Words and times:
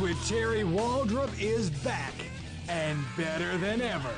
with 0.00 0.16
Terry 0.28 0.62
Waldrop 0.62 1.28
is 1.40 1.70
back 1.70 2.12
and 2.68 3.02
better 3.16 3.56
than 3.58 3.80
ever. 3.80 4.14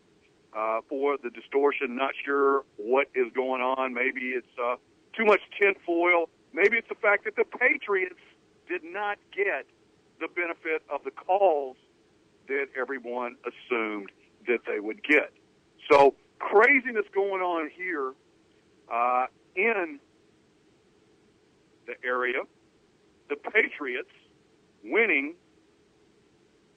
uh, 0.57 0.81
for 0.89 1.17
the 1.23 1.31
distortion. 1.31 1.97
Not 1.97 2.13
sure 2.25 2.65
what 2.77 3.09
is 3.15 3.27
going 3.35 3.61
on. 3.61 3.95
Maybe 3.95 4.33
it's 4.35 4.47
uh, 4.63 4.77
too 5.17 5.25
much 5.25 5.41
tinfoil. 5.59 6.29
Maybe 6.53 6.77
it's 6.77 6.89
the 6.89 6.95
fact 6.95 7.25
that 7.25 7.37
the 7.37 7.45
Patriots 7.45 8.21
did 8.69 8.83
not 8.85 9.19
get 9.35 9.67
the 10.21 10.29
benefit 10.29 10.83
of 10.93 11.05
the 11.05 11.11
calls 11.11 11.77
that 12.49 12.67
everyone 12.79 13.37
assumed 13.45 14.11
that 14.47 14.61
they 14.67 14.81
would 14.81 15.03
get. 15.03 15.33
So 15.91 16.15
craziness 16.39 17.05
going 17.15 17.43
on 17.43 17.71
here 17.77 18.13
uh, 18.91 19.27
in 19.55 20.01
the 21.87 21.95
area. 22.05 22.43
The 23.29 23.37
Patriots 23.37 24.11
winning 24.83 25.35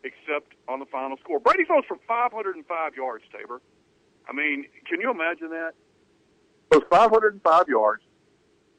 except 0.04 0.54
on 0.68 0.80
the 0.80 0.86
final 0.86 1.18
score. 1.18 1.40
Brady 1.40 1.66
throws 1.66 1.84
for 1.88 1.98
505 2.08 2.96
yards, 2.96 3.24
Tabor. 3.32 3.62
I 4.28 4.34
mean, 4.34 4.66
can 4.88 5.02
you 5.02 5.12
imagine 5.12 5.50
that? 5.50 5.74
Those 6.70 6.84
505 6.90 7.68
yards, 7.68 8.04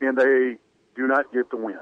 and 0.01 0.17
they 0.17 0.57
do 0.97 1.07
not 1.07 1.33
get 1.33 1.51
the 1.51 1.57
win. 1.57 1.79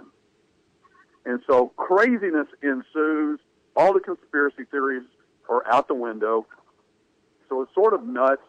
And 1.25 1.41
so 1.47 1.69
craziness 1.77 2.49
ensues. 2.63 3.41
All 3.77 3.93
the 3.93 4.01
conspiracy 4.01 4.65
theories 4.71 5.05
are 5.49 5.67
out 5.67 5.89
the 5.89 5.95
window. 5.95 6.47
So 7.49 7.63
it's 7.63 7.75
sort 7.75 7.95
of 7.95 8.05
nuts 8.05 8.43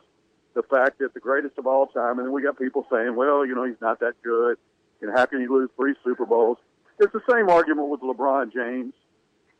the 0.54 0.64
fact 0.64 1.00
that 1.00 1.14
the 1.14 1.20
greatest 1.20 1.58
of 1.58 1.68
all 1.68 1.88
time, 1.88 2.20
and 2.20 2.28
then 2.28 2.34
we 2.34 2.42
got 2.42 2.58
people 2.58 2.86
saying, 2.92 3.16
well, 3.16 3.46
you 3.46 3.56
know, 3.56 3.64
he's 3.64 3.80
not 3.82 4.00
that 4.00 4.14
good, 4.24 4.58
and 5.02 5.12
how 5.16 5.26
can 5.26 5.40
he 5.40 5.48
lose 5.48 5.70
three 5.76 5.96
Super 6.04 6.26
Bowls? 6.26 6.58
It's 7.00 7.14
the 7.14 7.22
same 7.32 7.50
argument 7.50 7.90
with 7.90 8.02
LeBron 8.02 8.54
James 8.54 8.94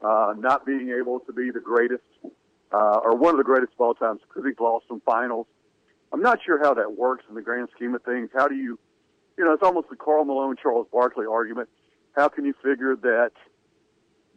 uh, 0.04 0.34
not 0.38 0.66
being 0.66 0.94
able 1.00 1.20
to 1.22 1.34
be 1.34 1.52
the 1.52 1.60
greatest 1.60 2.04
uh, 2.72 3.00
or 3.04 3.16
one 3.16 3.34
of 3.34 3.38
the 3.38 3.44
greatest 3.44 3.74
of 3.74 3.82
all 3.82 3.94
time 3.94 4.18
because 4.28 4.44
he's 4.48 4.60
lost 4.60 4.86
some 4.88 5.02
finals. 5.06 5.48
I'm 6.14 6.22
not 6.22 6.40
sure 6.46 6.60
how 6.62 6.74
that 6.74 6.98
works 6.98 7.24
in 7.30 7.36
the 7.36 7.42
grand 7.42 7.70
scheme 7.76 7.96
of 7.96 8.04
things. 8.04 8.30
How 8.34 8.48
do 8.48 8.56
you, 8.56 8.80
you 9.38 9.46
know, 9.46 9.54
it's 9.54 9.64
almost 9.64 9.90
the 9.90 9.96
Karl 9.96 10.26
Malone, 10.26 10.56
Charles 10.62 10.88
Barkley 10.92 11.26
argument. 11.26 11.70
How 12.16 12.28
can 12.28 12.46
you 12.46 12.54
figure 12.64 12.96
that 12.96 13.32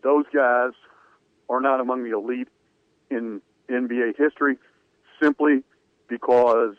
those 0.02 0.24
guys 0.32 0.72
are 1.48 1.60
not 1.60 1.80
among 1.80 2.04
the 2.04 2.16
elite 2.16 2.48
in 3.10 3.40
NBA 3.68 4.16
history 4.16 4.56
simply 5.20 5.62
because 6.08 6.74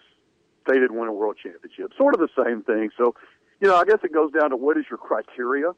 they 0.68 0.76
didn't 0.76 0.96
win 0.96 1.10
a 1.10 1.14
world 1.14 1.38
championship? 1.42 1.92
Sort 1.98 2.14
of 2.14 2.22
the 2.22 2.44
same 2.44 2.64
thing. 2.64 2.90
So, 2.98 3.16
you 3.60 3.68
know, 3.68 3.76
I 3.76 3.84
guess 3.84 4.00
it 4.04 4.14
goes 4.14 4.32
down 4.32 4.52
to 4.52 4.56
what 4.56 4.78
is 4.78 4.86
your 4.90 4.98
criteria? 4.98 5.72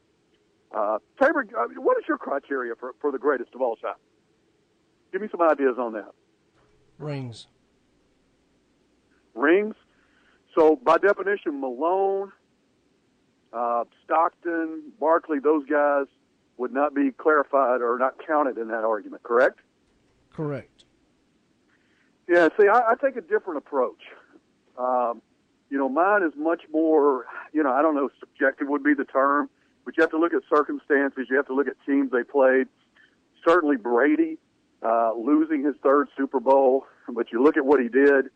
Uh, 0.72 0.98
Tabor, 1.20 1.46
what 1.76 1.96
is 1.98 2.04
your 2.06 2.18
criteria 2.18 2.74
for, 2.74 2.94
for 3.00 3.10
the 3.10 3.18
greatest 3.18 3.54
of 3.54 3.60
all 3.60 3.76
time? 3.76 3.94
Give 5.12 5.22
me 5.22 5.28
some 5.30 5.40
ideas 5.40 5.76
on 5.78 5.94
that. 5.94 6.12
Rings. 6.98 7.46
Rings. 9.34 9.74
So 10.54 10.76
by 10.76 10.98
definition, 10.98 11.60
Malone, 11.60 12.32
uh, 13.52 13.84
Stockton, 14.04 14.92
Barkley, 15.00 15.38
those 15.38 15.64
guys 15.66 16.06
would 16.58 16.72
not 16.72 16.94
be 16.94 17.12
clarified 17.12 17.80
or 17.80 17.96
not 17.98 18.14
counted 18.26 18.58
in 18.58 18.68
that 18.68 18.84
argument, 18.84 19.22
correct? 19.22 19.60
Correct. 20.32 20.84
Yeah, 22.28 22.48
see, 22.60 22.68
I, 22.68 22.90
I 22.90 22.94
take 23.02 23.16
a 23.16 23.20
different 23.20 23.58
approach. 23.58 24.02
Um, 24.76 25.22
you 25.70 25.78
know, 25.78 25.88
mine 25.88 26.22
is 26.22 26.32
much 26.36 26.62
more, 26.72 27.26
you 27.52 27.62
know, 27.62 27.72
I 27.72 27.80
don't 27.80 27.94
know, 27.94 28.10
subjective 28.20 28.68
would 28.68 28.82
be 28.82 28.94
the 28.94 29.04
term, 29.04 29.48
but 29.88 29.96
you 29.96 30.02
have 30.02 30.10
to 30.10 30.18
look 30.18 30.34
at 30.34 30.42
circumstances. 30.54 31.28
You 31.30 31.36
have 31.38 31.46
to 31.46 31.54
look 31.54 31.66
at 31.66 31.74
teams 31.86 32.10
they 32.10 32.22
played. 32.22 32.66
Certainly 33.42 33.78
Brady, 33.78 34.36
uh, 34.82 35.14
losing 35.14 35.64
his 35.64 35.76
third 35.82 36.08
Super 36.14 36.40
Bowl, 36.40 36.84
but 37.08 37.32
you 37.32 37.42
look 37.42 37.56
at 37.56 37.64
what 37.64 37.80
he 37.80 37.88
did 37.88 38.26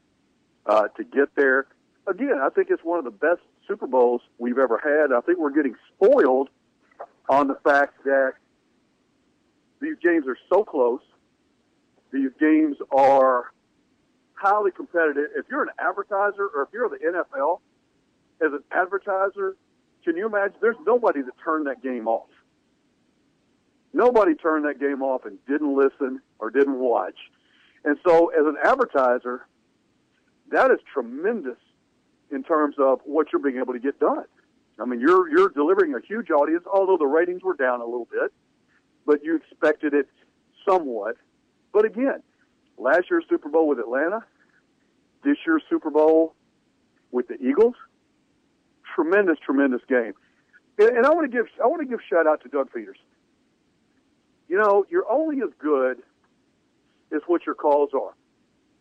uh, 0.64 0.88
to 0.96 1.04
get 1.04 1.28
there. 1.36 1.66
Again, 2.06 2.38
I 2.40 2.48
think 2.48 2.68
it's 2.70 2.82
one 2.82 2.98
of 2.98 3.04
the 3.04 3.10
best 3.10 3.42
Super 3.68 3.86
Bowls 3.86 4.22
we've 4.38 4.56
ever 4.56 4.80
had. 4.82 5.14
I 5.14 5.20
think 5.20 5.38
we're 5.38 5.50
getting 5.50 5.74
spoiled 5.94 6.48
on 7.28 7.48
the 7.48 7.58
fact 7.62 8.02
that 8.04 8.32
these 9.82 9.96
games 10.02 10.26
are 10.26 10.38
so 10.48 10.64
close. 10.64 11.02
These 12.14 12.30
games 12.40 12.78
are 12.90 13.52
highly 14.32 14.70
competitive. 14.70 15.26
If 15.36 15.44
you're 15.50 15.64
an 15.64 15.74
advertiser 15.78 16.48
or 16.54 16.62
if 16.62 16.70
you're 16.72 16.88
the 16.88 16.96
NFL, 16.96 17.60
as 18.40 18.54
an 18.54 18.64
advertiser, 18.72 19.54
can 20.04 20.16
you 20.16 20.26
imagine? 20.26 20.56
There's 20.60 20.76
nobody 20.86 21.22
that 21.22 21.32
turned 21.44 21.66
that 21.66 21.82
game 21.82 22.08
off. 22.08 22.28
Nobody 23.92 24.34
turned 24.34 24.64
that 24.64 24.80
game 24.80 25.02
off 25.02 25.24
and 25.26 25.38
didn't 25.46 25.76
listen 25.76 26.20
or 26.38 26.50
didn't 26.50 26.78
watch. 26.78 27.16
And 27.84 27.98
so, 28.06 28.28
as 28.28 28.46
an 28.46 28.56
advertiser, 28.62 29.46
that 30.50 30.70
is 30.70 30.78
tremendous 30.92 31.58
in 32.30 32.42
terms 32.42 32.76
of 32.78 33.00
what 33.04 33.28
you're 33.32 33.42
being 33.42 33.58
able 33.58 33.74
to 33.74 33.78
get 33.78 33.98
done. 34.00 34.24
I 34.78 34.84
mean, 34.84 35.00
you're 35.00 35.28
you're 35.28 35.50
delivering 35.50 35.94
a 35.94 36.00
huge 36.00 36.30
audience, 36.30 36.64
although 36.72 36.96
the 36.96 37.06
ratings 37.06 37.42
were 37.42 37.54
down 37.54 37.80
a 37.80 37.84
little 37.84 38.08
bit, 38.10 38.32
but 39.06 39.22
you 39.22 39.36
expected 39.36 39.94
it 39.94 40.08
somewhat. 40.68 41.16
But 41.72 41.84
again, 41.84 42.22
last 42.78 43.04
year's 43.10 43.24
Super 43.28 43.48
Bowl 43.48 43.68
with 43.68 43.78
Atlanta, 43.78 44.24
this 45.24 45.36
year's 45.46 45.62
Super 45.68 45.90
Bowl 45.90 46.34
with 47.10 47.28
the 47.28 47.36
Eagles, 47.42 47.74
tremendous, 48.94 49.38
tremendous 49.44 49.80
game. 49.88 50.12
And, 50.78 51.06
I 51.06 51.10
want 51.10 51.30
to 51.30 51.36
give 51.36 51.46
I 51.62 51.66
want 51.66 51.82
to 51.82 51.86
give 51.86 52.00
shout 52.08 52.26
out 52.26 52.42
to 52.42 52.48
Doug 52.48 52.72
Peters. 52.72 52.98
You 54.48 54.58
know, 54.58 54.84
you're 54.90 55.10
only 55.10 55.42
as 55.42 55.50
good 55.58 55.98
as 57.14 57.20
what 57.26 57.46
your 57.46 57.54
calls 57.54 57.90
are. 57.94 58.14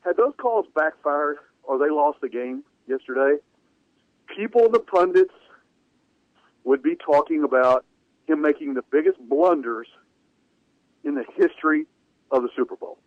Had 0.02 0.18
those 0.18 0.34
calls 0.38 0.66
backfired 0.76 1.38
or 1.64 1.78
they 1.78 1.90
lost 1.90 2.22
the 2.22 2.30
game 2.30 2.64
yesterday, 2.88 3.38
people, 4.36 4.70
the 4.70 4.80
pundits, 4.80 5.34
would 6.64 6.82
be 6.82 6.96
talking 6.96 7.44
about 7.44 7.86
him 8.28 8.42
making 8.42 8.74
the 8.74 8.84
biggest 8.92 9.18
blunders 9.30 9.88
in 11.04 11.16
the 11.16 11.26
history 11.36 11.86
of 12.32 12.44
the 12.44 12.50
Super 12.56 12.76
Bowl. 12.76 12.98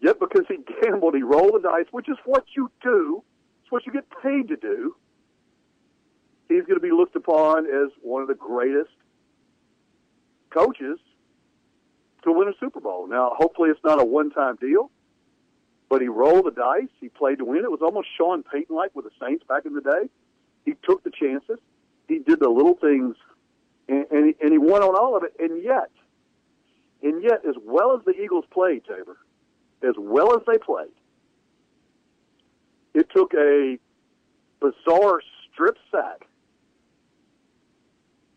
Yet 0.00 0.18
because 0.18 0.44
he 0.48 0.58
gambled, 0.82 1.14
he 1.14 1.22
rolled 1.22 1.54
the 1.54 1.60
dice, 1.60 1.86
which 1.90 2.08
is 2.08 2.16
what 2.24 2.44
you 2.56 2.70
do. 2.82 3.22
It's 3.62 3.70
what 3.70 3.86
you 3.86 3.92
get 3.92 4.06
paid 4.22 4.48
to 4.48 4.56
do. 4.56 4.94
He's 6.50 6.64
going 6.64 6.80
to 6.80 6.80
be 6.80 6.90
looked 6.90 7.14
upon 7.14 7.66
as 7.66 7.90
one 8.02 8.22
of 8.22 8.28
the 8.28 8.34
greatest 8.34 8.90
coaches 10.50 10.98
to 12.24 12.32
win 12.32 12.48
a 12.48 12.52
Super 12.58 12.80
Bowl. 12.80 13.06
Now, 13.06 13.32
hopefully 13.36 13.70
it's 13.70 13.80
not 13.84 14.00
a 14.00 14.04
one-time 14.04 14.56
deal, 14.56 14.90
but 15.88 16.02
he 16.02 16.08
rolled 16.08 16.46
the 16.46 16.50
dice. 16.50 16.90
He 17.00 17.08
played 17.08 17.38
to 17.38 17.44
win. 17.44 17.64
It 17.64 17.70
was 17.70 17.82
almost 17.82 18.08
Sean 18.18 18.42
Payton-like 18.42 18.96
with 18.96 19.04
the 19.04 19.12
Saints 19.24 19.44
back 19.48 19.64
in 19.64 19.74
the 19.74 19.80
day. 19.80 20.10
He 20.64 20.74
took 20.82 21.04
the 21.04 21.10
chances. 21.10 21.58
He 22.08 22.18
did 22.18 22.40
the 22.40 22.48
little 22.48 22.74
things, 22.74 23.14
and, 23.88 24.06
and, 24.10 24.26
he, 24.26 24.36
and 24.42 24.50
he 24.50 24.58
won 24.58 24.82
on 24.82 24.96
all 24.96 25.16
of 25.16 25.22
it. 25.22 25.32
And 25.38 25.62
yet, 25.62 25.90
and 27.00 27.22
yet, 27.22 27.46
as 27.48 27.54
well 27.64 27.96
as 27.96 28.04
the 28.04 28.20
Eagles 28.20 28.44
played, 28.50 28.82
Tabor, 28.84 29.18
as 29.82 29.94
well 29.96 30.34
as 30.34 30.42
they 30.48 30.58
played, 30.58 30.90
it 32.92 33.08
took 33.14 33.32
a 33.34 33.78
bizarre 34.60 35.20
strip 35.52 35.78
sack, 35.92 36.26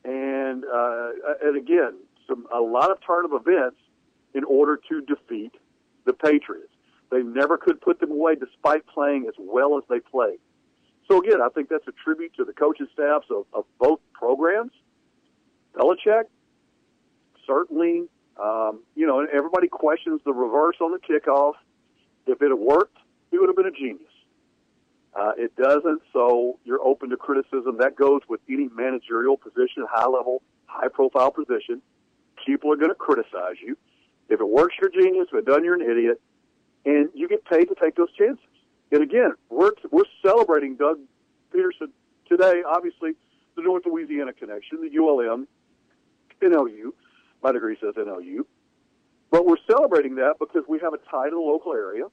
and 0.05 0.63
uh, 0.65 1.09
and 1.44 1.57
again, 1.57 1.94
some 2.27 2.47
a 2.53 2.59
lot 2.59 2.91
of 2.91 2.97
turn 3.05 3.25
of 3.25 3.31
events 3.33 3.77
in 4.33 4.44
order 4.44 4.79
to 4.89 5.01
defeat 5.01 5.53
the 6.05 6.13
Patriots. 6.13 6.69
They 7.11 7.21
never 7.21 7.57
could 7.57 7.79
put 7.79 8.00
them 8.00 8.11
away 8.11 8.35
despite 8.35 8.85
playing 8.88 9.25
as 9.27 9.35
well 9.38 9.77
as 9.77 9.83
they 9.89 10.00
played. 10.00 10.39
So 11.09 11.21
again, 11.21 11.41
I 11.41 11.50
think 11.50 11.69
that's 11.69 11.88
a 11.88 11.91
tribute 12.03 12.33
to 12.38 12.45
the 12.45 12.53
coaching 12.53 12.88
staffs 12.94 13.27
of, 13.29 13.45
of 13.53 13.65
both 13.79 14.00
programs. 14.13 14.71
Belichick, 15.75 16.23
certainly, 17.45 18.07
um, 18.41 18.81
you 18.95 19.05
know, 19.05 19.25
everybody 19.31 19.67
questions 19.67 20.21
the 20.25 20.33
reverse 20.33 20.77
on 20.81 20.91
the 20.91 21.00
kickoff. 21.00 21.53
If 22.25 22.41
it 22.41 22.50
had 22.50 22.59
worked, 22.59 22.97
he 23.31 23.38
would 23.38 23.50
have 23.50 23.55
been 23.55 23.67
a 23.67 23.71
genius. 23.71 24.12
Uh, 25.15 25.31
it 25.38 25.56
doesn't, 25.56 26.01
so 26.12 26.57
you're 26.65 26.81
open 26.81 27.10
to 27.12 27.18
criticism. 27.18 27.77
That 27.77 27.95
goes 27.95 28.21
with 28.27 28.42
any 28.50 28.68
managerial 28.75 29.38
position, 29.38 29.86
high 29.89 30.07
level, 30.07 30.42
high 30.65 30.88
profile 30.88 31.31
position. 31.31 31.81
People 32.45 32.71
are 32.71 32.75
going 32.75 32.89
to 32.89 32.95
criticize 32.95 33.57
you. 33.63 33.77
If 34.30 34.39
it 34.39 34.48
works, 34.50 34.75
you're 34.81 34.89
genius. 34.89 35.27
If 35.31 35.39
it 35.39 35.45
doesn't, 35.45 35.63
you're 35.63 35.75
an 35.75 35.89
idiot. 35.89 36.19
And 36.86 37.10
you 37.13 37.27
get 37.27 37.45
paid 37.45 37.65
to 37.65 37.75
take 37.80 37.95
those 37.95 38.12
chances. 38.18 38.44
And 38.92 39.01
again, 39.01 39.33
we're 39.50 39.71
we're 39.92 40.04
celebrating 40.25 40.75
Doug 40.75 41.00
Pederson 41.54 41.89
today. 42.27 42.62
Obviously, 42.68 43.12
the 43.56 43.62
North 43.62 43.83
Louisiana 43.86 44.33
connection, 44.33 44.81
the 44.81 44.98
ULM, 44.98 45.48
NLU. 46.42 46.92
My 47.42 47.51
degree 47.51 47.77
says 47.81 47.95
NLU, 47.95 48.45
but 49.31 49.45
we're 49.45 49.57
celebrating 49.69 50.15
that 50.15 50.36
because 50.39 50.63
we 50.68 50.80
have 50.80 50.94
a 50.94 50.98
tie 51.10 51.30
to 51.30 51.36
the 51.36 51.42
local 51.42 51.74
area. 51.74 52.06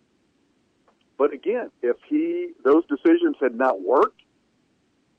But 1.21 1.35
again, 1.35 1.71
if 1.83 1.99
he 2.09 2.53
those 2.65 2.83
decisions 2.87 3.37
had 3.43 3.55
not 3.55 3.83
worked, 3.83 4.23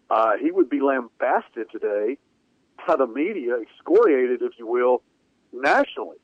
uh, 0.10 0.32
he 0.42 0.50
would 0.50 0.68
be 0.68 0.80
lambasted 0.82 1.68
today 1.72 2.18
by 2.88 2.96
the 2.96 3.06
media, 3.06 3.58
excoriated, 3.62 4.42
if 4.42 4.54
you 4.58 4.66
will, 4.66 5.04
nationally 5.54 6.18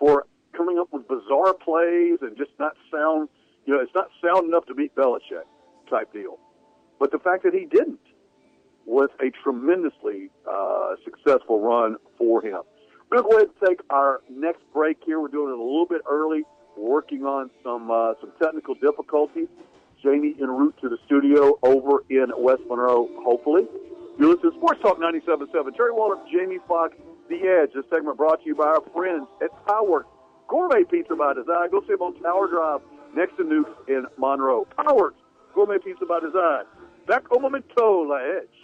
for 0.00 0.26
coming 0.56 0.80
up 0.80 0.88
with 0.90 1.06
bizarre 1.06 1.54
plays 1.54 2.18
and 2.22 2.36
just 2.36 2.50
not 2.58 2.72
sound, 2.90 3.28
you 3.66 3.74
know, 3.74 3.80
it's 3.80 3.94
not 3.94 4.08
sound 4.20 4.48
enough 4.48 4.66
to 4.66 4.74
beat 4.74 4.92
Belichick 4.96 5.46
type 5.88 6.12
deal. 6.12 6.40
But 6.98 7.12
the 7.12 7.20
fact 7.20 7.44
that 7.44 7.54
he 7.54 7.66
didn't 7.66 8.00
was 8.84 9.10
a 9.20 9.30
tremendously 9.44 10.30
uh, 10.50 10.96
successful 11.04 11.60
run 11.60 11.98
for 12.18 12.42
him. 12.42 12.62
We're 13.08 13.22
going 13.22 13.22
to 13.22 13.30
go 13.30 13.36
ahead 13.36 13.50
and 13.60 13.68
take 13.68 13.80
our 13.90 14.22
next 14.28 14.62
break 14.72 14.96
here. 15.06 15.20
We're 15.20 15.28
doing 15.28 15.50
it 15.50 15.58
a 15.60 15.62
little 15.62 15.86
bit 15.86 16.02
early, 16.10 16.42
working 16.76 17.24
on 17.24 17.50
some 17.62 17.90
uh, 17.90 18.14
some 18.20 18.32
technical 18.40 18.74
difficulties. 18.74 19.48
Jamie 20.02 20.34
en 20.40 20.48
route 20.48 20.74
to 20.82 20.88
the 20.88 20.98
studio 21.06 21.58
over 21.62 22.04
in 22.10 22.26
West 22.36 22.62
Monroe, 22.68 23.08
hopefully. 23.24 23.66
You 24.18 24.30
listen 24.30 24.50
to 24.50 24.56
Sports 24.58 24.80
Talk 24.82 24.98
97.7. 24.98 25.76
Terry 25.76 25.92
Waller, 25.92 26.16
Jamie 26.30 26.58
Fox, 26.68 26.94
The 27.28 27.36
Edge. 27.36 27.70
This 27.74 27.84
segment 27.90 28.16
brought 28.16 28.42
to 28.42 28.46
you 28.46 28.54
by 28.54 28.66
our 28.66 28.82
friends 28.92 29.26
at 29.42 29.50
Power 29.66 30.06
Gourmet 30.48 30.84
Pizza 30.84 31.16
by 31.16 31.32
Design. 31.32 31.70
Go 31.70 31.80
see 31.82 31.94
them 31.94 32.02
on 32.02 32.20
Tower 32.22 32.48
Drive 32.48 32.80
next 33.16 33.36
to 33.38 33.44
Newk's 33.44 33.72
in 33.88 34.06
Monroe. 34.18 34.66
Power 34.76 35.14
Gourmet 35.54 35.78
Pizza 35.78 36.04
by 36.06 36.20
Design. 36.20 36.64
Back 37.06 37.24
au 37.32 37.40
momento, 37.40 38.02
La 38.02 38.18
Edge. 38.18 38.63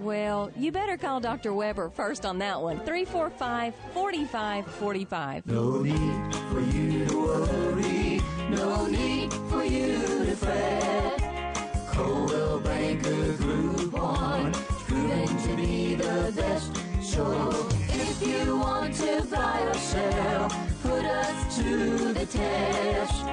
Well, 0.00 0.52
you 0.56 0.70
better 0.70 0.96
call 0.96 1.18
Dr. 1.18 1.52
Weber 1.52 1.90
first 1.90 2.24
on 2.24 2.38
that 2.38 2.60
one. 2.60 2.78
345 2.80 3.74
4545. 3.92 5.46
No 5.46 5.82
need 5.82 6.34
for 6.50 6.60
you 6.60 7.06
to 7.06 7.16
worry. 7.16 8.20
No 8.48 8.86
need 8.86 9.32
for 9.50 9.64
you 9.64 9.98
to 10.24 10.36
fret. 10.36 11.88
Coldwell 11.88 12.60
Banker 12.60 13.32
Group 13.38 13.92
One, 13.92 14.52
proven 14.52 15.26
to 15.26 15.56
be 15.56 15.96
the 15.96 16.32
best. 16.36 16.76
So 17.02 17.66
if 17.88 18.24
you 18.24 18.56
want 18.56 18.94
to 18.94 19.22
buy 19.24 19.62
or 19.62 19.74
sell, 19.74 20.48
put 20.82 21.04
us 21.04 21.56
to 21.56 22.12
the 22.12 22.26
test. 22.26 23.24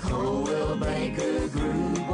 Coldwell 0.00 0.76
Banker 0.76 1.48
Group 1.48 2.08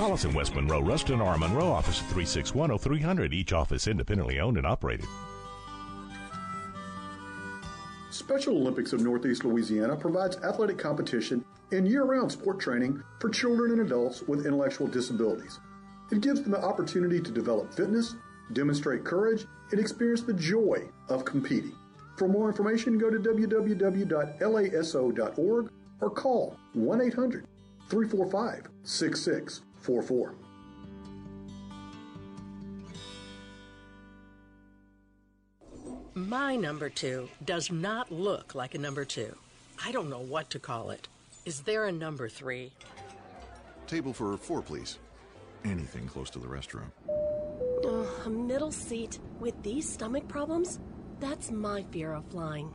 Call 0.00 0.14
us 0.14 0.24
in 0.24 0.32
West 0.32 0.54
Monroe, 0.54 0.80
Ruston, 0.80 1.20
or 1.20 1.36
Monroe 1.36 1.70
office 1.70 2.00
at 2.00 2.06
361 2.06 2.78
0300, 2.78 3.34
each 3.34 3.52
office 3.52 3.86
independently 3.86 4.40
owned 4.40 4.56
and 4.56 4.66
operated. 4.66 5.04
Special 8.08 8.56
Olympics 8.56 8.94
of 8.94 9.02
Northeast 9.02 9.44
Louisiana 9.44 9.94
provides 9.94 10.38
athletic 10.38 10.78
competition 10.78 11.44
and 11.70 11.86
year 11.86 12.04
round 12.04 12.32
sport 12.32 12.58
training 12.58 13.02
for 13.18 13.28
children 13.28 13.72
and 13.72 13.82
adults 13.82 14.22
with 14.22 14.46
intellectual 14.46 14.86
disabilities. 14.86 15.60
It 16.10 16.22
gives 16.22 16.40
them 16.40 16.52
the 16.52 16.64
opportunity 16.64 17.20
to 17.20 17.30
develop 17.30 17.70
fitness, 17.74 18.14
demonstrate 18.54 19.04
courage, 19.04 19.44
and 19.70 19.78
experience 19.78 20.22
the 20.22 20.32
joy 20.32 20.88
of 21.10 21.26
competing. 21.26 21.76
For 22.16 22.26
more 22.26 22.48
information, 22.48 22.96
go 22.96 23.10
to 23.10 23.18
www.laso.org 23.18 24.08
or 26.00 26.10
call 26.10 26.56
1 26.72 27.00
800 27.02 27.46
345 27.90 28.66
6644. 29.82 30.34
My 36.14 36.56
number 36.56 36.90
two 36.90 37.28
does 37.44 37.70
not 37.70 38.10
look 38.12 38.54
like 38.54 38.74
a 38.74 38.78
number 38.78 39.04
two. 39.04 39.34
I 39.82 39.92
don't 39.92 40.10
know 40.10 40.20
what 40.20 40.50
to 40.50 40.58
call 40.58 40.90
it. 40.90 41.08
Is 41.46 41.60
there 41.60 41.86
a 41.86 41.92
number 41.92 42.28
three? 42.28 42.72
Table 43.86 44.12
for 44.12 44.36
four, 44.36 44.60
please. 44.60 44.98
Anything 45.64 46.06
close 46.06 46.28
to 46.30 46.38
the 46.38 46.46
restroom. 46.46 46.90
Oh, 47.82 48.22
a 48.26 48.30
middle 48.30 48.72
seat 48.72 49.18
with 49.40 49.60
these 49.62 49.90
stomach 49.90 50.28
problems? 50.28 50.78
That's 51.20 51.50
my 51.50 51.84
fear 51.90 52.12
of 52.12 52.24
flying. 52.26 52.72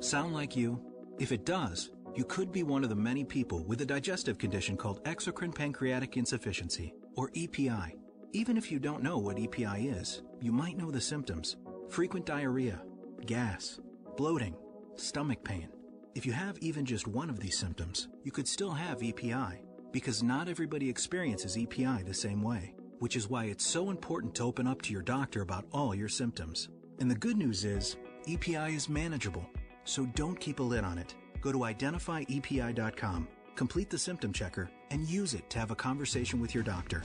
Sound 0.00 0.34
like 0.34 0.56
you? 0.56 0.80
If 1.18 1.30
it 1.32 1.44
does, 1.44 1.90
you 2.14 2.24
could 2.24 2.52
be 2.52 2.62
one 2.62 2.84
of 2.84 2.90
the 2.90 2.94
many 2.94 3.24
people 3.24 3.64
with 3.64 3.80
a 3.80 3.86
digestive 3.86 4.38
condition 4.38 4.76
called 4.76 5.02
exocrine 5.04 5.54
pancreatic 5.54 6.16
insufficiency, 6.16 6.94
or 7.16 7.30
EPI. 7.34 7.96
Even 8.32 8.56
if 8.56 8.70
you 8.70 8.78
don't 8.78 9.02
know 9.02 9.18
what 9.18 9.38
EPI 9.38 9.88
is, 9.88 10.22
you 10.40 10.52
might 10.52 10.76
know 10.76 10.90
the 10.90 11.00
symptoms 11.00 11.56
frequent 11.88 12.24
diarrhea, 12.24 12.80
gas, 13.26 13.80
bloating, 14.16 14.56
stomach 14.96 15.42
pain. 15.44 15.68
If 16.14 16.24
you 16.24 16.32
have 16.32 16.56
even 16.58 16.84
just 16.84 17.06
one 17.08 17.28
of 17.28 17.40
these 17.40 17.58
symptoms, 17.58 18.08
you 18.22 18.30
could 18.30 18.48
still 18.48 18.72
have 18.72 19.02
EPI, 19.02 19.62
because 19.92 20.22
not 20.22 20.48
everybody 20.48 20.88
experiences 20.88 21.56
EPI 21.56 22.02
the 22.04 22.14
same 22.14 22.42
way, 22.42 22.74
which 23.00 23.16
is 23.16 23.28
why 23.28 23.46
it's 23.46 23.66
so 23.66 23.90
important 23.90 24.34
to 24.36 24.44
open 24.44 24.66
up 24.66 24.82
to 24.82 24.92
your 24.92 25.02
doctor 25.02 25.42
about 25.42 25.66
all 25.72 25.94
your 25.94 26.08
symptoms. 26.08 26.68
And 27.00 27.10
the 27.10 27.16
good 27.16 27.36
news 27.36 27.64
is, 27.64 27.96
EPI 28.28 28.74
is 28.74 28.88
manageable, 28.88 29.44
so 29.84 30.06
don't 30.14 30.38
keep 30.38 30.60
a 30.60 30.62
lid 30.62 30.84
on 30.84 30.98
it. 30.98 31.14
Go 31.44 31.52
to 31.52 31.58
identifyepi.com, 31.58 33.28
complete 33.54 33.90
the 33.90 33.98
symptom 33.98 34.32
checker, 34.32 34.70
and 34.90 35.06
use 35.06 35.34
it 35.34 35.50
to 35.50 35.58
have 35.58 35.70
a 35.70 35.74
conversation 35.74 36.40
with 36.40 36.54
your 36.54 36.64
doctor. 36.64 37.02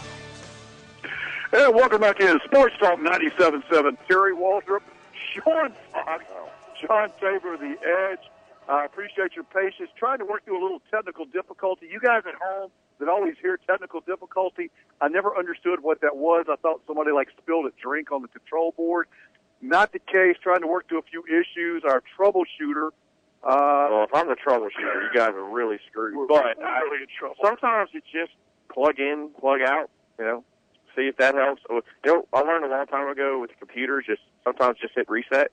Hey, 1.57 1.69
welcome 1.69 2.03
back 2.03 2.21
in 2.21 2.39
Sports 2.45 2.75
Talk 2.79 2.99
97.7. 2.99 3.97
Terry 4.07 4.35
Waldrop, 4.35 4.83
Sean 5.33 5.73
Fox, 5.91 6.23
John 6.83 7.09
Tabor, 7.19 7.57
The 7.57 7.77
Edge. 7.81 8.29
I 8.69 8.85
appreciate 8.85 9.35
your 9.35 9.45
patience. 9.45 9.89
Trying 9.97 10.19
to 10.19 10.27
work 10.27 10.45
through 10.45 10.61
a 10.61 10.63
little 10.63 10.83
technical 10.91 11.25
difficulty. 11.25 11.89
You 11.91 11.99
guys 11.99 12.25
at 12.29 12.35
home 12.35 12.71
that 12.99 13.09
always 13.09 13.37
hear 13.41 13.59
technical 13.67 14.03
difficulty, 14.03 14.71
I 15.01 15.09
never 15.09 15.35
understood 15.35 15.83
what 15.83 16.03
that 16.03 16.19
was. 16.19 16.45
I 16.51 16.57
thought 16.57 16.83
somebody 16.87 17.11
like 17.13 17.29
spilled 17.41 17.65
a 17.65 17.73
drink 17.83 18.13
on 18.13 18.21
the 18.21 18.29
control 18.29 18.75
board. 18.77 19.09
Not 19.63 19.95
the 19.95 19.99
case. 19.99 20.37
Trying 20.43 20.61
to 20.61 20.67
work 20.67 20.91
through 20.91 20.99
a 20.99 21.09
few 21.11 21.25
issues. 21.25 21.85
Our 21.85 22.03
troubleshooter. 22.21 22.89
Uh, 23.43 23.89
well, 23.91 24.05
if 24.05 24.13
I'm 24.13 24.29
the 24.29 24.37
troubleshooter, 24.37 25.05
you 25.05 25.11
guys 25.15 25.31
are 25.31 25.51
really 25.51 25.79
screwed. 25.89 26.29
But 26.29 26.63
I, 26.63 26.81
really 26.81 27.07
sometimes 27.43 27.89
it's 27.95 28.07
just 28.13 28.33
plug 28.71 28.99
in, 28.99 29.31
plug 29.41 29.63
out. 29.63 29.89
You 30.19 30.25
know, 30.27 30.45
see 30.97 31.09
if 31.09 31.17
that 31.19 31.35
helps. 31.35 31.63
You 31.71 31.83
know, 32.05 32.27
I 32.33 32.41
learned 32.41 32.65
a 32.65 32.69
long 32.69 32.87
time 32.87 33.09
ago 33.09 33.39
with 33.41 33.51
computers. 33.59 34.05
Just 34.07 34.23
sometimes 34.45 34.79
just 34.81 34.95
hit 34.95 35.09
reset. 35.09 35.53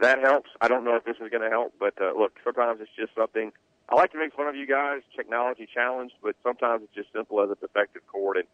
That 0.00 0.20
helps. 0.20 0.50
I 0.60 0.68
don't 0.68 0.84
know 0.84 0.94
if 0.96 1.04
this 1.04 1.16
is 1.20 1.30
going 1.30 1.42
to 1.42 1.50
help, 1.50 1.74
but 1.80 1.94
uh, 2.00 2.12
look, 2.16 2.38
sometimes 2.44 2.80
it's 2.80 2.90
just 2.96 3.14
something. 3.16 3.52
I 3.88 3.96
like 3.96 4.12
to 4.12 4.18
make 4.18 4.32
fun 4.34 4.46
of 4.46 4.54
you 4.54 4.66
guys, 4.66 5.00
technology 5.16 5.66
challenged, 5.72 6.14
but 6.22 6.36
sometimes 6.44 6.82
it's 6.84 6.94
just 6.94 7.12
simple 7.12 7.42
as 7.42 7.50
a 7.50 7.56
defective 7.56 8.02
cord, 8.06 8.36
and 8.36 8.46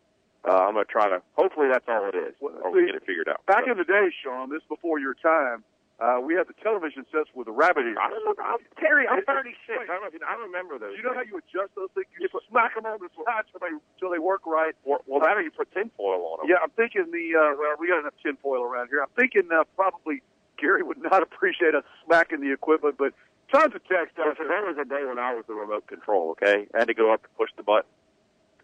uh, 0.48 0.64
I'm 0.64 0.72
going 0.75 0.86
to 0.86 0.90
try 0.90 1.08
to. 1.10 1.20
Hopefully, 1.36 1.68
that's 1.70 1.84
all 1.88 2.08
it 2.08 2.16
is. 2.16 2.34
Well, 2.40 2.54
or 2.64 2.72
we 2.72 2.86
get 2.86 2.94
it 2.94 3.02
figured 3.06 3.28
out. 3.28 3.44
Back 3.46 3.64
So, 3.66 3.72
in 3.72 3.78
the 3.78 3.84
day, 3.84 4.08
Sean, 4.25 4.48
this 4.50 4.62
before 4.68 4.98
your 4.98 5.14
time, 5.14 5.62
Uh, 5.96 6.20
we 6.20 6.36
had 6.36 6.44
the 6.44 6.52
television 6.60 7.08
sets 7.08 7.32
with 7.32 7.48
the 7.48 7.56
rabbit 7.56 7.88
ears. 7.88 7.96
I 7.96 8.12
don't 8.12 8.20
know, 8.20 8.36
I'm, 8.36 8.60
Terry, 8.76 9.08
I'm 9.08 9.24
36. 9.24 9.56
I, 9.64 9.88
don't 9.88 10.04
know 10.04 10.08
if 10.08 10.12
you, 10.12 10.20
I 10.20 10.36
remember 10.36 10.76
those. 10.76 10.92
Do 10.92 11.00
you 11.00 11.02
know 11.08 11.16
how 11.16 11.24
you 11.24 11.40
adjust 11.40 11.72
those 11.72 11.88
things? 11.96 12.04
You 12.12 12.28
just 12.28 12.36
smack 12.52 12.76
them 12.76 12.84
on 12.84 13.00
the 13.00 13.08
side 13.24 13.48
till 13.48 14.10
they 14.12 14.20
work 14.20 14.44
right. 14.44 14.76
Well, 14.84 15.00
well 15.08 15.24
that 15.24 15.40
or 15.40 15.40
you 15.40 15.50
put 15.50 15.72
tinfoil 15.72 16.36
on 16.36 16.44
them. 16.44 16.52
Yeah, 16.52 16.60
I'm 16.60 16.68
thinking 16.76 17.08
the 17.08 17.32
uh, 17.32 17.56
well, 17.56 17.80
we 17.80 17.88
got 17.88 18.04
enough 18.04 18.18
tinfoil 18.20 18.60
around 18.60 18.92
here. 18.92 19.00
I'm 19.00 19.14
thinking 19.16 19.48
uh, 19.48 19.64
probably 19.72 20.20
Gary 20.60 20.84
would 20.84 21.00
not 21.00 21.22
appreciate 21.28 21.74
us 21.74 21.84
smacking 22.04 22.44
the 22.44 22.52
equipment, 22.52 23.00
but 23.00 23.16
tons 23.48 23.72
of 23.72 23.80
text. 23.88 24.20
So, 24.20 24.36
so 24.36 24.44
there 24.44 24.68
was 24.68 24.76
a 24.76 24.84
day 24.84 25.00
when 25.08 25.16
I 25.18 25.32
was 25.32 25.48
the 25.48 25.56
remote 25.56 25.88
control. 25.88 26.36
Okay, 26.36 26.68
I 26.76 26.84
had 26.84 26.92
to 26.92 26.94
go 26.94 27.08
up 27.08 27.24
and 27.24 27.32
push 27.40 27.50
the 27.56 27.64
button. 27.64 27.88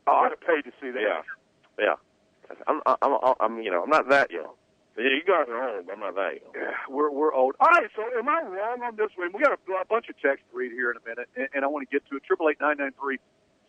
Oh, 0.06 0.28
I'd 0.28 0.36
have 0.36 0.44
paid 0.44 0.68
to 0.68 0.72
see 0.84 0.92
that. 0.92 1.00
Yeah, 1.00 1.24
yeah. 1.80 1.96
I'm, 2.68 2.82
I'm, 2.84 2.96
I'm, 3.00 3.34
I'm, 3.40 3.62
you 3.62 3.70
know, 3.70 3.84
I'm 3.84 3.90
not 3.90 4.10
that 4.10 4.30
young. 4.30 4.52
Yeah, 4.96 5.04
you 5.04 5.24
guys 5.26 5.48
are 5.48 5.76
old. 5.76 5.88
I'm 5.90 6.00
not 6.00 6.14
that 6.16 6.40
young. 6.42 6.52
Yeah, 6.54 6.76
we're 6.88 7.10
we're 7.10 7.32
old. 7.32 7.54
All 7.60 7.68
right, 7.68 7.88
so 7.96 8.02
am 8.18 8.28
I 8.28 8.42
wrong 8.42 8.82
on 8.82 8.96
this 8.96 9.10
one? 9.16 9.32
We 9.32 9.40
got 9.40 9.52
a, 9.52 9.72
a 9.80 9.84
bunch 9.86 10.08
of 10.08 10.16
text 10.20 10.44
to 10.50 10.56
read 10.56 10.72
here 10.72 10.90
in 10.90 10.96
a 10.98 11.08
minute, 11.08 11.28
and, 11.36 11.48
and 11.54 11.64
I 11.64 11.68
want 11.68 11.88
to 11.88 11.92
get 11.92 12.06
to 12.10 12.16
it. 12.16 12.24
Triple 12.24 12.50
eight 12.50 12.60
nine 12.60 12.76
nine 12.78 12.92
three 13.00 13.18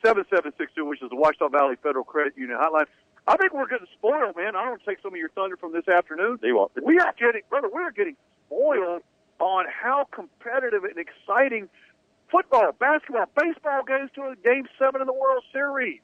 seven 0.06 0.26
seven 0.30 0.52
six 0.58 0.72
two, 0.76 0.86
which 0.86 1.02
is 1.02 1.10
the 1.10 1.16
Ouachita 1.16 1.50
Valley 1.50 1.76
Federal 1.82 2.04
Credit 2.04 2.34
Union 2.36 2.60
hotline. 2.60 2.86
I 3.26 3.38
think 3.38 3.54
we're 3.54 3.68
getting 3.68 3.88
spoiled, 3.94 4.36
man. 4.36 4.56
I 4.56 4.66
don't 4.66 4.82
take 4.86 5.00
some 5.02 5.14
of 5.14 5.18
your 5.18 5.30
thunder 5.30 5.56
from 5.56 5.72
this 5.72 5.88
afternoon. 5.88 6.40
You 6.44 6.58
won't. 6.58 6.72
We 6.84 7.00
are 7.00 7.14
getting, 7.18 7.42
brother, 7.50 7.70
we 7.74 7.82
are 7.82 7.92
getting 7.92 8.18
spoiled 8.48 9.02
on 9.40 9.66
how 9.72 10.08
competitive 10.12 10.84
and 10.84 10.98
exciting 10.98 11.70
football, 12.30 12.74
basketball, 12.78 13.30
baseball 13.38 13.84
goes 13.84 14.10
to 14.16 14.24
a 14.24 14.36
Game 14.44 14.68
Seven 14.78 15.00
in 15.00 15.08
the 15.08 15.14
World 15.14 15.44
Series. 15.54 16.02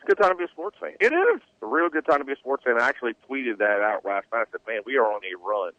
It's 0.00 0.08
a 0.10 0.14
good 0.14 0.22
time 0.22 0.32
to 0.32 0.38
be 0.38 0.44
a 0.44 0.48
sports 0.48 0.78
fan. 0.80 0.92
It 0.98 1.12
is. 1.12 1.36
It's 1.36 1.62
a 1.62 1.66
real 1.66 1.90
good 1.90 2.06
time 2.06 2.20
to 2.20 2.24
be 2.24 2.32
a 2.32 2.36
sports 2.36 2.64
fan. 2.64 2.80
I 2.80 2.88
actually 2.88 3.12
tweeted 3.28 3.58
that 3.58 3.82
out 3.82 4.02
last 4.02 4.26
night. 4.32 4.46
I 4.48 4.50
said, 4.50 4.60
man, 4.66 4.80
we 4.86 4.96
are 4.96 5.04
on 5.04 5.20
a 5.20 5.36
run 5.46 5.72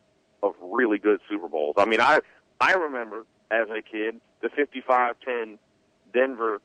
of 0.43 0.53
really 0.61 0.99
good 0.99 1.19
Super 1.27 1.47
Bowls. 1.47 1.73
I 1.79 1.85
mean, 1.85 1.99
I 1.99 2.19
I 2.59 2.73
remember 2.73 3.25
as 3.49 3.67
a 3.69 3.81
kid 3.81 4.21
the 4.41 4.49
55-10 4.49 5.57
Denver 6.13 6.61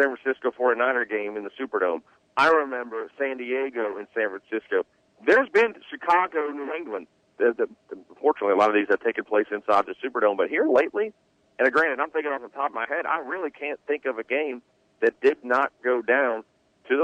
San 0.00 0.16
Francisco 0.16 0.50
49er 0.50 1.08
game 1.08 1.36
in 1.36 1.44
the 1.44 1.50
Superdome. 1.60 2.00
I 2.38 2.48
remember 2.48 3.10
San 3.18 3.36
Diego 3.36 3.98
and 3.98 4.06
San 4.14 4.30
Francisco. 4.30 4.86
There's 5.26 5.48
been 5.50 5.74
Chicago, 5.90 6.48
New 6.48 6.72
England. 6.72 7.06
The, 7.36 7.54
the, 7.56 7.68
unfortunately, 8.08 8.54
a 8.54 8.56
lot 8.56 8.70
of 8.70 8.74
these 8.74 8.86
have 8.88 9.00
taken 9.00 9.24
place 9.24 9.46
inside 9.52 9.84
the 9.84 9.94
Superdome. 10.02 10.38
But 10.38 10.48
here 10.48 10.66
lately, 10.66 11.12
and 11.58 11.70
granted, 11.70 12.00
I'm 12.00 12.10
thinking 12.10 12.32
off 12.32 12.40
the 12.40 12.48
top 12.48 12.70
of 12.70 12.74
my 12.74 12.86
head, 12.88 13.04
I 13.04 13.18
really 13.18 13.50
can't 13.50 13.78
think 13.86 14.06
of 14.06 14.18
a 14.18 14.24
game 14.24 14.62
that 15.02 15.20
did 15.20 15.44
not 15.44 15.70
go 15.82 16.00
down 16.00 16.44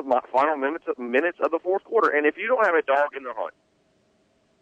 to 0.03 0.09
the 0.09 0.21
final 0.33 0.57
minutes 0.57 0.85
of, 0.89 0.99
minutes 0.99 1.39
of 1.43 1.51
the 1.51 1.59
fourth 1.59 1.85
quarter. 1.85 2.11
And 2.11 2.27
if 2.27 2.37
you 2.37 2.47
don't 2.47 2.65
have 2.65 2.75
a 2.75 2.83
dog 2.83 3.17
in 3.17 3.25
the 3.25 3.33
hunt, 3.37 3.55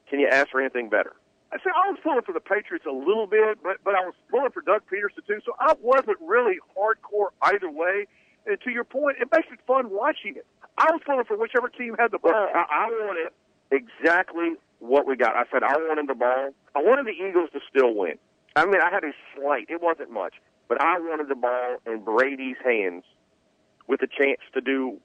can 0.09 0.21
you 0.21 0.29
ask 0.29 0.49
for 0.51 0.61
anything 0.61 0.89
better? 0.89 1.15
I 1.53 1.57
say 1.59 1.71
I 1.73 1.89
was 1.89 1.99
pulling 2.03 2.23
for 2.23 2.33
the 2.33 2.41
Patriots 2.41 2.85
a 2.85 2.93
little 2.93 3.27
bit, 3.27 3.59
but 3.63 3.79
but 3.85 3.95
I 3.95 4.05
was 4.05 4.15
pulling 4.31 4.51
for 4.51 4.61
Doug 4.61 4.83
Pederson 4.85 5.25
too. 5.27 5.41
So 5.45 5.53
I 5.59 5.73
wasn't 5.81 6.19
really 6.21 6.59
hardcore 6.77 7.33
either 7.41 7.71
way. 7.71 8.07
And 8.47 8.61
to 8.61 8.71
your 8.71 8.85
point, 8.85 9.17
it 9.21 9.29
makes 9.33 9.49
it 9.53 9.59
fun 9.67 9.91
watching 9.91 10.37
it. 10.37 10.47
I 10.77 10.91
was 10.93 11.01
pulling 11.05 11.25
for 11.25 11.37
whichever 11.37 11.69
team 11.69 11.97
had 11.99 12.13
the 12.13 12.19
ball. 12.19 12.49
I, 12.55 12.65
I 12.69 12.87
wanted 13.05 13.33
exactly 13.71 14.55
what 14.79 15.07
we 15.07 15.17
got. 15.17 15.37
I 15.37 15.45
said 15.51 15.63
I 15.63 15.77
wanted 15.77 16.09
the 16.09 16.15
ball. 16.15 16.51
I 16.75 16.83
wanted 16.83 17.07
the 17.07 17.17
Eagles 17.17 17.51
to 17.53 17.61
still 17.69 17.95
win. 17.95 18.19
I 18.57 18.65
mean, 18.65 18.81
I 18.81 18.91
had 18.93 19.05
a 19.05 19.13
slight. 19.35 19.67
It 19.69 19.81
wasn't 19.81 20.11
much, 20.11 20.35
but 20.69 20.81
I 20.81 20.99
wanted 20.99 21.29
the 21.29 21.35
ball 21.35 21.77
in 21.87 22.05
Brady's 22.05 22.57
hands 22.65 23.05
with 23.87 24.03
a 24.03 24.07
chance 24.07 24.41
to 24.53 24.61
do 24.61 25.01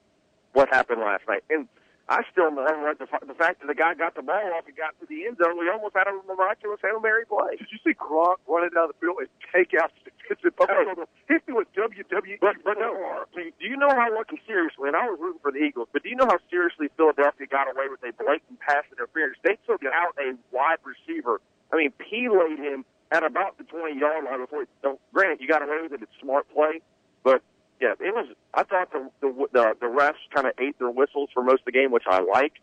what 0.54 0.72
happened 0.72 1.00
last 1.00 1.22
night. 1.28 1.44
And 1.50 1.68
I 2.08 2.20
still 2.32 2.52
remember 2.52 2.92
the, 2.94 3.08
the 3.26 3.34
fact 3.34 3.60
that 3.60 3.66
the 3.66 3.74
guy 3.74 3.94
got 3.94 4.14
the 4.14 4.22
ball 4.22 4.52
off 4.52 4.68
and 4.68 4.76
got 4.76 4.92
to 5.00 5.06
the 5.08 5.24
end 5.24 5.40
zone. 5.40 5.56
We 5.56 5.68
almost 5.72 5.96
had 5.96 6.04
a 6.04 6.12
miraculous 6.28 6.80
Hail 6.84 7.00
Mary 7.00 7.24
play. 7.24 7.56
Did 7.56 7.72
you 7.72 7.80
see 7.80 7.96
Gronk 7.96 8.44
running 8.44 8.76
down 8.76 8.92
the 8.92 8.98
field 9.00 9.24
and 9.24 9.28
take 9.48 9.72
out 9.72 9.88
Stetson 10.04 10.52
Bennett? 10.52 11.08
He 11.28 11.40
threw 11.48 11.60
a 11.60 11.66
WWE. 11.72 12.40
But, 12.44 12.60
but 12.60 12.76
no, 12.76 12.92
do 13.32 13.64
you 13.64 13.76
know 13.76 13.88
how 13.88 14.12
lucky, 14.12 14.36
seriously, 14.46 14.92
and 14.92 14.96
I 14.96 15.08
was 15.08 15.16
rooting 15.16 15.40
for 15.40 15.50
the 15.50 15.64
Eagles, 15.64 15.88
but 15.92 16.02
do 16.04 16.12
you 16.12 16.16
know 16.16 16.28
how 16.28 16.38
seriously 16.52 16.92
Philadelphia 16.96 17.46
got 17.48 17.72
away 17.72 17.88
with 17.88 18.04
a 18.04 18.12
blatant 18.20 18.60
pass 18.60 18.84
interference? 18.92 19.40
They 19.40 19.56
took 19.64 19.80
out 19.88 20.12
a 20.20 20.36
wide 20.52 20.84
receiver. 20.84 21.40
I 21.72 21.76
mean, 21.76 21.92
P 21.96 22.28
laid 22.28 22.60
him 22.60 22.84
at 23.12 23.24
about 23.24 23.56
the 23.56 23.64
20 23.64 23.98
yard 23.98 24.24
line 24.24 24.40
before. 24.44 24.68
So, 24.82 25.00
granted, 25.12 25.40
you 25.40 25.48
got 25.48 25.62
away 25.62 25.80
with 25.82 25.92
it. 25.92 26.02
It's 26.02 26.12
smart 26.20 26.44
play, 26.52 26.84
but 27.22 27.40
yeah, 27.84 27.92
it 28.00 28.14
was. 28.14 28.26
I 28.54 28.62
thought 28.62 28.92
the 28.92 29.10
the 29.20 29.28
the, 29.52 29.74
the 29.80 29.86
refs 29.86 30.14
kind 30.34 30.46
of 30.46 30.54
ate 30.58 30.78
their 30.78 30.90
whistles 30.90 31.28
for 31.34 31.42
most 31.42 31.60
of 31.60 31.66
the 31.66 31.72
game, 31.72 31.90
which 31.90 32.04
I 32.08 32.20
like. 32.20 32.54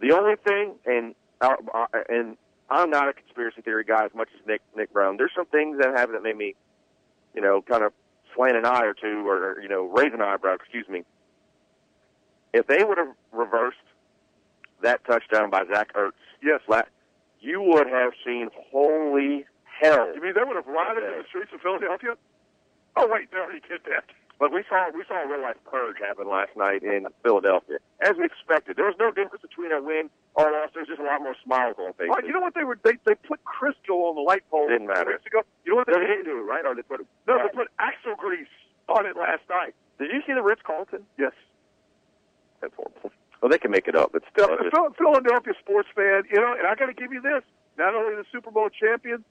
The 0.00 0.12
only 0.12 0.34
thing, 0.36 0.74
and 0.84 1.14
uh, 1.40 1.54
uh, 1.72 1.86
and 2.08 2.36
I'm 2.68 2.90
not 2.90 3.08
a 3.08 3.12
conspiracy 3.12 3.62
theory 3.62 3.84
guy 3.84 4.04
as 4.04 4.10
much 4.14 4.28
as 4.34 4.44
Nick 4.46 4.60
Nick 4.76 4.92
Brown. 4.92 5.18
There's 5.18 5.30
some 5.36 5.46
things 5.46 5.78
that 5.78 5.96
happened 5.96 6.16
that 6.16 6.24
made 6.24 6.36
me, 6.36 6.56
you 7.32 7.42
know, 7.42 7.62
kind 7.62 7.84
of 7.84 7.92
slant 8.34 8.56
an 8.56 8.66
eye 8.66 8.84
or 8.84 8.94
two, 8.94 9.28
or 9.28 9.60
you 9.62 9.68
know, 9.68 9.84
raise 9.84 10.12
an 10.12 10.20
eyebrow. 10.20 10.54
Excuse 10.54 10.88
me. 10.88 11.04
If 12.52 12.66
they 12.66 12.82
would 12.82 12.98
have 12.98 13.14
reversed 13.30 13.76
that 14.82 15.04
touchdown 15.04 15.50
by 15.50 15.62
Zach 15.72 15.94
Ertz, 15.94 16.12
yes, 16.42 16.60
you 17.40 17.62
would 17.62 17.86
have 17.88 18.12
seen 18.26 18.48
holy 18.72 19.44
hell. 19.80 20.12
You 20.12 20.20
mean 20.20 20.32
they 20.34 20.42
would 20.42 20.56
have 20.56 20.66
rioted 20.66 21.04
in 21.04 21.18
the 21.18 21.24
streets 21.28 21.52
of 21.54 21.60
Philadelphia? 21.60 22.16
Oh 22.96 23.08
wait, 23.08 23.30
they 23.30 23.38
already 23.38 23.60
did 23.68 23.80
that. 23.84 24.04
But 24.38 24.52
we 24.52 24.64
saw 24.68 24.90
we 24.92 25.04
saw 25.06 25.22
a 25.22 25.28
real 25.28 25.40
life 25.42 25.56
purge 25.70 25.96
happen 26.02 26.28
last 26.28 26.50
night 26.56 26.82
in 26.82 27.06
Philadelphia, 27.22 27.78
as 28.02 28.16
we 28.18 28.24
expected. 28.26 28.76
There 28.76 28.84
was 28.86 28.98
no 28.98 29.10
difference 29.14 29.42
between 29.42 29.70
a 29.70 29.80
win 29.80 30.10
or 30.34 30.50
a 30.50 30.52
loss. 30.52 30.70
There's 30.74 30.88
just 30.88 30.98
a 31.00 31.04
lot 31.06 31.22
more 31.22 31.36
smiles 31.44 31.76
on 31.78 31.92
faces. 31.94 32.10
Well, 32.10 32.24
you 32.26 32.32
know 32.34 32.40
what 32.42 32.54
they 32.54 32.64
were? 32.64 32.76
They 32.82 32.98
they 33.06 33.14
put 33.14 33.40
Crisco 33.46 34.10
on 34.10 34.16
the 34.18 34.26
light 34.26 34.42
pole. 34.50 34.66
Didn't 34.68 34.88
matter. 34.88 35.14
Weeks 35.14 35.26
ago. 35.26 35.42
You 35.64 35.72
know 35.72 35.76
what 35.76 35.86
they, 35.86 35.94
they 35.94 36.06
didn't 36.06 36.24
do 36.26 36.36
it 36.38 36.42
right, 36.50 36.66
or 36.66 36.74
they 36.74 36.82
put. 36.82 37.06
No, 37.28 37.38
they 37.38 37.48
put 37.54 37.68
axle 37.78 38.16
grease 38.18 38.50
on 38.88 39.06
it 39.06 39.16
last 39.16 39.42
night. 39.48 39.74
Did 39.98 40.10
you 40.10 40.20
see 40.26 40.34
the 40.34 40.42
Ritz 40.42 40.60
Carlton? 40.66 41.06
Yes. 41.16 41.32
That's 42.60 42.74
horrible. 42.74 43.12
Well, 43.40 43.50
they 43.50 43.58
can 43.58 43.70
make 43.70 43.86
it 43.86 43.94
up. 43.94 44.10
It's 44.14 44.26
Phil- 44.34 44.50
uh, 44.50 44.70
Phil- 44.74 44.94
Philadelphia 44.98 45.52
sports 45.60 45.88
fan, 45.94 46.24
you 46.32 46.40
know, 46.40 46.54
and 46.58 46.66
I 46.66 46.74
got 46.74 46.86
to 46.86 46.94
give 46.94 47.12
you 47.12 47.20
this: 47.20 47.44
not 47.78 47.94
only 47.94 48.16
the 48.16 48.24
Super 48.32 48.50
Bowl 48.50 48.68
champion, 48.68 49.22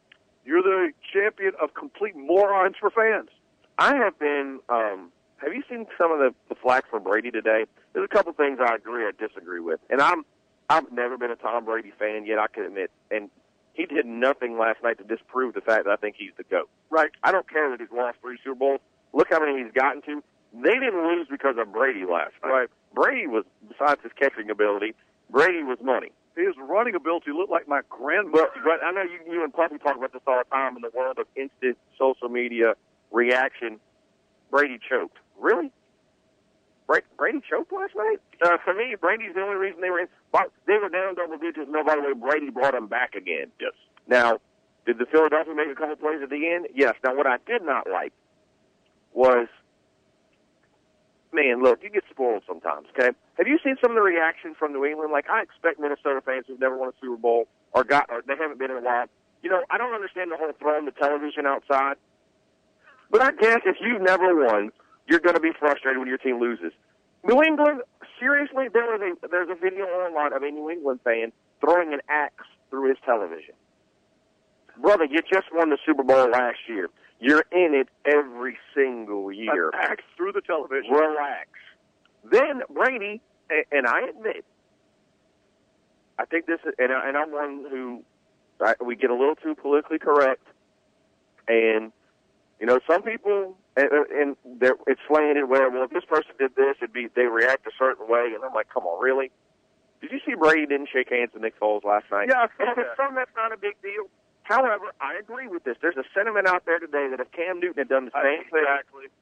you're 0.45 0.61
the 0.63 0.93
champion 1.11 1.51
of 1.61 1.73
complete 1.73 2.15
morons 2.15 2.75
for 2.79 2.89
fans. 2.89 3.29
I 3.77 3.95
have 3.95 4.17
been. 4.19 4.59
um 4.69 5.11
Have 5.37 5.53
you 5.53 5.63
seen 5.69 5.85
some 5.97 6.11
of 6.11 6.19
the, 6.19 6.33
the 6.49 6.55
flack 6.55 6.89
for 6.89 6.99
Brady 6.99 7.31
today? 7.31 7.65
There's 7.93 8.05
a 8.05 8.13
couple 8.13 8.33
things 8.33 8.59
I 8.61 8.75
agree, 8.75 9.05
I 9.05 9.11
disagree 9.17 9.59
with, 9.59 9.79
and 9.89 10.01
I'm. 10.01 10.25
I've 10.69 10.91
never 10.91 11.17
been 11.17 11.29
a 11.29 11.35
Tom 11.35 11.65
Brady 11.65 11.91
fan 11.99 12.25
yet. 12.25 12.39
I 12.39 12.47
can 12.47 12.63
admit, 12.63 12.89
and 13.11 13.29
he 13.73 13.85
did 13.85 14.05
nothing 14.05 14.57
last 14.57 14.81
night 14.81 14.97
to 14.99 15.03
disprove 15.03 15.53
the 15.53 15.61
fact 15.61 15.85
that 15.85 15.91
I 15.91 15.97
think 15.97 16.15
he's 16.17 16.31
the 16.37 16.43
goat. 16.43 16.69
Right. 16.89 17.11
I 17.21 17.31
don't 17.31 17.47
care 17.49 17.69
that 17.69 17.81
he's 17.81 17.91
lost 17.91 18.17
three 18.21 18.37
Super 18.43 18.55
Bowls. 18.55 18.79
Look 19.11 19.27
how 19.29 19.39
many 19.39 19.61
he's 19.61 19.73
gotten 19.73 20.01
to. 20.03 20.23
They 20.53 20.73
didn't 20.73 21.03
lose 21.05 21.27
because 21.29 21.55
of 21.59 21.73
Brady 21.73 22.05
last 22.05 22.33
night. 22.43 22.49
Right. 22.49 22.69
Brady 22.93 23.27
was, 23.27 23.43
besides 23.67 24.01
his 24.03 24.11
catching 24.17 24.49
ability, 24.49 24.93
Brady 25.29 25.63
was 25.63 25.79
money. 25.83 26.11
His 26.35 26.55
running 26.57 26.95
ability 26.95 27.31
looked 27.31 27.51
like 27.51 27.67
my 27.67 27.81
grandmother. 27.89 28.47
But, 28.55 28.63
but 28.63 28.83
I 28.85 28.91
know 28.91 29.03
you, 29.03 29.19
you 29.31 29.43
and 29.43 29.53
Puffy 29.53 29.77
talk 29.79 29.97
about 29.97 30.13
this 30.13 30.21
all 30.25 30.39
the 30.39 30.49
time 30.49 30.75
in 30.75 30.81
the 30.81 30.91
world 30.95 31.17
of 31.19 31.27
instant 31.35 31.77
social 31.97 32.29
media 32.29 32.73
reaction. 33.13 33.79
Brady 34.51 34.79
choked. 34.89 35.17
Really? 35.39 35.71
Brady 37.17 37.39
choked 37.49 37.71
last 37.71 37.93
night? 37.95 38.17
Uh, 38.43 38.57
for 38.65 38.73
me, 38.73 38.95
Brady's 38.99 39.33
the 39.33 39.41
only 39.41 39.55
reason 39.55 39.79
they 39.79 39.89
were 39.89 39.99
in. 40.01 40.07
but 40.33 40.51
They 40.67 40.73
were 40.77 40.89
down 40.89 41.15
double 41.15 41.37
digits. 41.37 41.69
No, 41.69 41.83
by 41.83 41.95
the 41.95 42.01
way, 42.01 42.11
Brady 42.13 42.49
brought 42.49 42.73
them 42.73 42.87
back 42.87 43.15
again. 43.15 43.47
Yes. 43.61 43.71
Now, 44.09 44.39
did 44.85 44.97
the 44.97 45.05
Philadelphia 45.05 45.55
make 45.55 45.69
a 45.71 45.75
couple 45.75 45.95
plays 45.95 46.19
at 46.21 46.29
the 46.29 46.51
end? 46.51 46.67
Yes. 46.75 46.95
Now, 47.01 47.15
what 47.15 47.25
I 47.25 47.37
did 47.47 47.63
not 47.63 47.89
like 47.89 48.11
was, 49.13 49.47
man, 51.31 51.63
look, 51.63 51.79
you 51.81 51.89
get 51.89 52.03
spoiled 52.09 52.43
sometimes. 52.45 52.87
Okay. 52.91 53.15
Have 53.37 53.47
you 53.47 53.57
seen 53.63 53.77
some 53.81 53.91
of 53.91 53.95
the 53.95 54.01
reaction 54.01 54.53
from 54.53 54.73
New 54.73 54.83
England? 54.83 55.13
Like, 55.13 55.29
I 55.29 55.41
expect 55.41 55.79
Minnesota 55.79 56.19
fans 56.25 56.43
who've 56.47 56.59
never 56.59 56.77
won 56.77 56.89
a 56.89 56.93
Super 56.99 57.15
Bowl 57.15 57.47
or 57.71 57.85
got, 57.85 58.09
or 58.09 58.21
they 58.27 58.35
haven't 58.37 58.59
been 58.59 58.71
in 58.71 58.77
a 58.77 58.81
while. 58.81 59.05
You 59.41 59.49
know, 59.49 59.63
I 59.71 59.77
don't 59.77 59.93
understand 59.93 60.29
the 60.29 60.37
whole 60.37 60.51
throwing 60.59 60.85
the 60.85 60.91
television 60.91 61.45
outside. 61.45 61.95
But 63.13 63.21
I 63.21 63.31
guess 63.31 63.59
if 63.67 63.77
you've 63.79 64.01
never 64.01 64.35
won, 64.35 64.71
you're 65.07 65.19
going 65.19 65.35
to 65.35 65.39
be 65.39 65.51
frustrated 65.59 65.99
when 65.99 66.07
your 66.07 66.17
team 66.17 66.41
loses. 66.41 66.73
New 67.23 67.43
England, 67.43 67.81
seriously, 68.19 68.69
there 68.73 68.85
was 68.85 69.01
a 69.01 69.27
there's 69.27 69.49
a 69.51 69.55
video 69.55 69.85
online 69.85 70.33
of 70.33 70.41
a 70.41 70.49
New 70.49 70.67
England 70.71 70.99
fan 71.03 71.31
throwing 71.61 71.93
an 71.93 71.99
axe 72.09 72.47
through 72.71 72.89
his 72.89 72.97
television. 73.05 73.53
Brother, 74.81 75.05
you 75.05 75.21
just 75.31 75.45
won 75.53 75.69
the 75.69 75.77
Super 75.85 76.01
Bowl 76.01 76.31
last 76.31 76.57
year. 76.67 76.89
You're 77.19 77.45
in 77.51 77.75
it 77.75 77.87
every 78.03 78.57
single 78.75 79.31
year. 79.31 79.69
An 79.69 79.79
axe 79.79 80.03
through 80.17 80.31
the 80.31 80.41
television. 80.41 80.91
Relax. 80.91 81.49
Then 82.29 82.63
Brady, 82.73 83.21
and 83.71 83.85
I 83.85 84.07
admit, 84.09 84.43
I 86.17 86.25
think 86.25 86.47
this 86.47 86.59
is, 86.65 86.73
and, 86.79 86.91
I, 86.91 87.09
and 87.09 87.15
I'm 87.15 87.31
one 87.31 87.65
who 87.69 88.03
I, 88.59 88.73
we 88.83 88.95
get 88.95 89.11
a 89.11 89.15
little 89.15 89.35
too 89.35 89.53
politically 89.53 89.99
correct, 89.99 90.47
and 91.47 91.91
you 92.63 92.67
know, 92.71 92.79
some 92.87 93.03
people, 93.03 93.57
and, 93.75 93.91
and 93.91 94.37
they're, 94.57 94.79
it's 94.87 95.01
slanted 95.05 95.49
where, 95.49 95.69
well, 95.69 95.83
if 95.83 95.91
this 95.91 96.07
person 96.07 96.31
did 96.39 96.55
this, 96.55 96.79
it'd 96.79 96.93
be 96.93 97.09
they 97.13 97.27
react 97.27 97.67
a 97.67 97.75
certain 97.77 98.07
way, 98.07 98.31
and 98.33 98.39
I'm 98.39 98.53
like, 98.55 98.71
come 98.73 98.87
on, 98.87 99.03
really? 99.03 99.31
Did 99.99 100.13
you 100.15 100.19
see 100.25 100.31
Brady 100.39 100.65
didn't 100.65 100.87
shake 100.87 101.11
hands 101.11 101.31
with 101.33 101.43
Nick 101.43 101.59
Foles 101.59 101.83
last 101.83 102.05
night? 102.09 102.29
Yeah, 102.31 102.47
I 102.47 102.63
And 102.63 102.77
that. 102.79 102.95
some 102.95 103.15
that's 103.15 103.35
not 103.35 103.51
a 103.51 103.57
big 103.57 103.75
deal. 103.83 104.07
However, 104.43 104.95
I 105.01 105.19
agree 105.19 105.49
with 105.49 105.65
this. 105.65 105.75
There's 105.81 105.99
a 105.99 106.07
sentiment 106.15 106.47
out 106.47 106.63
there 106.63 106.79
today 106.79 107.11
that 107.11 107.19
if 107.19 107.29
Cam 107.35 107.59
Newton 107.59 107.83
had 107.83 107.89
done 107.89 108.05
the 108.05 108.15
same 108.15 108.47
thing, 108.47 108.63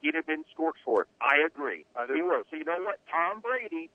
he'd 0.01 0.13
have 0.13 0.27
been 0.27 0.45
scorched 0.53 0.85
for 0.85 1.01
it. 1.01 1.07
I 1.19 1.41
agree. 1.41 1.83
He 2.13 2.21
was. 2.21 2.45
So 2.51 2.57
you 2.57 2.63
know 2.63 2.77
what? 2.85 2.99
Tom 3.09 3.41
Brady, 3.41 3.89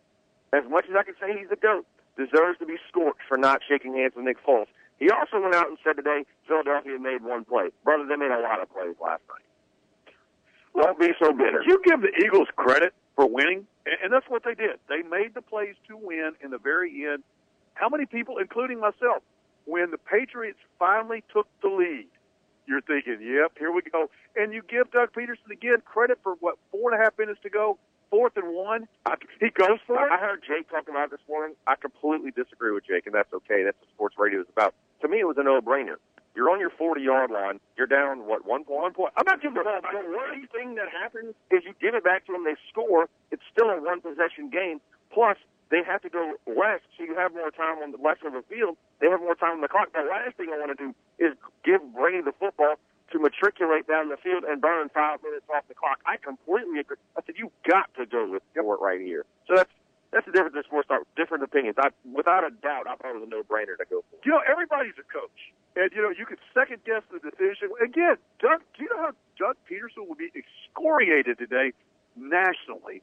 as 0.52 0.66
much 0.68 0.86
as 0.90 0.96
I 0.98 1.04
can 1.04 1.14
say 1.22 1.38
he's 1.38 1.50
a 1.54 1.56
goat, 1.58 1.86
deserves 2.18 2.58
to 2.58 2.66
be 2.66 2.82
scorched 2.90 3.22
for 3.28 3.38
not 3.38 3.60
shaking 3.62 3.94
hands 3.94 4.14
with 4.16 4.24
Nick 4.24 4.42
Foles. 4.44 4.66
He 4.98 5.10
also 5.10 5.40
went 5.40 5.54
out 5.54 5.68
and 5.68 5.78
said 5.84 5.96
today 5.96 6.24
Philadelphia 6.48 6.98
made 6.98 7.22
one 7.22 7.44
play. 7.44 7.68
Brother, 7.84 8.06
they 8.08 8.16
made 8.16 8.30
a 8.30 8.40
lot 8.40 8.60
of 8.62 8.72
plays 8.72 8.94
last 9.00 9.22
night. 9.28 9.44
Don't 10.74 10.98
be 10.98 11.12
so 11.22 11.32
bitter. 11.32 11.62
You 11.66 11.80
give 11.84 12.02
the 12.02 12.12
Eagles 12.22 12.48
credit 12.56 12.92
for 13.14 13.26
winning, 13.26 13.66
and, 13.86 13.96
and 14.04 14.12
that's 14.12 14.26
what 14.28 14.44
they 14.44 14.54
did. 14.54 14.78
They 14.88 15.02
made 15.02 15.34
the 15.34 15.42
plays 15.42 15.74
to 15.88 15.96
win 15.96 16.32
in 16.42 16.50
the 16.50 16.58
very 16.58 17.06
end. 17.06 17.22
How 17.74 17.88
many 17.88 18.06
people, 18.06 18.38
including 18.38 18.80
myself, 18.80 19.22
when 19.64 19.90
the 19.90 19.98
Patriots 19.98 20.58
finally 20.78 21.24
took 21.32 21.46
the 21.62 21.68
lead, 21.68 22.08
you're 22.66 22.82
thinking, 22.82 23.18
"Yep, 23.20 23.58
here 23.58 23.72
we 23.72 23.82
go." 23.82 24.10
And 24.34 24.52
you 24.52 24.62
give 24.68 24.90
Doug 24.90 25.12
Pederson 25.12 25.50
again 25.50 25.80
credit 25.84 26.18
for 26.22 26.34
what 26.40 26.56
four 26.70 26.92
and 26.92 27.00
a 27.00 27.04
half 27.04 27.18
minutes 27.18 27.40
to 27.42 27.50
go, 27.50 27.78
fourth 28.10 28.36
and 28.36 28.54
one. 28.54 28.88
He 29.40 29.50
goes 29.50 29.78
for 29.86 30.06
it. 30.06 30.12
I 30.12 30.18
heard 30.18 30.42
Jake 30.46 30.68
talking 30.68 30.94
about 30.94 31.06
it 31.06 31.10
this 31.12 31.28
morning. 31.28 31.56
I 31.66 31.74
completely 31.76 32.30
disagree 32.32 32.72
with 32.72 32.86
Jake, 32.86 33.06
and 33.06 33.14
that's 33.14 33.32
okay. 33.32 33.62
That's 33.62 33.76
what 33.80 33.90
sports 33.90 34.16
radio 34.18 34.40
is 34.40 34.46
about. 34.50 34.74
To 35.06 35.12
me, 35.14 35.22
it 35.22 35.28
was 35.30 35.38
a 35.38 35.46
no-brainer. 35.46 36.02
You're 36.34 36.50
on 36.50 36.58
your 36.58 36.74
40-yard 36.74 37.30
line. 37.30 37.62
You're 37.78 37.86
down 37.86 38.26
what 38.26 38.42
one 38.42 38.66
point? 38.66 38.82
One 38.82 38.92
point. 38.92 39.12
I'm 39.14 39.22
not 39.22 39.40
giving 39.40 39.54
the 39.54 39.62
ball. 39.62 39.78
The 39.78 40.02
worst 40.02 40.50
thing 40.50 40.74
that 40.74 40.90
happens 40.90 41.38
is 41.54 41.62
you 41.62 41.78
give 41.78 41.94
it 41.94 42.02
back 42.02 42.26
to 42.26 42.34
them. 42.34 42.42
They 42.42 42.58
score. 42.66 43.06
It's 43.30 43.46
still 43.54 43.70
a 43.70 43.78
one-possession 43.78 44.50
game. 44.50 44.82
Plus, 45.14 45.38
they 45.70 45.86
have 45.86 46.02
to 46.02 46.10
go 46.10 46.34
less, 46.50 46.82
so 46.98 47.06
you 47.06 47.14
have 47.14 47.32
more 47.38 47.54
time 47.54 47.78
on 47.86 47.94
the 47.94 48.02
less 48.02 48.18
of 48.26 48.34
the 48.34 48.42
field. 48.50 48.74
They 48.98 49.06
have 49.06 49.22
more 49.22 49.38
time 49.38 49.52
on 49.54 49.60
the 49.62 49.70
clock. 49.70 49.94
The 49.94 50.02
last 50.02 50.34
thing 50.34 50.50
I 50.50 50.58
want 50.58 50.74
to 50.74 50.90
do 50.90 50.90
is 51.22 51.38
give 51.62 51.86
Brady 51.94 52.26
the 52.26 52.34
football 52.34 52.74
to 53.14 53.18
matriculate 53.22 53.86
down 53.86 54.10
the 54.10 54.18
field 54.18 54.42
and 54.42 54.60
burn 54.60 54.90
five 54.90 55.22
minutes 55.22 55.46
off 55.54 55.62
the 55.70 55.78
clock. 55.78 56.02
I 56.02 56.18
completely 56.18 56.82
agree. 56.82 56.98
I 57.14 57.22
said 57.22 57.38
you've 57.38 57.54
got 57.62 57.94
to 57.94 58.06
go 58.10 58.26
with 58.26 58.42
for 58.58 58.74
it 58.74 58.82
right 58.82 59.00
here. 59.00 59.22
So 59.46 59.54
that's 59.54 59.70
that's 60.10 60.26
the 60.26 60.32
difference 60.32 60.55
in 60.55 60.55
sports 60.55 60.55
talk. 60.55 60.55
Different 61.26 61.42
opinions. 61.42 61.74
I, 61.74 61.90
without 62.14 62.46
a 62.46 62.54
doubt, 62.62 62.86
I 62.86 62.94
thought 62.94 63.10
it 63.10 63.18
was 63.18 63.26
a 63.26 63.34
no-brainer 63.34 63.74
to 63.82 63.86
go 63.90 64.06
for. 64.06 64.14
You 64.22 64.30
know, 64.30 64.46
everybody's 64.46 64.94
a 64.94 65.02
coach, 65.10 65.50
and 65.74 65.90
you 65.90 65.98
know 65.98 66.14
you 66.14 66.22
could 66.22 66.38
second 66.54 66.86
guess 66.86 67.02
the 67.10 67.18
decision. 67.18 67.74
Again, 67.82 68.14
Doug, 68.38 68.62
do 68.78 68.86
you 68.86 68.88
know 68.94 69.10
how 69.10 69.12
Doug 69.34 69.58
Pederson 69.66 70.06
would 70.06 70.22
be 70.22 70.30
excoriated 70.38 71.34
today 71.42 71.74
nationally 72.14 73.02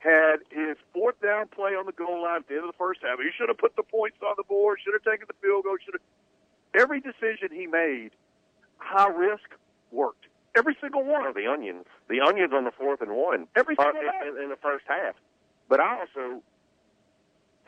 had 0.00 0.40
his 0.48 0.80
fourth 0.96 1.20
down 1.20 1.48
play 1.52 1.76
on 1.76 1.84
the 1.84 1.92
goal 1.92 2.24
line 2.24 2.40
at 2.40 2.48
the 2.48 2.56
end 2.56 2.64
of 2.64 2.72
the 2.72 2.80
first 2.80 3.04
half? 3.04 3.20
He 3.20 3.28
should 3.36 3.52
have 3.52 3.60
put 3.60 3.76
the 3.76 3.84
points 3.84 4.16
on 4.24 4.32
the 4.40 4.48
board. 4.48 4.80
Should 4.80 4.96
have 4.96 5.04
taken 5.04 5.28
the 5.28 5.36
field 5.44 5.68
goal. 5.68 5.76
Should 5.84 6.00
have. 6.00 6.08
Every 6.72 7.04
decision 7.04 7.52
he 7.52 7.68
made, 7.68 8.16
high 8.80 9.12
risk, 9.12 9.44
worked. 9.92 10.24
Every 10.56 10.72
single 10.80 11.04
one. 11.04 11.28
Oh, 11.28 11.36
the 11.36 11.44
onions. 11.44 11.84
The 12.08 12.24
onions 12.24 12.56
on 12.56 12.64
the 12.64 12.72
fourth 12.72 13.04
and 13.04 13.12
one. 13.12 13.44
Every 13.52 13.76
uh, 13.76 13.92
single 13.92 14.08
in, 14.24 14.40
in, 14.40 14.44
in 14.44 14.48
the 14.48 14.56
first 14.56 14.88
half. 14.88 15.20
But 15.68 15.80
I 15.84 16.00
also 16.00 16.40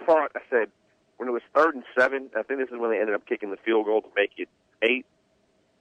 thought, 0.04 0.32
I 0.34 0.40
said, 0.50 0.68
when 1.16 1.28
it 1.28 1.32
was 1.32 1.42
third 1.54 1.74
and 1.74 1.84
seven, 1.98 2.30
I 2.36 2.42
think 2.42 2.60
this 2.60 2.68
is 2.72 2.78
when 2.78 2.90
they 2.90 3.00
ended 3.00 3.14
up 3.14 3.26
kicking 3.26 3.50
the 3.50 3.60
field 3.64 3.86
goal 3.86 4.02
to 4.02 4.08
make 4.16 4.32
it 4.38 4.48
eight. 4.82 5.06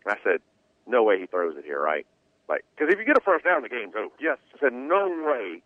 I 0.07 0.15
said, 0.23 0.39
no 0.87 1.03
way 1.03 1.19
he 1.19 1.25
throws 1.27 1.55
it 1.57 1.65
here, 1.65 1.79
right? 1.79 2.05
Like, 2.47 2.65
because 2.75 2.91
if 2.91 2.99
you 2.99 3.05
get 3.05 3.17
a 3.17 3.21
first 3.21 3.45
down, 3.45 3.61
the 3.61 3.69
game's 3.69 3.93
over. 3.95 4.09
Yes. 4.19 4.37
I 4.55 4.59
said, 4.59 4.73
no 4.73 5.07
way 5.23 5.61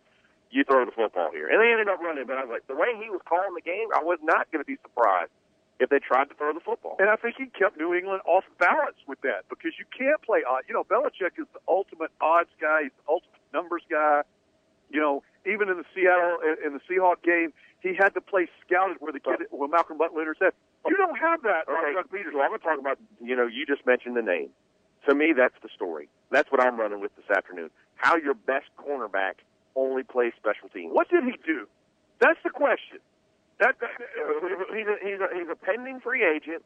you 0.50 0.64
throw 0.64 0.84
the 0.84 0.92
football 0.92 1.30
here. 1.32 1.48
And 1.48 1.60
they 1.60 1.72
ended 1.72 1.88
up 1.88 1.98
running, 2.00 2.26
but 2.26 2.36
I 2.36 2.44
was 2.44 2.52
like, 2.52 2.66
the 2.68 2.76
way 2.76 2.94
he 3.00 3.10
was 3.10 3.20
calling 3.26 3.54
the 3.54 3.64
game, 3.64 3.88
I 3.94 4.02
was 4.04 4.18
not 4.22 4.50
going 4.52 4.62
to 4.62 4.68
be 4.68 4.76
surprised 4.82 5.32
if 5.80 5.90
they 5.90 5.98
tried 5.98 6.28
to 6.30 6.34
throw 6.34 6.52
the 6.52 6.60
football. 6.60 6.94
And 7.00 7.10
I 7.10 7.16
think 7.16 7.34
he 7.36 7.46
kept 7.46 7.76
New 7.76 7.94
England 7.94 8.22
off 8.26 8.44
balance 8.60 9.00
with 9.08 9.20
that 9.22 9.48
because 9.50 9.72
you 9.78 9.86
can't 9.90 10.22
play 10.22 10.46
odd. 10.46 10.62
You 10.68 10.74
know, 10.74 10.84
Belichick 10.84 11.34
is 11.40 11.50
the 11.50 11.58
ultimate 11.66 12.12
odds 12.20 12.52
guy. 12.60 12.84
He's 12.84 12.94
the 12.94 13.10
ultimate 13.10 13.42
numbers 13.52 13.82
guy. 13.90 14.22
You 14.90 15.00
know, 15.00 15.22
even 15.46 15.68
in 15.68 15.76
the 15.76 15.84
Seattle 15.94 16.38
in 16.64 16.72
the 16.72 16.80
Seahawk 16.88 17.22
game, 17.22 17.52
he 17.80 17.94
had 17.94 18.10
to 18.14 18.20
play 18.20 18.48
scouted 18.64 18.96
where 19.00 19.12
the 19.12 19.20
kid, 19.20 19.46
where 19.50 19.68
Malcolm 19.68 19.98
Butler 19.98 20.22
intercepted. 20.22 20.58
You 20.86 20.96
don't 20.96 21.18
have 21.18 21.42
that. 21.42 21.68
Okay, 21.68 21.92
Doug 21.94 22.08
Pederson. 22.08 22.40
I'm 22.40 22.50
going 22.50 22.58
to 22.60 22.64
talk 22.64 22.78
about, 22.78 22.98
you 23.22 23.36
know, 23.36 23.46
you 23.46 23.64
just 23.66 23.86
mentioned 23.86 24.16
the 24.16 24.22
name. 24.22 24.50
To 25.08 25.14
me, 25.14 25.32
that's 25.36 25.54
the 25.62 25.68
story. 25.74 26.08
That's 26.30 26.50
what 26.50 26.62
I'm 26.62 26.80
running 26.80 27.00
with 27.00 27.14
this 27.16 27.28
afternoon. 27.34 27.70
How 27.96 28.16
your 28.16 28.34
best 28.34 28.66
cornerback 28.78 29.44
only 29.76 30.02
plays 30.02 30.32
special 30.36 30.68
teams. 30.68 30.92
What 30.92 31.08
did 31.10 31.24
he 31.24 31.32
do? 31.44 31.66
That's 32.20 32.38
the 32.42 32.50
question. 32.50 32.98
That, 33.60 33.76
that 33.80 33.90
he's 34.72 34.86
a, 34.86 34.96
he's 35.04 35.20
a 35.20 35.28
he's 35.38 35.48
a 35.50 35.54
pending 35.54 36.00
free 36.00 36.24
agent. 36.24 36.64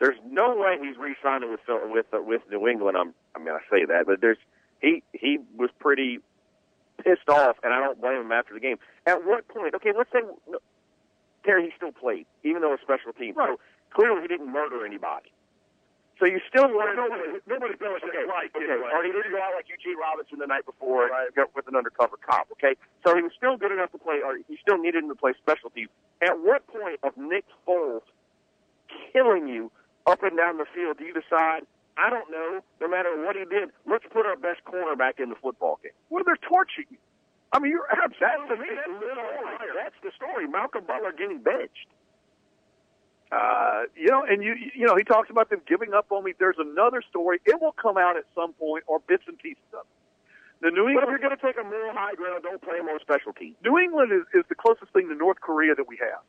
There's 0.00 0.18
no 0.28 0.56
way 0.56 0.78
he's 0.80 0.96
re-signing 0.96 1.50
with 1.50 1.60
with 1.68 2.06
uh, 2.12 2.22
with 2.22 2.42
New 2.50 2.66
England. 2.66 2.96
I'm 2.96 3.14
I 3.34 3.38
mean 3.38 3.54
I 3.54 3.60
say 3.70 3.84
that, 3.86 4.06
but 4.06 4.20
there's 4.20 4.38
he 4.80 5.02
he 5.12 5.38
was 5.56 5.70
pretty 5.78 6.20
pissed 7.04 7.28
off, 7.28 7.56
and 7.62 7.72
I 7.72 7.80
don't 7.80 8.00
blame 8.00 8.20
him 8.20 8.32
after 8.32 8.54
the 8.54 8.60
game. 8.60 8.78
At 9.06 9.24
what 9.24 9.46
point? 9.48 9.74
Okay, 9.74 9.92
let's 9.96 10.10
say 10.10 10.20
Terry 11.44 11.68
he 11.68 11.70
still 11.76 11.92
played, 11.92 12.26
even 12.42 12.62
though 12.62 12.72
it's 12.72 12.82
special 12.82 13.12
team. 13.12 13.34
So 13.36 13.60
clearly 13.92 14.22
he 14.22 14.28
didn't 14.28 14.50
murder 14.50 14.84
anybody. 14.84 15.30
So 16.18 16.26
you 16.26 16.38
still 16.48 16.70
want 16.70 16.94
nobody, 16.94 17.42
nobody 17.46 17.74
Belichick 17.74 18.14
okay, 18.14 18.24
liked 18.24 18.54
okay. 18.54 18.64
anyway. 18.64 18.88
Or 18.94 19.02
he 19.02 19.10
didn't 19.10 19.34
go 19.34 19.42
out 19.42 19.58
like 19.58 19.66
Eugene 19.66 19.98
Robinson 19.98 20.38
the 20.38 20.46
night 20.46 20.64
before 20.64 21.10
got 21.34 21.50
with 21.54 21.66
an 21.66 21.74
undercover 21.74 22.16
cop. 22.16 22.46
Okay, 22.52 22.78
so 23.04 23.14
he 23.16 23.22
was 23.22 23.32
still 23.36 23.56
good 23.56 23.72
enough 23.72 23.90
to 23.92 23.98
play, 23.98 24.22
or 24.24 24.38
he 24.38 24.56
still 24.62 24.78
needed 24.78 25.02
him 25.02 25.10
to 25.10 25.18
play 25.18 25.34
special 25.42 25.70
teams. 25.70 25.90
At 26.22 26.38
what 26.38 26.66
point 26.68 27.02
of 27.02 27.18
Nick 27.18 27.44
Foles 27.66 28.06
killing 29.12 29.48
you 29.48 29.72
up 30.06 30.22
and 30.22 30.36
down 30.36 30.58
the 30.58 30.66
field 30.72 30.98
do 30.98 31.04
you 31.04 31.14
decide? 31.14 31.66
I 31.96 32.10
don't 32.10 32.30
know. 32.30 32.60
No 32.80 32.88
matter 32.88 33.10
what 33.24 33.36
he 33.36 33.44
did, 33.44 33.70
let's 33.86 34.04
put 34.10 34.26
our 34.26 34.36
best 34.36 34.60
cornerback 34.66 35.22
in 35.22 35.28
the 35.28 35.36
football 35.36 35.78
game. 35.82 35.92
Well, 36.10 36.24
they're 36.24 36.40
torching 36.40 36.86
you. 36.90 36.98
I 37.52 37.60
mean, 37.60 37.70
you're 37.70 37.86
That's 37.86 38.18
absolutely. 38.18 38.56
to 38.56 38.62
me. 38.62 38.68
That's 38.74 38.98
the 38.98 39.14
story. 39.14 39.70
That's 39.78 39.98
the 40.02 40.12
story. 40.16 40.48
Malcolm 40.48 40.84
Butler 40.86 41.12
getting 41.12 41.38
benched. 41.38 41.86
Uh, 43.30 43.86
you 43.94 44.10
know, 44.10 44.22
and 44.26 44.42
you 44.42 44.54
you 44.74 44.86
know, 44.86 44.96
he 44.96 45.04
talks 45.04 45.30
about 45.30 45.50
them 45.50 45.62
giving 45.66 45.94
up 45.94 46.10
on 46.10 46.24
me. 46.24 46.34
There's 46.38 46.58
another 46.58 47.02
story. 47.08 47.38
It 47.46 47.60
will 47.60 47.74
come 47.74 47.96
out 47.96 48.16
at 48.16 48.24
some 48.34 48.52
point, 48.54 48.84
or 48.86 48.98
bits 49.06 49.24
and 49.26 49.38
pieces 49.38 49.62
of 49.72 49.86
it. 49.86 49.94
The 50.64 50.70
New 50.70 50.88
But 50.94 51.04
if 51.04 51.08
you're 51.10 51.18
going 51.18 51.36
to 51.36 51.42
take 51.42 51.58
a 51.58 51.64
moral 51.64 51.92
high 51.92 52.14
ground, 52.14 52.42
don't 52.42 52.62
play 52.62 52.78
him 52.78 52.88
on 52.88 52.98
special 53.00 53.32
teams. 53.32 53.54
New 53.62 53.78
England 53.78 54.12
is, 54.12 54.22
is 54.32 54.44
the 54.48 54.54
closest 54.54 54.92
thing 54.92 55.08
to 55.08 55.14
North 55.14 55.40
Korea 55.40 55.74
that 55.74 55.86
we 55.86 55.98
have. 56.00 56.22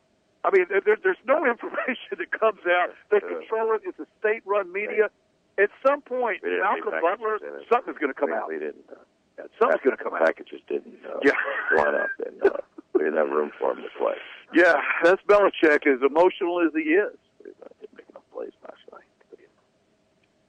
I 0.44 0.50
mean, 0.52 0.66
there, 0.68 0.98
there's 1.00 1.22
no 1.26 1.46
information 1.50 2.20
that 2.20 2.30
comes 2.30 2.60
out. 2.68 2.92
They 3.10 3.20
control 3.20 3.74
it. 3.74 3.82
It's 3.86 3.98
a 3.98 4.06
state-run 4.20 4.72
media. 4.72 5.08
At 5.58 5.70
some 5.86 6.02
point, 6.02 6.42
Malcolm 6.44 6.92
Butler, 7.00 7.38
something's 7.72 7.98
going 7.98 8.12
to 8.12 8.18
come 8.18 8.32
out. 8.32 8.48
We 8.48 8.58
didn't. 8.58 8.84
Uh, 8.90 9.44
something's 9.58 9.80
going 9.82 9.96
to 9.96 10.02
come 10.02 10.14
out. 10.14 10.24
packages 10.26 10.60
didn't 10.68 10.98
uh, 11.08 11.18
Yeah. 11.24 11.32
line 11.76 11.94
up, 11.94 12.10
and 12.26 12.42
uh, 12.52 12.56
we 12.94 13.00
didn't 13.04 13.16
have 13.16 13.30
room 13.30 13.50
for 13.58 13.72
him 13.72 13.78
to 13.82 13.88
play. 13.98 14.14
Yeah, 14.54 14.74
that's 15.02 15.22
Belichick, 15.28 15.86
as 15.86 16.00
emotional 16.02 16.60
as 16.60 16.72
he 16.74 16.90
is. 16.92 17.16
Didn't 17.42 17.94
make 17.96 18.06
enough 18.10 18.22
plays 18.32 18.52
last 18.64 18.80
night. 18.92 19.02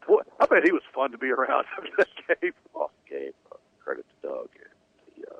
Boy, 0.08 0.22
I 0.40 0.46
bet 0.46 0.64
he 0.64 0.72
was 0.72 0.84
fun 0.96 1.12
to 1.12 1.18
be 1.18 1.28
around 1.32 1.66
after 1.78 1.90
that 1.98 2.42
game. 2.42 2.54
Off 2.74 2.92
game. 3.10 3.32
Uh, 3.52 3.56
credit 3.84 4.06
to 4.22 4.28
Doug. 4.28 4.50
The 5.16 5.28
uh, 5.28 5.36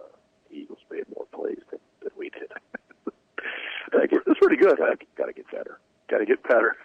Eagles 0.52 0.80
made 0.92 1.04
more 1.16 1.26
plays 1.34 1.60
than, 1.72 1.80
than 2.02 2.12
we 2.18 2.30
did. 2.30 2.52
That's 3.92 4.40
pretty 4.40 4.58
good. 4.58 4.78
Got 5.18 5.26
to 5.28 5.34
get 5.34 5.50
better. 5.52 5.80
Got 6.10 6.18
to 6.20 6.26
get 6.26 6.44
better. 6.44 6.76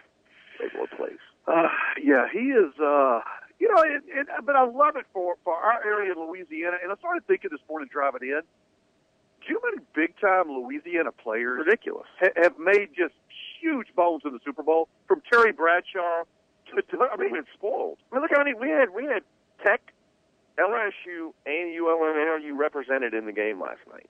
Make 0.61 0.75
more 0.75 0.87
plays. 0.97 1.19
Uh, 1.47 1.69
yeah, 2.03 2.27
he 2.33 2.51
is. 2.51 2.73
Uh, 2.79 3.21
you 3.59 3.69
know, 3.69 3.83
it, 3.83 4.03
it, 4.07 4.27
but 4.45 4.57
I 4.57 4.65
love 4.65 4.97
it 4.97 5.07
for 5.13 5.37
for 5.45 5.55
our 5.55 5.85
area 5.85 6.13
in 6.13 6.19
Louisiana. 6.19 6.79
And 6.83 6.93
I 6.93 6.97
started 6.97 7.27
thinking 7.27 7.51
this 7.51 7.61
morning 7.69 7.89
driving 7.93 8.23
in. 8.23 8.43
Do 9.43 9.53
you 9.53 9.61
many 9.65 9.85
big 9.95 10.15
time 10.21 10.51
Louisiana 10.51 11.11
players 11.11 11.65
Ridiculous. 11.67 12.07
ha- 12.21 12.35
have 12.37 12.59
made 12.59 12.91
just 12.97 13.15
huge 13.61 13.89
bones 13.97 14.23
in 14.25 14.33
the 14.33 14.39
Super 14.45 14.63
Bowl? 14.63 14.89
From 15.09 15.21
Terry 15.33 15.53
Bradshaw 15.53 16.25
to, 16.71 16.83
to 16.83 17.09
I 17.13 17.17
mean, 17.17 17.33
been 17.33 17.45
spoiled. 17.55 17.99
I 18.11 18.15
mean, 18.15 18.23
look 18.23 18.31
how 18.33 18.43
many 18.43 18.55
we 18.55 18.69
had. 18.69 18.91
We 18.95 19.05
had 19.05 19.23
Tech, 19.65 19.81
LSU, 20.59 21.33
and 21.47 21.75
ULM 21.77 22.59
represented 22.59 23.15
in 23.15 23.27
the 23.27 23.33
game 23.33 23.61
last 23.61 23.81
night. 23.91 24.09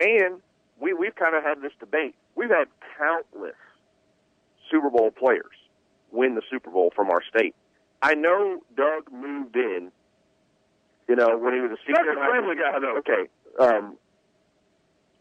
And 0.00 0.40
we 0.80 0.92
we've 0.92 1.14
kind 1.14 1.34
of 1.34 1.42
had 1.42 1.60
this 1.62 1.72
debate. 1.80 2.14
We've 2.36 2.50
had 2.50 2.66
countless 2.98 3.54
Super 4.70 4.90
Bowl 4.90 5.10
players 5.10 5.54
win 6.14 6.34
the 6.34 6.42
Super 6.50 6.70
Bowl 6.70 6.92
from 6.94 7.10
our 7.10 7.22
state. 7.28 7.54
I 8.00 8.14
know 8.14 8.60
Doug 8.76 9.12
moved 9.12 9.56
in. 9.56 9.90
You 11.08 11.16
know 11.16 11.36
when 11.36 11.52
he 11.52 11.60
was 11.60 11.72
a 11.72 11.80
senior. 11.86 12.02
Doug's 12.04 12.16
a 12.16 12.28
friendly 12.30 12.56
guy, 12.56 12.78
though. 12.80 12.96
Okay. 12.98 13.28
Um, 13.60 13.98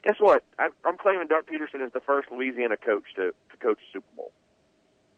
guess 0.04 0.16
what? 0.20 0.44
I, 0.58 0.70
I'm 0.86 0.98
claiming 0.98 1.28
Doug 1.28 1.46
Pederson 1.46 1.86
is 1.86 1.92
the 1.92 2.00
first 2.00 2.32
Louisiana 2.32 2.78
coach 2.78 3.04
to, 3.16 3.32
to 3.52 3.58
coach 3.60 3.80
a 3.80 3.88
Super 3.92 4.16
Bowl. 4.16 4.32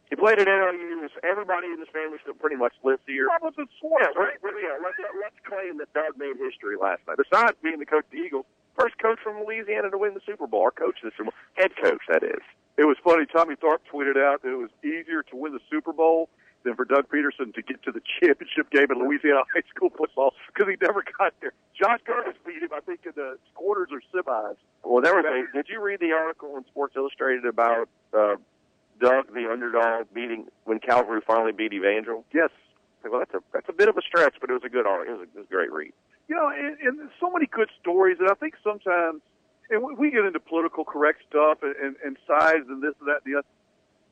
He 0.09 0.15
played 0.15 0.39
at 0.39 0.47
NLU. 0.47 1.09
Everybody 1.23 1.67
in 1.67 1.79
his 1.79 1.89
family 1.89 2.17
still 2.21 2.35
pretty 2.35 2.55
much 2.55 2.73
lives 2.83 3.01
here. 3.07 3.27
Robinson 3.27 3.67
Swartz, 3.79 4.13
Yeah, 4.15 4.21
right. 4.21 4.37
Yeah, 4.43 4.77
let's, 4.83 4.97
let's 5.21 5.35
claim 5.45 5.77
that 5.79 5.91
Doug 5.93 6.17
made 6.17 6.37
history 6.37 6.77
last 6.77 7.01
night. 7.07 7.17
Besides 7.17 7.57
being 7.63 7.79
the 7.79 7.85
coach 7.85 8.05
of 8.05 8.11
the 8.11 8.17
Eagles, 8.17 8.45
first 8.77 8.97
coach 8.99 9.19
from 9.23 9.43
Louisiana 9.43 9.89
to 9.89 9.97
win 9.97 10.13
the 10.13 10.21
Super 10.25 10.47
Bowl, 10.47 10.61
or 10.61 10.71
coach 10.71 10.97
the 11.03 11.11
Super 11.17 11.31
Bowl, 11.31 11.33
head 11.55 11.71
coach, 11.81 12.01
that 12.09 12.23
is. 12.23 12.41
it 12.77 12.85
was 12.85 12.97
funny. 13.03 13.25
Tommy 13.25 13.55
Tharp 13.55 13.79
tweeted 13.91 14.17
out 14.17 14.41
that 14.43 14.51
it 14.51 14.57
was 14.57 14.69
easier 14.83 15.23
to 15.23 15.35
win 15.35 15.53
the 15.53 15.63
Super 15.69 15.93
Bowl 15.93 16.29
than 16.65 16.75
for 16.75 16.83
Doug 16.83 17.07
Pederson 17.07 17.53
to 17.53 17.61
get 17.61 17.81
to 17.83 17.91
the 17.91 18.01
championship 18.19 18.69
game 18.71 18.87
in 18.89 18.99
Louisiana 18.99 19.43
high 19.53 19.63
school 19.73 19.89
football 19.95 20.33
because 20.47 20.69
he 20.69 20.75
never 20.81 21.03
got 21.17 21.33
there. 21.39 21.53
Josh 21.79 21.99
Curtis 22.05 22.35
beat 22.45 22.61
him, 22.61 22.69
I 22.73 22.81
think, 22.81 23.01
in 23.05 23.13
the 23.15 23.37
quarters 23.53 23.89
or 23.91 24.01
semis. 24.11 24.57
Well, 24.83 25.01
there 25.01 25.15
was 25.15 25.25
a. 25.25 25.55
Did 25.55 25.67
you 25.69 25.81
read 25.81 25.99
the 25.99 26.11
article 26.11 26.57
in 26.57 26.65
Sports 26.65 26.95
Illustrated 26.95 27.45
about 27.45 27.87
uh, 28.13 28.35
Doug, 28.99 29.33
the 29.33 29.49
underdog, 29.51 30.07
beating 30.13 30.47
when 30.65 30.79
Calvary 30.79 31.21
finally 31.25 31.51
beat 31.51 31.73
Evangel? 31.73 32.25
Yes. 32.33 32.49
Well, 33.03 33.19
that's 33.19 33.33
a 33.35 33.41
that's 33.53 33.69
a 33.69 33.73
bit 33.73 33.87
of 33.87 33.97
a 33.97 34.01
stretch, 34.01 34.35
but 34.41 34.49
it 34.49 34.53
was 34.53 34.63
a 34.65 34.69
good 34.69 34.87
article. 34.87 35.15
It 35.15 35.19
was 35.19 35.27
a, 35.27 35.37
it 35.37 35.41
was 35.41 35.47
a 35.47 35.53
great 35.53 35.71
read. 35.71 35.93
You 36.27 36.35
know, 36.35 36.49
and, 36.49 36.77
and 36.79 36.99
there's 36.99 37.11
so 37.19 37.29
many 37.29 37.45
good 37.45 37.69
stories, 37.79 38.17
and 38.19 38.29
I 38.29 38.33
think 38.33 38.55
sometimes, 38.63 39.21
and 39.69 39.83
we- 39.83 39.93
we 39.95 40.11
get 40.11 40.25
into 40.25 40.39
political 40.39 40.83
correct 40.83 41.23
stuff 41.29 41.59
and, 41.61 41.75
and, 41.75 41.95
and 42.03 42.17
sides 42.27 42.65
and 42.67 42.81
this 42.81 42.93
and 42.99 43.07
that 43.09 43.21
and 43.23 43.33
the 43.33 43.39
other, 43.39 43.47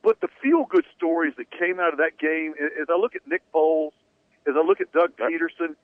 but 0.02 0.20
the 0.20 0.28
feel 0.42 0.64
good 0.64 0.84
stories 0.96 1.34
that 1.38 1.50
came 1.50 1.80
out 1.80 1.92
of 1.92 1.98
that 1.98 2.18
game, 2.18 2.54
as 2.80 2.86
I 2.88 2.96
look 2.96 3.16
at 3.16 3.26
Nick 3.26 3.42
Foles, 3.52 3.92
as 4.46 4.54
I 4.56 4.62
look 4.62 4.80
at 4.80 4.92
Doug 4.92 5.16
Pederson, 5.16 5.74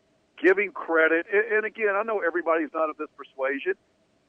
giving 0.40 0.72
credit, 0.72 1.26
and, 1.32 1.44
and 1.52 1.64
again, 1.64 1.94
I 1.96 2.02
know 2.02 2.20
everybody's 2.20 2.72
not 2.72 2.90
of 2.90 2.96
this 2.96 3.08
persuasion, 3.16 3.74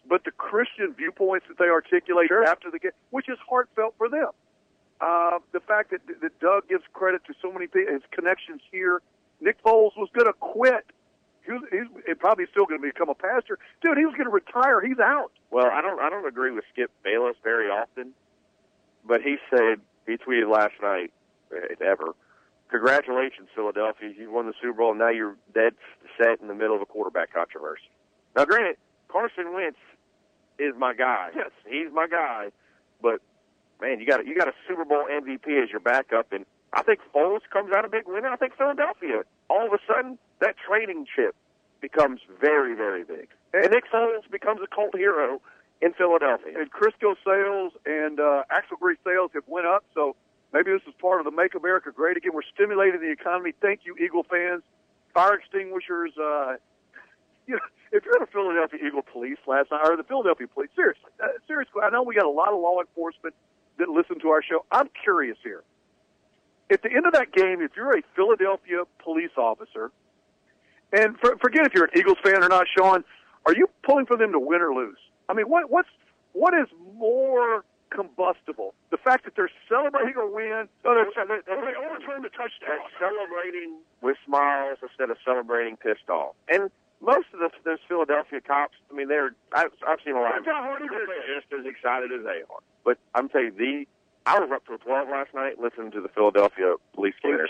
but 0.08 0.24
the 0.24 0.32
Christian 0.32 0.94
viewpoints 0.98 1.46
that 1.50 1.58
they 1.60 1.70
articulate 1.70 2.32
after 2.32 2.72
the 2.72 2.80
game, 2.80 2.92
which 3.12 3.30
is 3.30 3.38
heartfelt 3.48 3.94
for 3.98 4.10
them. 4.10 4.30
Uh, 5.00 5.40
the 5.52 5.60
fact 5.60 5.92
that, 5.92 6.02
that 6.22 6.40
Doug 6.40 6.68
gives 6.70 6.84
credit 6.94 7.22
to 7.26 7.34
so 7.42 7.52
many 7.52 7.68
people, 7.68 7.94
his 7.94 8.04
connections 8.12 8.62
here. 8.72 9.02
Nick 9.40 9.62
Foles 9.64 9.98
was 9.98 10.10
going 10.14 10.28
to 10.28 10.34
quit. 10.40 10.86
He 11.46 11.52
was, 11.52 11.64
he's 11.72 12.18
probably 12.20 12.46
still 12.52 12.66
going 12.66 12.82
to 12.82 12.88
become 12.88 13.10
a 13.10 13.16
pastor. 13.16 13.58
Dude, 13.82 13.98
he 13.98 14.06
was 14.06 14.14
going 14.14 14.30
to 14.30 14.34
retire. 14.34 14.82
He's 14.82 15.00
out. 15.00 15.32
Well, 15.50 15.68
I 15.72 15.82
don't 15.82 16.00
I 16.00 16.10
don't 16.10 16.28
agree 16.28 16.52
with 16.52 16.64
Skip 16.72 16.92
Bayless 17.04 17.36
very 17.44 17.68
often, 17.68 18.14
but 19.06 19.22
he 19.22 19.38
said 19.50 19.82
he 20.06 20.18
tweeted 20.18 20.52
last 20.52 20.74
night, 20.82 21.12
if 21.52 21.82
ever, 21.82 22.14
congratulations 22.70 23.50
Philadelphia, 23.56 24.14
you 24.18 24.32
won 24.32 24.48
the 24.48 24.54
Super 24.62 24.74
Bowl, 24.74 24.92
and 24.92 25.00
now 25.00 25.10
you're 25.10 25.36
dead 25.54 25.74
set 26.18 26.40
in 26.42 26.48
the 26.48 26.56
middle 26.56 26.76
of 26.76 26.82
a 26.82 26.86
quarterback 26.86 27.34
controversy. 27.34 27.90
Now, 28.36 28.46
granted, 28.46 28.78
Carson 29.10 29.54
Wentz 29.54 29.78
is 30.60 30.74
my 30.78 30.94
guy. 30.94 31.30
Yes, 31.36 31.52
he's 31.68 31.92
my 31.92 32.08
guy, 32.08 32.52
but 33.02 33.20
man, 33.82 34.00
you 34.00 34.06
got 34.06 34.26
you 34.26 34.38
got 34.38 34.48
a 34.48 34.54
Super 34.68 34.86
Bowl 34.86 35.06
MVP 35.12 35.62
as 35.62 35.70
your 35.70 35.80
backup, 35.80 36.32
and 36.32 36.46
I 36.74 36.84
think 36.84 37.00
Foles 37.14 37.42
comes 37.52 37.74
out 37.74 37.84
a 37.84 37.90
big 37.90 38.08
winner. 38.08 38.30
I 38.30 38.38
think 38.38 38.56
Philadelphia, 38.56 39.24
all 39.50 39.66
of 39.68 39.74
a 39.74 39.80
sudden, 39.88 40.18
that 40.42 40.56
trading 40.58 41.06
chip 41.16 41.36
becomes 41.80 42.20
very, 42.40 42.76
very 42.76 43.04
big, 43.04 43.30
and 43.54 43.72
Nick 43.72 43.86
Foles 43.92 44.30
becomes 44.30 44.62
a 44.62 44.68
cult 44.68 44.96
hero 44.96 45.42
in 45.82 45.94
Philadelphia. 45.94 46.54
And 46.60 46.72
Crisco 46.72 47.16
sales 47.26 47.74
and 47.86 48.20
uh, 48.20 48.44
Axel 48.50 48.78
Grease 48.78 49.00
sales 49.04 49.32
have 49.34 49.44
went 49.48 49.66
up. 49.66 49.84
So 49.94 50.16
maybe 50.54 50.72
this 50.72 50.82
is 50.88 50.94
part 51.02 51.20
of 51.20 51.26
the 51.26 51.32
Make 51.32 51.56
America 51.56 51.92
Great 51.92 52.18
Again. 52.18 52.32
We're 52.34 52.48
stimulating 52.54 53.02
the 53.02 53.12
economy. 53.12 53.54
Thank 53.62 53.82
you, 53.84 53.96
Eagle 53.98 54.24
fans. 54.24 54.62
Fire 55.14 55.34
extinguishers. 55.34 56.12
Uh, 56.18 56.56
you 57.48 57.56
know, 57.56 57.66
if 57.92 58.06
you're 58.06 58.22
a 58.22 58.28
Philadelphia 58.28 58.80
Eagle 58.86 59.02
Police 59.02 59.40
last 59.48 59.72
night, 59.72 59.82
or 59.84 59.98
the 59.98 60.04
Philadelphia 60.04 60.48
Police, 60.48 60.70
seriously, 60.76 61.12
uh, 61.22 61.28
seriously, 61.48 61.82
I 61.84 61.90
know 61.90 62.04
we 62.04 62.16
got 62.16 62.26
a 62.26 62.30
lot 62.30 62.54
of 62.54 62.62
law 62.62 62.80
enforcement 62.80 63.36
that 63.80 63.90
listen 63.90 64.20
to 64.20 64.30
our 64.30 64.44
show. 64.44 64.66
I'm 64.72 64.90
curious 65.04 65.38
here. 65.44 65.64
At 66.72 66.84
the 66.84 66.92
end 66.94 67.06
of 67.06 67.14
that 67.14 67.34
game, 67.34 67.62
if 67.62 67.72
you're 67.76 67.98
a 67.98 68.02
Philadelphia 68.16 68.84
police 69.04 69.36
officer, 69.36 69.92
and 70.94 71.18
for, 71.20 71.38
forget 71.38 71.66
if 71.66 71.74
you're 71.74 71.86
an 71.86 71.98
Eagles 71.98 72.18
fan 72.24 72.44
or 72.44 72.50
not, 72.50 72.68
Sean, 72.78 73.04
are 73.46 73.56
you 73.56 73.68
pulling 73.84 74.06
for 74.06 74.18
them 74.18 74.32
to 74.32 74.40
win 74.40 74.62
or 74.62 74.74
lose? 74.74 74.98
I 75.30 75.34
mean, 75.34 75.48
what 75.48 75.70
what's 75.70 75.90
what 76.34 76.54
is 76.54 76.68
more 76.96 77.64
combustible? 77.90 78.74
The 78.90 78.98
fact 78.98 79.26
that 79.26 79.36
they're 79.36 79.52
celebrating 79.68 80.16
a 80.16 80.26
win, 80.26 80.68
No, 80.86 80.96
they're, 80.96 81.12
they're, 81.28 81.42
they're 81.46 81.78
overturned 81.78 82.24
the 82.24 82.30
touchdown. 82.30 82.80
celebrating 83.00 83.80
with 84.02 84.16
smiles 84.26 84.78
instead 84.82 85.10
of 85.10 85.18
celebrating 85.26 85.76
pissed 85.78 86.10
off. 86.10 86.36
And 86.48 86.72
most 87.02 87.28
of 87.34 87.40
the, 87.40 87.50
those 87.66 87.80
Philadelphia 87.88 88.40
cops, 88.42 88.76
I 88.92 88.96
mean, 88.96 89.08
they're 89.08 89.32
I've, 89.54 89.72
I've 89.88 90.00
seen 90.06 90.16
a 90.16 90.22
lot 90.22 90.38
of 90.38 90.46
them. 90.46 90.54
They're 90.90 91.36
just 91.42 91.52
as 91.52 91.66
excited 91.66 92.12
as 92.12 92.24
they 92.24 92.42
are. 92.48 92.62
But 92.86 92.98
I'm 93.16 93.28
telling 93.30 93.48
you, 93.48 93.52
the 93.58 93.86
I 94.26 94.40
was 94.40 94.50
up 94.54 94.66
till 94.68 94.78
12 94.78 95.10
last 95.10 95.34
night 95.34 95.60
listening 95.60 95.92
to 95.92 96.02
the 96.02 96.10
Philadelphia 96.10 96.76
Police 96.94 97.16
Scanner. 97.20 97.48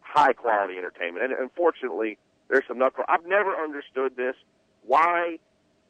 High 0.00 0.34
quality 0.34 0.76
entertainment. 0.76 1.24
And 1.24 1.40
unfortunately, 1.40 2.18
there's 2.48 2.64
some 2.68 2.78
knuckle. 2.78 3.04
I've 3.08 3.26
never 3.26 3.54
understood 3.56 4.16
this. 4.16 4.34
Why, 4.84 5.38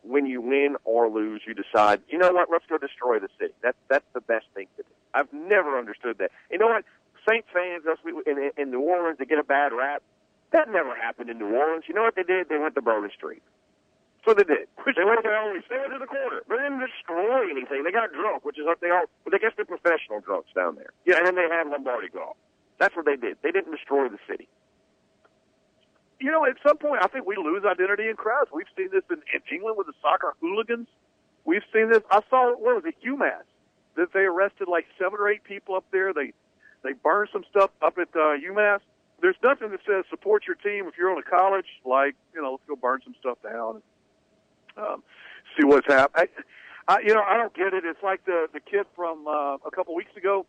when 0.02 0.26
you 0.26 0.40
win 0.40 0.76
or 0.84 1.08
lose, 1.08 1.42
you 1.46 1.54
decide, 1.54 2.00
you 2.08 2.18
know 2.18 2.32
what, 2.32 2.48
let's 2.50 2.64
go 2.68 2.78
destroy 2.78 3.18
the 3.18 3.28
city. 3.38 3.54
That's 3.62 3.78
that's 3.88 4.04
the 4.14 4.20
best 4.20 4.46
thing 4.54 4.66
to 4.76 4.82
do. 4.82 4.88
I've 5.14 5.32
never 5.32 5.78
understood 5.78 6.18
that. 6.18 6.30
You 6.50 6.58
know 6.58 6.68
what? 6.68 6.84
Saint 7.28 7.44
fans, 7.52 7.84
us 7.86 7.98
we- 8.04 8.22
in, 8.26 8.50
in 8.56 8.70
New 8.70 8.80
Orleans, 8.80 9.18
they 9.18 9.24
get 9.24 9.38
a 9.38 9.44
bad 9.44 9.72
rap. 9.72 10.02
That 10.52 10.68
never 10.70 10.94
happened 10.94 11.30
in 11.30 11.38
New 11.38 11.54
Orleans. 11.54 11.84
You 11.88 11.94
know 11.94 12.02
what 12.02 12.16
they 12.16 12.24
did? 12.24 12.48
They 12.48 12.58
went 12.58 12.74
to 12.74 12.82
Bourbon 12.82 13.10
Street. 13.16 13.42
So 14.26 14.34
they 14.34 14.44
did. 14.44 14.68
They 14.84 15.04
went 15.04 15.22
to 15.24 15.30
only 15.34 15.60
to 15.62 15.98
the 15.98 16.06
corner. 16.06 16.42
They 16.48 16.56
didn't 16.56 16.78
destroy 16.78 17.50
anything. 17.50 17.82
They 17.82 17.90
got 17.90 18.12
drunk, 18.12 18.44
which 18.44 18.58
is 18.58 18.64
what 18.64 18.80
they 18.80 18.90
all. 18.90 19.06
But 19.24 19.34
I 19.34 19.38
guess 19.38 19.52
they're 19.56 19.64
professional 19.64 20.20
drunks 20.20 20.50
down 20.54 20.76
there. 20.76 20.90
Yeah, 21.06 21.18
and 21.18 21.26
then 21.26 21.34
they 21.34 21.48
had 21.50 21.66
Lombardi 21.66 22.08
golf. 22.08 22.36
That's 22.78 22.94
what 22.94 23.04
they 23.04 23.16
did. 23.16 23.38
They 23.42 23.50
didn't 23.50 23.72
destroy 23.72 24.08
the 24.08 24.18
city. 24.28 24.48
You 26.22 26.30
know, 26.30 26.46
at 26.46 26.56
some 26.66 26.78
point, 26.78 27.02
I 27.02 27.08
think 27.08 27.26
we 27.26 27.36
lose 27.36 27.64
identity 27.64 28.08
in 28.08 28.14
crowds. 28.14 28.50
We've 28.52 28.70
seen 28.76 28.88
this 28.92 29.02
in, 29.10 29.18
in 29.34 29.42
England 29.52 29.76
with 29.76 29.88
the 29.88 29.92
soccer 30.00 30.34
hooligans. 30.40 30.86
We've 31.44 31.64
seen 31.72 31.90
this. 31.90 32.02
I 32.10 32.20
saw 32.30 32.54
what 32.56 32.76
was 32.76 32.84
it, 32.86 32.94
UMass, 33.04 33.42
that 33.96 34.12
they 34.14 34.20
arrested 34.20 34.68
like 34.68 34.86
seven 34.98 35.18
or 35.18 35.28
eight 35.28 35.42
people 35.42 35.74
up 35.74 35.84
there. 35.90 36.14
They 36.14 36.32
they 36.84 36.92
burned 36.92 37.30
some 37.32 37.44
stuff 37.50 37.70
up 37.82 37.98
at 37.98 38.08
uh, 38.14 38.38
UMass. 38.38 38.80
There's 39.20 39.36
nothing 39.42 39.70
that 39.70 39.80
says 39.86 40.04
support 40.10 40.44
your 40.46 40.56
team 40.56 40.86
if 40.86 40.94
you're 40.96 41.10
on 41.10 41.18
a 41.18 41.28
college. 41.28 41.66
Like 41.84 42.14
you 42.34 42.40
know, 42.40 42.52
let's 42.52 42.64
go 42.68 42.76
burn 42.76 43.00
some 43.02 43.14
stuff 43.18 43.38
down 43.42 43.82
and 44.76 44.86
um, 44.86 45.02
see 45.58 45.64
what's 45.64 45.86
happening. 45.88 46.28
I, 46.86 47.00
you 47.00 47.14
know, 47.14 47.22
I 47.22 47.36
don't 47.36 47.54
get 47.54 47.74
it. 47.74 47.84
It's 47.84 48.02
like 48.02 48.24
the 48.26 48.46
the 48.52 48.60
kid 48.60 48.86
from 48.94 49.26
uh, 49.26 49.56
a 49.66 49.70
couple 49.74 49.94
weeks 49.96 50.16
ago 50.16 50.46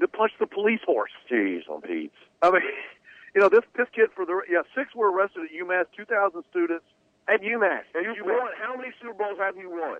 that 0.00 0.12
punched 0.12 0.38
the 0.38 0.46
police 0.46 0.80
horse. 0.84 1.12
Jeez, 1.30 1.68
on 1.68 1.80
Pete's. 1.80 2.14
I 2.42 2.50
mean, 2.50 2.62
you 3.34 3.40
know, 3.40 3.48
this 3.48 3.64
this 3.76 3.88
kid 3.94 4.10
for 4.14 4.24
the 4.24 4.40
yeah 4.50 4.62
six 4.74 4.94
were 4.94 5.10
arrested 5.10 5.44
at 5.44 5.50
UMass, 5.50 5.86
two 5.96 6.04
thousand 6.04 6.44
students 6.50 6.84
at 7.28 7.40
UMass. 7.40 7.82
And 7.94 8.16
You 8.16 8.24
won. 8.24 8.52
How 8.60 8.76
many 8.76 8.92
Super 9.00 9.14
Bowls 9.14 9.38
have 9.38 9.56
you 9.56 9.70
won? 9.70 9.98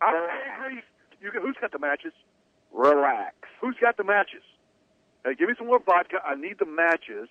I 0.00 0.66
agree. 0.66 0.82
You, 1.20 1.30
who's 1.40 1.56
got 1.60 1.70
the 1.70 1.78
matches? 1.78 2.12
Relax. 2.72 3.34
Who's 3.60 3.76
got 3.80 3.96
the 3.96 4.04
matches? 4.04 4.42
Hey, 5.24 5.34
give 5.34 5.48
me 5.48 5.54
some 5.56 5.68
more 5.68 5.78
vodka. 5.78 6.18
I 6.24 6.34
need 6.34 6.58
the 6.58 6.66
matches. 6.66 7.28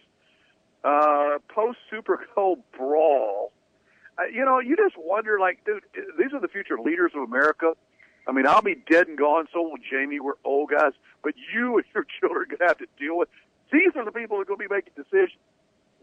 Uh, 0.84 1.40
post 1.54 1.78
Super 1.90 2.26
Bowl 2.36 2.64
brawl. 2.78 3.52
Uh, 4.18 4.24
you 4.34 4.46
know, 4.46 4.60
you 4.60 4.76
just 4.76 4.96
wonder, 4.98 5.40
like, 5.40 5.64
dude, 5.66 5.84
these 6.18 6.34
are 6.34 6.40
the 6.40 6.48
future 6.48 6.78
leaders 6.80 7.12
of 7.16 7.24
America. 7.24 7.74
I 8.28 8.32
mean, 8.32 8.46
I'll 8.48 8.62
be 8.62 8.76
dead 8.90 9.08
and 9.08 9.18
gone. 9.18 9.48
So 9.52 9.62
will 9.62 9.78
Jamie. 9.90 10.20
We're 10.20 10.34
old 10.46 10.70
guys, 10.70 10.94
but 11.24 11.34
you 11.54 11.78
and 11.78 11.86
your 11.94 12.06
children 12.20 12.44
are 12.44 12.46
gonna 12.46 12.70
have 12.70 12.78
to 12.78 12.88
deal 12.98 13.18
with. 13.18 13.30
These 13.72 13.96
are 13.96 14.06
the 14.06 14.12
people 14.12 14.38
that 14.38 14.44
are 14.44 14.46
gonna 14.46 14.68
be 14.68 14.72
making 14.72 14.94
decisions. 14.96 15.40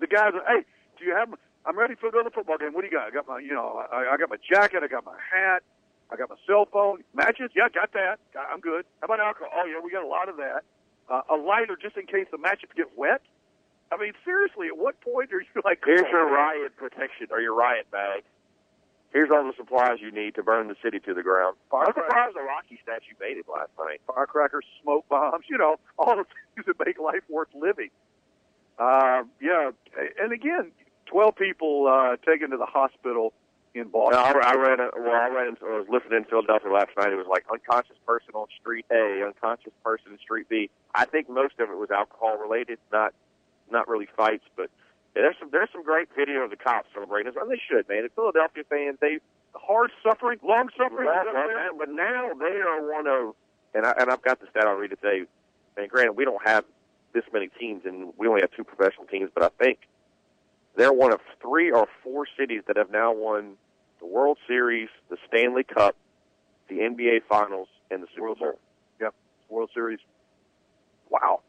The 0.00 0.06
guys 0.06 0.32
are, 0.34 0.44
hey, 0.46 0.64
do 0.98 1.04
you 1.04 1.14
have? 1.14 1.28
I'm 1.66 1.78
ready 1.78 1.94
for 1.94 2.08
another 2.08 2.30
football 2.30 2.56
game. 2.56 2.72
What 2.72 2.82
do 2.82 2.86
you 2.88 2.92
got? 2.96 3.08
I 3.08 3.10
got 3.10 3.28
my, 3.28 3.38
you 3.40 3.52
know, 3.52 3.84
I, 3.92 4.14
I 4.14 4.16
got 4.16 4.30
my 4.30 4.40
jacket. 4.40 4.82
I 4.82 4.88
got 4.88 5.04
my 5.04 5.18
hat. 5.18 5.62
I 6.10 6.16
got 6.16 6.30
my 6.30 6.36
cell 6.46 6.66
phone. 6.72 7.04
Matches? 7.14 7.50
Yeah, 7.54 7.68
got 7.68 7.92
that. 7.92 8.18
I'm 8.34 8.60
good. 8.60 8.86
How 9.00 9.06
about 9.06 9.20
alcohol? 9.20 9.50
Oh 9.54 9.66
yeah, 9.66 9.80
we 9.82 9.90
got 9.90 10.02
a 10.04 10.08
lot 10.08 10.28
of 10.28 10.36
that. 10.38 10.64
Uh, 11.10 11.22
a 11.30 11.36
lighter 11.36 11.76
just 11.80 11.96
in 11.96 12.06
case 12.06 12.26
the 12.30 12.38
matches 12.38 12.70
get 12.76 12.96
wet. 12.96 13.20
I 13.90 13.96
mean, 13.96 14.12
seriously, 14.24 14.68
at 14.68 14.76
what 14.76 15.00
point 15.00 15.32
are 15.32 15.40
you 15.40 15.60
like? 15.64 15.80
Here's 15.84 16.08
your 16.10 16.30
riot 16.30 16.76
protection 16.76 17.28
or 17.30 17.40
your 17.40 17.54
riot 17.54 17.90
bag. 17.90 18.24
Here's 19.12 19.30
all 19.30 19.44
the 19.44 19.54
supplies 19.56 20.00
you 20.00 20.10
need 20.10 20.34
to 20.34 20.42
burn 20.42 20.68
the 20.68 20.76
city 20.82 21.00
to 21.00 21.14
the 21.14 21.22
ground. 21.22 21.56
I'm 21.72 21.86
surprised 21.86 22.36
the 22.36 22.42
Rocky 22.42 22.78
statue 22.82 23.14
made 23.18 23.38
it 23.38 23.46
last 23.48 23.70
night. 23.78 24.00
firecrackers, 24.06 24.64
smoke 24.82 25.08
bombs, 25.08 25.44
you 25.48 25.56
know, 25.56 25.76
all 25.98 26.16
the 26.16 26.24
things 26.54 26.66
that 26.66 26.84
make 26.84 26.98
life 26.98 27.22
worth 27.28 27.48
living. 27.54 27.90
Uh, 28.78 29.22
yeah, 29.40 29.70
and 30.20 30.32
again, 30.32 30.70
12 31.06 31.36
people 31.36 31.88
uh, 31.88 32.16
taken 32.30 32.50
to 32.50 32.56
the 32.56 32.66
hospital 32.66 33.32
in 33.74 33.88
Boston. 33.88 34.20
No, 34.20 34.40
I, 34.40 34.52
I 34.52 34.54
read. 34.56 34.80
A, 34.80 34.90
well, 34.96 35.14
I 35.14 35.28
read. 35.28 35.56
I 35.62 35.78
was 35.78 35.86
listening 35.90 36.18
in 36.18 36.24
Philadelphia 36.24 36.70
last 36.70 36.90
night. 36.96 37.12
It 37.12 37.16
was 37.16 37.26
like 37.28 37.44
unconscious 37.50 37.96
person 38.06 38.34
on 38.34 38.46
Street 38.60 38.86
A, 38.90 39.24
unconscious 39.26 39.72
person 39.84 40.12
in 40.12 40.18
Street 40.18 40.48
B. 40.48 40.70
I 40.94 41.04
think 41.04 41.28
most 41.28 41.54
of 41.58 41.70
it 41.70 41.76
was 41.76 41.90
alcohol 41.90 42.38
related, 42.38 42.78
not 42.92 43.14
not 43.70 43.88
really 43.88 44.08
fights. 44.16 44.44
But 44.56 44.70
yeah, 45.16 45.22
there's 45.22 45.36
some 45.38 45.50
there's 45.50 45.68
some 45.72 45.82
great 45.82 46.08
video 46.16 46.42
of 46.42 46.50
the 46.50 46.56
cops 46.56 46.88
celebrating. 46.92 47.32
And 47.34 47.50
they 47.50 47.60
should, 47.60 47.88
man. 47.88 48.02
The 48.04 48.10
Philadelphia 48.14 48.64
fans, 48.68 48.98
they 49.00 49.18
hard 49.54 49.90
suffering, 50.02 50.38
long 50.42 50.68
suffering. 50.76 51.06
Well, 51.06 51.24
well, 51.24 51.48
fair? 51.48 51.70
but 51.76 51.88
now 51.90 52.30
they 52.38 52.60
are 52.60 52.80
one 52.90 53.06
of, 53.06 53.34
and 53.74 53.86
I 53.86 53.94
and 53.98 54.10
I've 54.10 54.22
got 54.22 54.40
the 54.40 54.46
stat 54.50 54.64
I'll 54.66 54.74
read 54.74 54.90
today. 54.90 55.24
And 55.76 55.88
granted, 55.88 56.12
we 56.12 56.24
don't 56.24 56.44
have 56.46 56.64
this 57.12 57.24
many 57.32 57.48
teams, 57.58 57.82
and 57.84 58.12
we 58.16 58.26
only 58.26 58.40
have 58.40 58.50
two 58.52 58.64
professional 58.64 59.06
teams. 59.06 59.30
But 59.34 59.44
I 59.44 59.64
think 59.64 59.80
they're 60.76 60.92
one 60.92 61.12
of 61.12 61.20
three 61.40 61.70
or 61.70 61.86
four 62.02 62.26
cities 62.38 62.62
that 62.66 62.76
have 62.76 62.90
now 62.90 63.12
won 63.12 63.54
the 64.00 64.06
World 64.06 64.38
Series, 64.46 64.88
the 65.10 65.16
Stanley 65.26 65.64
Cup, 65.64 65.96
the 66.68 66.76
NBA 66.76 67.22
Finals, 67.28 67.68
and 67.90 68.02
the 68.02 68.06
Super 68.14 68.34
Bowl. 68.34 68.58
Yep, 69.00 69.14
World 69.48 69.70
Series. 69.74 70.00
Wow. 71.10 71.40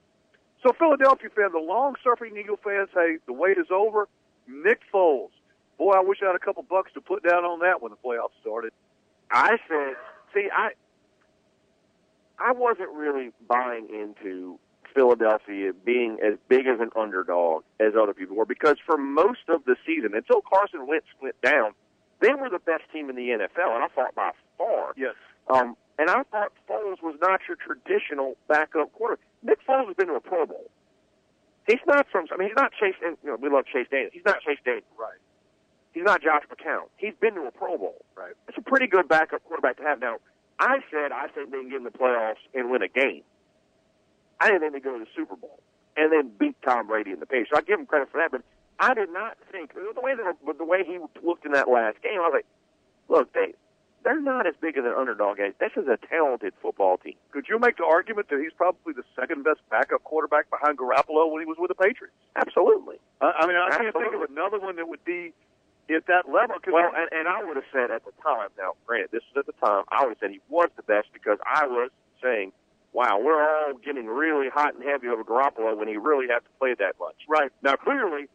So 0.64 0.74
Philadelphia 0.78 1.30
fans, 1.36 1.54
the 1.54 1.60
long 1.60 1.96
surfing 2.06 2.38
Eagle 2.38 2.60
fans, 2.64 2.90
hey, 2.94 3.18
the 3.28 3.34
wait 3.34 3.58
is 3.58 3.68
over. 3.72 4.08
Nick 4.48 4.82
Foles. 4.94 5.30
Boy, 5.78 5.92
I 5.92 6.02
wish 6.02 6.20
I 6.22 6.28
had 6.28 6.36
a 6.36 6.40
couple 6.40 6.64
bucks 6.64 6.92
to 6.94 7.02
put 7.02 7.24
down 7.24 7.46
on 7.46 7.60
that 7.60 7.82
when 7.82 7.92
the 7.92 7.98
playoffs 7.98 8.36
started. 8.42 8.74
I 9.32 9.58
said, 9.70 9.96
see, 10.34 10.50
I 10.54 10.72
I 12.40 12.52
wasn't 12.52 12.90
really 12.92 13.32
buying 13.48 13.88
into 13.90 14.60
Philadelphia 14.94 15.72
being 15.86 16.18
as 16.26 16.38
big 16.48 16.68
as 16.68 16.80
an 16.80 16.90
underdog 16.96 17.64
as 17.80 17.94
other 18.02 18.14
people 18.14 18.36
were 18.36 18.46
because 18.46 18.78
for 18.86 18.98
most 18.98 19.48
of 19.48 19.64
the 19.66 19.76
season, 19.86 20.14
until 20.14 20.42
Carson 20.42 20.88
Wentz 20.88 21.08
went 21.22 21.40
down, 21.42 21.72
they 22.20 22.34
were 22.34 22.50
the 22.50 22.60
best 22.60 22.84
team 22.92 23.10
in 23.10 23.16
the 23.16 23.30
NFL, 23.30 23.76
and 23.76 23.84
I 23.84 23.88
thought 23.94 24.16
by 24.16 24.32
far. 24.58 24.94
Yes. 24.98 25.16
Um, 25.48 25.78
and 25.98 26.10
I 26.10 26.24
thought 26.24 26.52
Foles 26.70 27.02
was 27.02 27.16
not 27.22 27.42
your 27.48 27.58
traditional 27.58 28.36
backup 28.48 28.92
quarterback. 28.94 29.26
Nick 29.44 29.60
Foles 29.66 29.88
has 29.88 29.96
been 29.96 30.08
to 30.08 30.14
a 30.16 30.20
Pro 30.20 30.46
Bowl. 30.46 30.70
He's 31.68 31.80
not 31.86 32.08
from. 32.12 32.26
I 32.32 32.38
mean, 32.38 32.50
he's 32.50 32.58
not 32.58 32.72
Chase. 32.74 32.96
You 33.02 33.18
know, 33.24 33.38
we 33.40 33.50
love 33.50 33.66
Chase 33.66 33.88
Daniels. 33.92 34.12
He's 34.14 34.26
not 34.26 34.42
Chase 34.42 34.58
Daniels. 34.66 34.86
Right. 34.98 35.20
He's 35.94 36.04
not 36.04 36.22
Josh 36.22 36.44
McCown. 36.50 36.90
He's 36.98 37.14
been 37.20 37.36
to 37.36 37.42
a 37.42 37.52
Pro 37.52 37.78
Bowl. 37.78 38.06
Right. 38.16 38.34
It's 38.48 38.58
a 38.58 38.62
pretty 38.62 38.88
good 38.88 39.08
backup 39.08 39.44
quarterback 39.46 39.78
to 39.78 39.84
have. 39.84 40.00
Now, 40.00 40.18
I 40.60 40.80
said 40.92 41.12
I 41.12 41.28
think 41.28 41.52
they 41.52 41.60
can 41.60 41.70
get 41.70 41.78
in 41.78 41.84
the 41.84 41.92
playoffs 41.92 42.42
and 42.54 42.72
win 42.72 42.82
a 42.82 42.88
game. 42.88 43.22
I 44.40 44.48
didn't 44.48 44.62
think 44.62 44.74
they 44.74 44.80
go 44.80 44.98
to 44.98 45.04
the 45.04 45.12
Super 45.16 45.36
Bowl 45.36 45.60
and 45.96 46.12
then 46.12 46.32
beat 46.40 46.56
Tom 46.64 46.88
Brady 46.88 47.12
in 47.12 47.20
the 47.20 47.26
Patriots. 47.26 47.52
So 47.54 47.58
I 47.58 47.62
give 47.62 47.80
him 47.80 47.86
credit 47.86 48.10
for 48.12 48.18
that, 48.18 48.32
but 48.32 48.42
I 48.80 48.94
did 48.94 49.12
not 49.12 49.38
think 49.52 49.74
the 49.74 50.02
way 50.02 50.16
that 50.16 50.58
the 50.58 50.66
way 50.66 50.84
he 50.86 50.98
looked 51.22 51.46
in 51.46 51.52
that 51.52 51.70
last 51.70 52.02
game. 52.02 52.20
I 52.20 52.30
was 52.30 52.34
like, 52.34 52.46
look, 53.10 53.34
they 53.34 53.54
they're 54.04 54.22
not 54.22 54.48
as 54.48 54.56
big 54.62 54.78
as 54.78 54.86
an 54.86 54.94
underdog. 54.98 55.38
Guys. 55.38 55.54
This 55.60 55.72
is 55.76 55.88
a 55.88 55.98
talented 56.08 56.54
football 56.62 56.98
team. 56.98 57.16
Could 57.32 57.46
you 57.50 57.60
make 57.60 57.78
the 57.78 57.86
argument 57.86 58.30
that 58.30 58.40
he's 58.40 58.54
probably 58.54 58.94
the 58.94 59.04
second 59.16 59.44
best 59.44 59.60
backup 59.70 60.04
quarterback 60.04 60.50
behind 60.50 60.78
Garoppolo 60.78 61.32
when 61.32 61.42
he 61.42 61.46
was 61.46 61.58
with 61.60 61.70
the 61.70 61.76
Patriots? 61.76 62.16
Absolutely. 62.36 62.98
I, 63.22 63.44
I 63.44 63.48
mean, 63.48 63.56
I 63.56 63.70
can't 63.78 63.94
think 63.94 64.14
of 64.14 64.22
another 64.30 64.60
one 64.60 64.76
that 64.78 64.88
would 64.88 65.04
be 65.04 65.34
at 65.90 66.06
that 66.08 66.30
level. 66.30 66.56
Well, 66.68 66.92
and, 66.96 67.10
and 67.12 67.28
I 67.28 67.44
would 67.44 67.56
have 67.56 67.70
said 67.74 67.92
at 67.92 68.06
the 68.06 68.12
time. 68.22 68.50
Now, 68.58 68.74
granted, 68.86 69.10
this 69.12 69.24
is 69.32 69.38
at 69.38 69.46
the 69.46 69.58
time. 69.64 69.84
I 69.90 70.04
would 70.04 70.10
have 70.10 70.18
said 70.22 70.32
he 70.32 70.42
was 70.50 70.70
the 70.78 70.84
best 70.84 71.08
because 71.14 71.38
I 71.46 71.66
was 71.66 71.90
saying, 72.22 72.52
"Wow, 72.94 73.20
we're 73.22 73.42
all 73.42 73.74
getting 73.84 74.06
really 74.06 74.50
hot 74.50 74.76
and 74.76 74.84
heavy 74.84 75.08
over 75.08 75.24
Garoppolo 75.24 75.78
when 75.78 75.88
he 75.88 75.98
really 75.98 76.28
has 76.30 76.44
to 76.44 76.50
play 76.60 76.76
that 76.78 76.96
much." 77.00 77.16
Right 77.28 77.52
now, 77.64 77.76
clearly, 77.76 78.30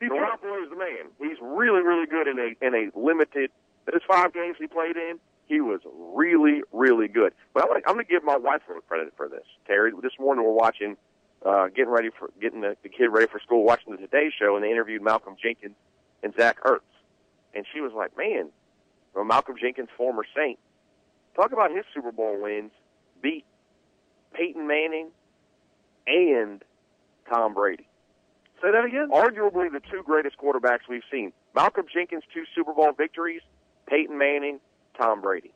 Garoppolo 0.00 0.62
is 0.62 0.70
the 0.70 0.76
man. 0.76 1.10
He's 1.18 1.38
really, 1.40 1.80
really 1.80 2.06
good 2.06 2.28
in 2.28 2.38
a 2.38 2.54
in 2.64 2.74
a 2.74 2.98
limited. 2.98 3.50
Those 3.90 4.02
five 4.06 4.34
games 4.34 4.56
he 4.58 4.66
played 4.66 4.96
in, 4.96 5.18
he 5.46 5.60
was 5.60 5.80
really, 6.14 6.62
really 6.72 7.08
good. 7.08 7.32
But 7.54 7.64
I'm 7.64 7.82
gonna, 7.82 8.04
give 8.04 8.22
my 8.22 8.36
wife 8.36 8.60
a 8.66 8.70
little 8.72 8.82
credit 8.82 9.12
for 9.16 9.28
this. 9.28 9.44
Terry, 9.66 9.92
this 10.02 10.12
morning 10.18 10.44
we're 10.44 10.52
watching, 10.52 10.96
uh, 11.44 11.68
getting 11.68 11.90
ready 11.90 12.10
for 12.16 12.30
getting 12.40 12.60
the, 12.60 12.76
the 12.82 12.90
kid 12.90 13.06
ready 13.06 13.26
for 13.30 13.40
school, 13.40 13.64
watching 13.64 13.92
the 13.92 13.98
Today 13.98 14.30
Show, 14.38 14.56
and 14.56 14.64
they 14.64 14.70
interviewed 14.70 15.00
Malcolm 15.00 15.36
Jenkins 15.42 15.76
and 16.22 16.34
Zach 16.38 16.62
Ertz, 16.64 16.80
and 17.54 17.64
she 17.72 17.80
was 17.80 17.92
like, 17.94 18.16
"Man, 18.16 18.50
well, 19.14 19.24
Malcolm 19.24 19.56
Jenkins, 19.58 19.88
former 19.96 20.24
Saint, 20.36 20.58
talk 21.34 21.52
about 21.52 21.70
his 21.70 21.84
Super 21.94 22.12
Bowl 22.12 22.42
wins, 22.42 22.72
beat 23.22 23.46
Peyton 24.34 24.66
Manning 24.66 25.08
and 26.06 26.62
Tom 27.30 27.54
Brady." 27.54 27.88
Say 28.60 28.72
that 28.72 28.84
again. 28.84 29.08
Arguably 29.12 29.72
the 29.72 29.80
two 29.90 30.02
greatest 30.02 30.36
quarterbacks 30.36 30.88
we've 30.90 31.02
seen. 31.10 31.32
Malcolm 31.54 31.86
Jenkins, 31.92 32.24
two 32.34 32.44
Super 32.54 32.74
Bowl 32.74 32.92
victories. 32.92 33.40
Peyton 33.88 34.16
Manning, 34.16 34.60
Tom 34.96 35.20
Brady. 35.20 35.52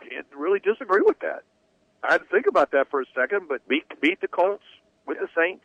Can't 0.00 0.26
really 0.36 0.60
disagree 0.60 1.02
with 1.04 1.18
that. 1.20 1.42
I 2.02 2.12
had 2.12 2.18
to 2.18 2.26
think 2.26 2.46
about 2.46 2.70
that 2.72 2.88
for 2.90 3.00
a 3.00 3.04
second, 3.14 3.48
but 3.48 3.66
beat 3.68 3.84
beat 4.00 4.20
the 4.20 4.28
Colts 4.28 4.62
with 5.06 5.18
the 5.18 5.28
Saints. 5.36 5.64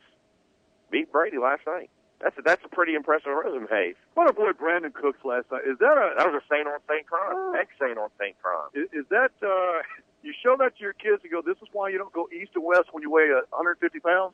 Beat 0.89 1.11
Brady 1.11 1.37
last 1.37 1.61
night. 1.67 1.89
That's 2.21 2.37
a, 2.37 2.41
that's 2.41 2.63
a 2.63 2.69
pretty 2.69 2.93
impressive 2.93 3.31
resume. 3.33 3.93
What 4.13 4.29
avoid 4.29 4.57
Brandin 4.57 4.93
Cooks 4.93 5.19
last 5.25 5.51
night? 5.51 5.63
Is 5.65 5.77
that 5.79 5.97
a 5.97 6.13
That 6.17 6.31
was 6.31 6.41
a 6.41 6.45
Saint 6.53 6.67
on 6.67 6.79
Saint 6.89 7.05
crime. 7.07 7.55
Ex 7.59 7.69
Saint 7.79 7.97
on 7.97 8.09
Saint 8.19 8.35
crime. 8.41 8.69
is, 8.73 8.89
is 8.93 9.05
that 9.09 9.31
uh, 9.41 9.81
you 10.23 10.33
show 10.41 10.55
that 10.57 10.77
to 10.77 10.81
your 10.81 10.93
kids 10.93 11.21
and 11.23 11.31
go, 11.31 11.41
"This 11.41 11.57
is 11.61 11.67
why 11.73 11.89
you 11.89 11.97
don't 11.97 12.13
go 12.13 12.27
east 12.33 12.51
or 12.55 12.61
west 12.65 12.89
when 12.91 13.03
you 13.03 13.11
weigh 13.11 13.29
a 13.29 13.45
150 13.49 13.99
pounds." 13.99 14.33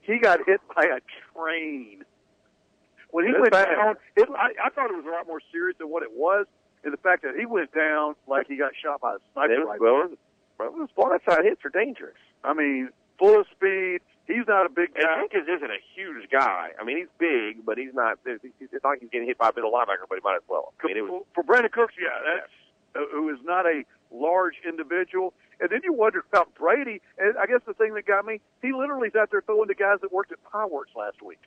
He 0.00 0.18
got 0.18 0.40
hit 0.46 0.60
by 0.74 0.84
a 0.84 1.00
train 1.32 2.04
when 3.12 3.26
he 3.26 3.32
That's 3.32 3.40
went 3.42 3.52
bad. 3.52 3.68
down. 3.74 3.94
It, 4.16 4.28
I, 4.36 4.52
I 4.66 4.70
thought 4.70 4.90
it 4.90 4.96
was 4.96 5.06
a 5.06 5.10
lot 5.10 5.26
more 5.26 5.40
serious 5.52 5.76
than 5.78 5.88
what 5.88 6.02
it 6.02 6.10
was, 6.14 6.46
and 6.84 6.92
the 6.92 6.96
fact 6.98 7.22
that 7.22 7.34
he 7.38 7.46
went 7.46 7.72
down 7.72 8.14
like 8.26 8.46
he 8.48 8.56
got 8.56 8.72
shot 8.80 9.00
by 9.00 9.14
a 9.14 9.18
sniper 9.32 9.64
rifle. 9.64 9.78
well, 9.80 10.08
well, 10.58 10.72
those 10.78 10.88
blindside 10.96 11.44
hits 11.44 11.64
are 11.64 11.70
dangerous. 11.70 12.16
I 12.44 12.52
mean, 12.54 12.90
full 13.18 13.40
of 13.40 13.46
speed. 13.54 14.00
He's 14.26 14.46
not 14.46 14.64
a 14.64 14.68
big 14.68 14.90
And 14.94 15.02
guy. 15.04 15.16
Jenkins 15.26 15.48
isn't 15.56 15.70
a 15.70 15.82
huge 15.96 16.30
guy. 16.30 16.70
I 16.80 16.84
mean, 16.84 16.98
he's 16.98 17.12
big, 17.18 17.66
but 17.66 17.78
he's 17.78 17.92
not. 17.92 18.18
It's 18.24 18.44
not 18.84 18.84
like 18.90 19.00
he's 19.00 19.10
getting 19.10 19.26
hit 19.26 19.38
by 19.38 19.48
a 19.48 19.52
middle 19.54 19.72
linebacker, 19.72 20.06
but 20.08 20.16
he 20.16 20.22
might 20.22 20.36
as 20.36 20.46
well. 20.48 20.72
I 20.84 20.86
mean, 20.86 20.96
it 20.96 21.02
was, 21.02 21.24
for 21.34 21.42
Brandin 21.42 21.72
Cooks, 21.72 21.94
yeah, 22.00 22.14
that's 22.24 22.52
uh, 22.94 23.00
who 23.12 23.28
is 23.30 23.38
not 23.42 23.66
a 23.66 23.82
large 24.12 24.54
individual. 24.66 25.34
And 25.60 25.68
then 25.70 25.80
you 25.82 25.92
wonder 25.92 26.24
about 26.32 26.54
Brady. 26.54 27.00
And 27.18 27.36
I 27.38 27.46
guess 27.46 27.60
the 27.66 27.74
thing 27.74 27.94
that 27.94 28.06
got 28.06 28.24
me, 28.24 28.40
he 28.62 28.72
literally 28.72 29.08
is 29.08 29.14
out 29.16 29.30
there 29.30 29.42
throwing 29.42 29.68
to 29.68 29.74
guys 29.74 29.98
that 30.02 30.12
worked 30.12 30.32
at 30.32 30.38
Powerworks 30.44 30.94
last 30.96 31.20
week. 31.22 31.40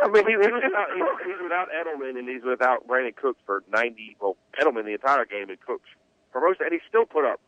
I 0.00 0.08
mean, 0.08 0.24
he, 0.26 0.32
he's, 0.32 0.38
without, 0.52 0.88
he's, 0.94 1.40
without 1.42 1.68
Edelman 1.70 2.18
and 2.18 2.28
he's 2.28 2.42
without 2.42 2.86
Brandin 2.88 3.14
Cooks 3.16 3.40
for 3.46 3.62
90. 3.72 4.16
Well, 4.20 4.36
Edelman 4.60 4.84
the 4.84 4.92
entire 4.94 5.24
game 5.24 5.50
and 5.50 5.60
Cooks 5.60 5.88
for 6.32 6.40
most, 6.40 6.60
and 6.60 6.72
he 6.72 6.80
still 6.88 7.04
put 7.04 7.24
up 7.24 7.40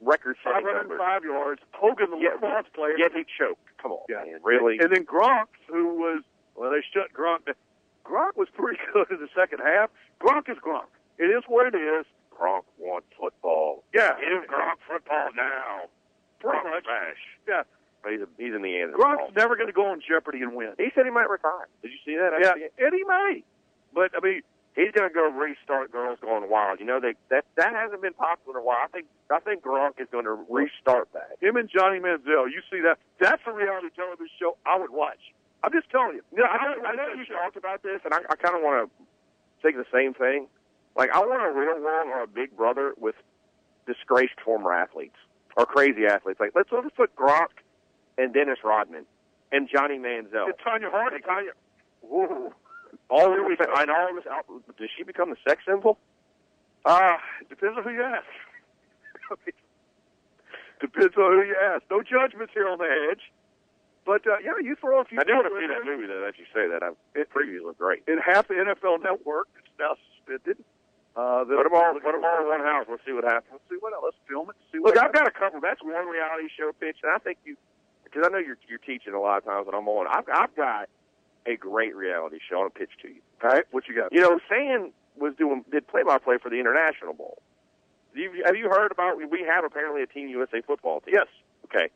record-setting 0.00 0.64
numbers. 0.66 0.98
505 0.98 1.24
yards. 1.24 1.60
Hogan, 1.72 2.10
the 2.10 2.18
Yeah, 2.18 2.34
lacrosse 2.40 2.66
player. 2.74 2.96
Yet 2.98 3.12
he 3.14 3.24
choked. 3.26 3.66
Come 3.82 3.92
on, 3.92 4.04
Yeah. 4.08 4.22
man, 4.24 4.40
really? 4.44 4.78
And 4.78 4.92
then 4.92 5.04
Gronk, 5.04 5.48
who 5.66 5.94
was, 5.98 6.22
well, 6.54 6.70
they 6.70 6.82
shut 6.92 7.12
Gronk 7.12 7.46
down. 7.46 7.56
Gronk 8.04 8.36
was 8.36 8.48
pretty 8.54 8.78
good 8.92 9.10
in 9.10 9.18
the 9.18 9.28
second 9.34 9.58
half. 9.64 9.90
Gronk 10.20 10.48
is 10.48 10.58
Gronk. 10.58 10.86
It 11.18 11.24
is 11.34 11.42
what 11.48 11.66
it 11.66 11.76
is. 11.76 12.06
Gronk 12.30 12.62
wants 12.78 13.08
football. 13.18 13.82
Yeah. 13.92 14.14
Give 14.20 14.46
Gronk 14.48 14.78
football 14.86 15.30
now. 15.34 15.88
Gronk 16.44 16.62
smash. 16.84 17.16
Yeah. 17.48 17.62
He's, 18.10 18.20
a, 18.20 18.28
he's 18.38 18.54
in 18.54 18.62
the 18.62 18.80
end. 18.80 18.94
Gronk's 18.94 19.34
never 19.36 19.56
going 19.56 19.68
to 19.68 19.72
go 19.72 19.86
on 19.86 20.00
Jeopardy 20.06 20.40
and 20.42 20.54
win. 20.54 20.72
He 20.78 20.88
said 20.94 21.04
he 21.04 21.10
might 21.10 21.30
retire. 21.30 21.68
Did 21.82 21.92
you 21.92 21.98
see 22.04 22.16
that? 22.16 22.32
I 22.32 22.38
Yeah, 22.40 22.86
and 22.86 22.94
he 22.94 23.04
may. 23.04 23.44
But, 23.94 24.12
I 24.16 24.20
mean, 24.20 24.42
He's 24.78 24.94
going 24.94 25.10
to 25.10 25.12
go 25.12 25.26
restart 25.26 25.90
Girls 25.90 26.20
Gone 26.22 26.48
Wild. 26.48 26.78
You 26.78 26.86
know 26.86 27.00
they, 27.00 27.18
that 27.34 27.44
that 27.56 27.74
hasn't 27.74 28.00
been 28.00 28.14
popular 28.14 28.58
in 28.58 28.62
a 28.62 28.64
while. 28.64 28.78
I 28.78 28.86
think 28.86 29.06
I 29.28 29.40
think 29.40 29.64
Gronk 29.64 29.98
is 29.98 30.06
going 30.12 30.24
to 30.24 30.38
restart 30.48 31.08
that. 31.14 31.34
him 31.40 31.56
and 31.56 31.68
Johnny 31.68 31.98
Manziel, 31.98 32.46
you 32.46 32.62
see 32.70 32.78
that? 32.86 32.94
That's 33.18 33.42
a 33.48 33.52
reality 33.52 33.88
television 33.96 34.30
show 34.38 34.56
I 34.64 34.78
would 34.78 34.90
watch. 34.90 35.18
I'm 35.64 35.72
just 35.72 35.90
telling 35.90 36.14
you. 36.14 36.22
You 36.30 36.44
know, 36.44 36.46
I, 36.46 36.62
know- 36.62 36.86
I 36.86 36.94
know 36.94 37.08
you 37.10 37.26
talked 37.26 37.56
about 37.56 37.82
this, 37.82 37.98
and 38.04 38.14
I, 38.14 38.18
I 38.30 38.36
kind 38.36 38.54
of 38.54 38.62
want 38.62 38.86
to 38.86 39.04
think 39.62 39.74
the 39.74 39.90
same 39.92 40.14
thing. 40.14 40.46
Like, 40.94 41.10
I 41.10 41.18
want 41.26 41.42
a 41.42 41.50
real 41.58 41.82
world 41.82 42.06
or 42.14 42.22
a 42.22 42.28
Big 42.28 42.56
Brother 42.56 42.94
with 42.96 43.16
disgraced 43.84 44.38
former 44.44 44.72
athletes 44.72 45.18
or 45.56 45.66
crazy 45.66 46.06
athletes. 46.06 46.38
Like, 46.38 46.52
let's 46.54 46.70
let's 46.70 46.94
put 46.96 47.16
Gronk 47.16 47.50
and 48.18 48.34
Dennis 48.34 48.58
Rodman 48.64 49.06
and 49.52 49.68
Johnny 49.72 49.98
Manziel. 49.98 50.44
And 50.46 50.54
Tonya 50.58 50.90
Harding. 50.90 51.20
Tonya, 51.22 51.50
whoa, 52.02 52.52
all 53.08 53.30
this, 53.30 53.58
and 53.60 53.90
all 53.90 54.14
this. 54.14 54.24
Does 54.78 54.90
she 54.96 55.04
become 55.04 55.30
the 55.30 55.36
sex 55.48 55.62
symbol? 55.66 55.96
Ah, 56.84 57.16
Uh, 57.16 57.18
depends 57.48 57.78
on 57.78 57.84
who 57.84 57.90
you 57.90 58.02
ask. 58.02 58.26
depends 60.80 61.16
on 61.16 61.32
who 61.32 61.42
you 61.42 61.56
ask. 61.56 61.82
No 61.90 62.02
judgments 62.02 62.52
here 62.54 62.68
on 62.68 62.78
the 62.78 62.88
edge. 63.10 63.22
But, 64.06 64.26
uh, 64.26 64.38
yeah, 64.42 64.56
you 64.62 64.74
throw 64.80 65.00
a 65.00 65.04
few 65.04 65.20
I 65.20 65.24
do 65.24 65.34
want 65.36 65.52
to 65.52 65.60
see 65.60 65.68
that 65.68 65.84
movie 65.84 66.06
though. 66.06 66.24
That 66.24 66.38
you 66.40 66.46
say 66.54 66.64
that, 66.64 66.80
I, 66.82 66.96
it 67.14 67.28
previews 67.28 67.60
look 67.62 67.76
great. 67.76 68.04
In 68.08 68.16
half 68.16 68.48
the 68.48 68.54
NFL 68.54 69.02
network, 69.02 69.48
it's 69.60 69.68
now 69.78 69.96
suspended. 70.16 70.64
Uh, 71.12 71.44
Put 71.44 71.64
them 71.66 71.74
all, 71.74 71.92
put 71.98 72.12
them 72.14 72.24
all 72.24 72.40
in 72.40 72.46
one 72.48 72.60
house. 72.64 72.86
Let's 72.88 73.04
see 73.04 73.12
what 73.12 73.24
happens. 73.24 73.58
Let's 73.58 73.68
see 73.68 73.76
what 73.80 73.92
else. 73.92 74.04
Let's 74.14 74.22
film 74.30 74.48
it. 74.48 74.56
See 74.72 74.78
Look, 74.78 74.94
what 74.94 75.02
I've 75.04 75.12
got 75.12 75.26
a 75.28 75.34
couple. 75.34 75.60
That's 75.60 75.82
one 75.82 76.06
reality 76.08 76.48
show 76.56 76.70
pitch, 76.78 76.96
and 77.02 77.10
I 77.12 77.18
think 77.18 77.36
you, 77.44 77.56
because 78.18 78.30
I 78.30 78.32
know 78.32 78.44
you're 78.44 78.58
you're 78.68 78.78
teaching 78.78 79.14
a 79.14 79.20
lot 79.20 79.38
of 79.38 79.44
times 79.44 79.66
when 79.66 79.74
I'm 79.74 79.86
on. 79.86 80.06
I've 80.08 80.24
I've 80.32 80.54
got 80.56 80.88
a 81.46 81.56
great 81.56 81.94
reality 81.94 82.38
show 82.48 82.64
to 82.64 82.70
pitch 82.70 82.90
to 83.02 83.08
you. 83.08 83.20
All 83.42 83.50
right, 83.50 83.64
what 83.70 83.86
you 83.88 83.94
got? 83.94 84.12
You 84.12 84.20
know, 84.20 84.40
Stan 84.46 84.92
was 85.16 85.34
doing 85.38 85.64
did 85.70 85.86
play 85.86 86.02
by 86.02 86.18
play 86.18 86.38
for 86.42 86.50
the 86.50 86.58
International 86.58 87.12
Bowl. 87.12 87.40
You, 88.14 88.42
have 88.44 88.56
you 88.56 88.68
heard 88.68 88.90
about? 88.90 89.18
We 89.18 89.46
have 89.48 89.64
apparently 89.64 90.02
a 90.02 90.06
Team 90.06 90.28
USA 90.28 90.60
football 90.62 91.00
team. 91.00 91.14
Yes. 91.14 91.26
Okay. 91.66 91.88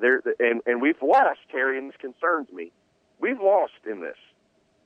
There 0.00 0.22
and 0.40 0.62
and 0.66 0.82
we've 0.82 1.00
lost, 1.02 1.40
Terry, 1.52 1.78
and 1.78 1.88
this 1.88 1.96
concerns 2.00 2.50
me. 2.52 2.72
We've 3.20 3.40
lost 3.40 3.72
in 3.88 4.00
this. 4.00 4.16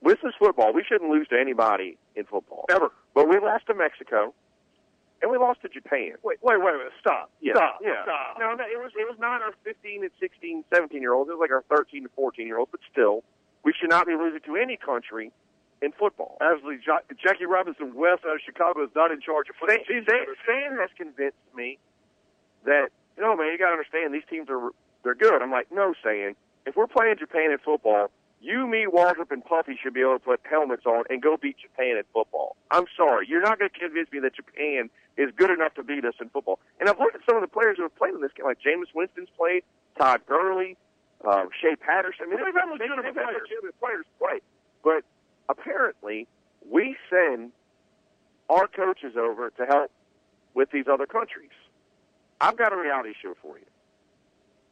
This 0.02 0.18
is 0.22 0.34
football. 0.38 0.74
We 0.74 0.84
shouldn't 0.86 1.10
lose 1.10 1.28
to 1.28 1.40
anybody 1.40 1.96
in 2.14 2.24
football 2.24 2.66
Ever. 2.70 2.90
but 3.14 3.26
we 3.26 3.38
lost 3.38 3.68
to 3.68 3.74
Mexico, 3.74 4.34
and 5.24 5.32
we 5.32 5.38
lost 5.38 5.62
to 5.62 5.70
Japan. 5.72 6.20
Wait, 6.22 6.36
wait, 6.44 6.60
wait, 6.60 6.76
wait. 6.76 6.92
Stop. 7.00 7.30
Yeah. 7.40 7.56
Stop. 7.56 7.80
Yeah. 7.80 8.04
Stop. 8.04 8.36
No, 8.38 8.52
no, 8.52 8.64
it 8.68 8.76
was 8.76 8.92
it 8.92 9.08
was 9.08 9.16
not 9.18 9.40
our 9.40 9.56
15 9.64 10.02
and 10.04 10.12
16, 10.20 10.64
17 10.68 11.00
year 11.00 11.14
olds. 11.14 11.30
It 11.30 11.40
was 11.40 11.40
like 11.40 11.50
our 11.50 11.64
13 11.74 12.02
to 12.04 12.10
14 12.14 12.46
year 12.46 12.58
olds. 12.58 12.68
But 12.70 12.80
still, 12.92 13.24
we 13.64 13.72
should 13.72 13.88
not 13.88 14.06
be 14.06 14.12
losing 14.14 14.40
to 14.44 14.56
any 14.60 14.76
country 14.76 15.32
in 15.80 15.92
football. 15.96 16.36
Absolutely, 16.44 16.84
ja- 16.86 17.00
Jackie 17.16 17.46
Robinson 17.46 17.94
West 17.94 18.20
out 18.28 18.36
of 18.36 18.42
Chicago 18.44 18.84
is 18.84 18.90
not 18.94 19.10
in 19.10 19.20
charge 19.24 19.48
of 19.48 19.56
football. 19.56 19.80
Stan, 19.88 20.04
Stan 20.44 20.76
has 20.76 20.90
convinced 20.96 21.40
me 21.56 21.78
that 22.68 22.92
you 23.16 23.22
know, 23.24 23.34
man, 23.34 23.48
you 23.50 23.56
got 23.58 23.72
to 23.72 23.80
understand 23.80 24.12
these 24.12 24.28
teams 24.28 24.48
are 24.50 24.70
they're 25.04 25.14
good. 25.16 25.40
I'm 25.40 25.50
like, 25.50 25.72
no, 25.72 25.94
saying 26.04 26.36
if 26.66 26.76
we're 26.76 26.86
playing 26.86 27.16
Japan 27.18 27.50
in 27.50 27.58
football, 27.64 28.10
you, 28.40 28.66
me, 28.66 28.84
Waldrop, 28.86 29.30
and 29.30 29.42
Puffy 29.44 29.78
should 29.82 29.94
be 29.94 30.00
able 30.02 30.18
to 30.18 30.24
put 30.24 30.40
helmets 30.44 30.84
on 30.84 31.04
and 31.08 31.22
go 31.22 31.36
beat 31.40 31.56
Japan 31.56 31.96
in 31.96 32.02
football. 32.12 32.56
I'm 32.70 32.84
sorry, 32.96 33.26
you're 33.28 33.40
not 33.40 33.58
going 33.58 33.70
to 33.72 33.78
convince 33.78 34.12
me 34.12 34.20
that 34.20 34.34
Japan 34.36 34.90
is 35.16 35.30
good 35.36 35.50
enough 35.50 35.74
to 35.74 35.82
beat 35.82 36.04
us 36.04 36.14
in 36.20 36.28
football. 36.28 36.58
And 36.80 36.88
I've 36.88 36.98
looked 36.98 37.14
at 37.14 37.22
some 37.26 37.36
of 37.36 37.42
the 37.42 37.48
players 37.48 37.76
who 37.76 37.84
have 37.84 37.96
played 37.96 38.14
in 38.14 38.20
this 38.20 38.32
game, 38.36 38.46
like 38.46 38.58
Jameis 38.58 38.92
Winston's 38.94 39.28
played, 39.36 39.62
Todd 39.98 40.22
Gurley, 40.26 40.76
um, 41.26 41.48
Shea 41.60 41.76
Patterson. 41.76 42.26
I 42.26 42.30
mean, 42.30 42.44
they've 42.44 42.54
had 42.54 42.70
legitimate 42.70 43.14
players. 43.14 43.48
players 43.80 44.04
play. 44.18 44.40
But 44.82 45.04
apparently, 45.48 46.26
we 46.68 46.96
send 47.08 47.52
our 48.50 48.66
coaches 48.66 49.14
over 49.16 49.50
to 49.50 49.66
help 49.66 49.90
with 50.54 50.70
these 50.70 50.86
other 50.90 51.06
countries. 51.06 51.50
I've 52.40 52.56
got 52.56 52.72
a 52.72 52.76
reality 52.76 53.14
show 53.22 53.34
for 53.40 53.58
you. 53.58 53.64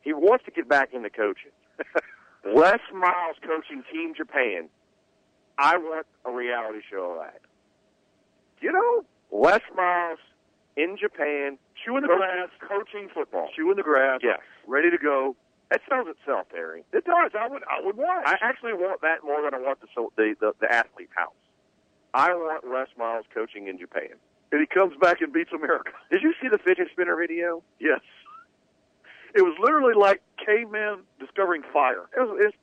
He 0.02 0.12
wants 0.12 0.44
to 0.44 0.50
get 0.50 0.68
back 0.68 0.92
into 0.92 1.10
coaching. 1.10 1.52
Les 2.44 2.80
Miles 2.92 3.36
coaching 3.46 3.82
Team 3.90 4.14
Japan. 4.16 4.68
I 5.58 5.76
want 5.76 6.06
a 6.24 6.32
reality 6.32 6.80
show 6.90 7.12
of 7.12 7.18
that. 7.18 7.40
You 8.60 8.72
know, 8.72 9.04
Les 9.30 9.60
Miles 9.76 10.18
in 10.76 10.96
Japan, 10.96 11.58
chewing 11.84 12.02
the 12.02 12.08
coaching, 12.08 12.18
grass, 12.18 12.48
coaching 12.60 13.08
football. 13.12 13.48
chewing 13.54 13.76
the 13.76 13.82
grass, 13.82 14.20
Yes. 14.22 14.40
ready 14.66 14.90
to 14.90 14.98
go. 14.98 15.36
That 15.70 15.80
sells 15.88 16.06
itself, 16.08 16.48
Terry. 16.52 16.84
It 16.92 17.04
does. 17.04 17.32
I 17.38 17.48
would. 17.48 17.62
I 17.64 17.80
would 17.84 17.96
watch. 17.96 18.24
I 18.26 18.36
actually 18.42 18.74
want 18.74 19.00
that 19.00 19.24
more 19.24 19.40
than 19.42 19.54
I 19.54 19.58
want 19.58 19.80
the 19.80 19.86
the 20.16 20.34
the, 20.38 20.52
the 20.60 20.70
athlete 20.72 21.08
house. 21.14 21.32
I 22.14 22.34
want 22.34 22.64
Les 22.68 22.88
Miles 22.98 23.24
coaching 23.32 23.68
in 23.68 23.78
Japan. 23.78 24.10
and 24.52 24.60
he 24.60 24.66
comes 24.66 24.94
back 25.00 25.22
and 25.22 25.32
beats 25.32 25.50
America. 25.52 25.92
Did 26.10 26.20
you 26.22 26.34
see 26.42 26.48
the 26.48 26.58
fidget 26.58 26.88
spinner 26.92 27.16
video? 27.16 27.62
Yes. 27.80 28.00
It 29.34 29.40
was 29.40 29.56
literally 29.58 29.94
like 29.94 30.20
caveman 30.44 31.04
discovering 31.18 31.62
fire. 31.72 32.04
It 32.14 32.20
was 32.20 32.38
it, 32.44 32.54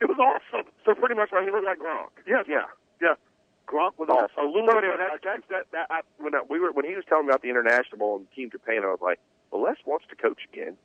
It 0.00 0.04
was 0.08 0.18
awesome. 0.18 0.70
so 0.86 0.94
pretty 0.94 1.16
much 1.16 1.30
like 1.32 1.44
he 1.44 1.50
looked 1.50 1.64
like 1.66 1.78
Gronk. 1.80 2.10
Yes. 2.24 2.44
Yeah. 2.48 2.66
Gronk 3.66 3.98
was 3.98 4.08
Oh, 4.10 4.24
awesome. 4.28 4.38
a 4.38 4.48
little 4.48 4.66
bit. 4.80 4.82
That, 4.98 5.22
that, 5.22 5.40
that, 5.50 5.64
that, 5.72 5.86
I, 5.90 6.00
when 6.18 6.34
I, 6.34 6.42
we 6.48 6.60
were 6.60 6.72
when 6.72 6.84
he 6.84 6.94
was 6.94 7.04
telling 7.08 7.26
me 7.26 7.30
about 7.30 7.42
the 7.42 7.48
international 7.50 7.98
ball 7.98 8.16
and 8.16 8.30
Team 8.32 8.50
Japan, 8.50 8.82
I 8.84 8.88
was 8.88 9.00
like, 9.00 9.18
"Well, 9.50 9.62
Les 9.62 9.76
wants 9.86 10.06
to 10.10 10.16
coach 10.16 10.40
again." 10.52 10.76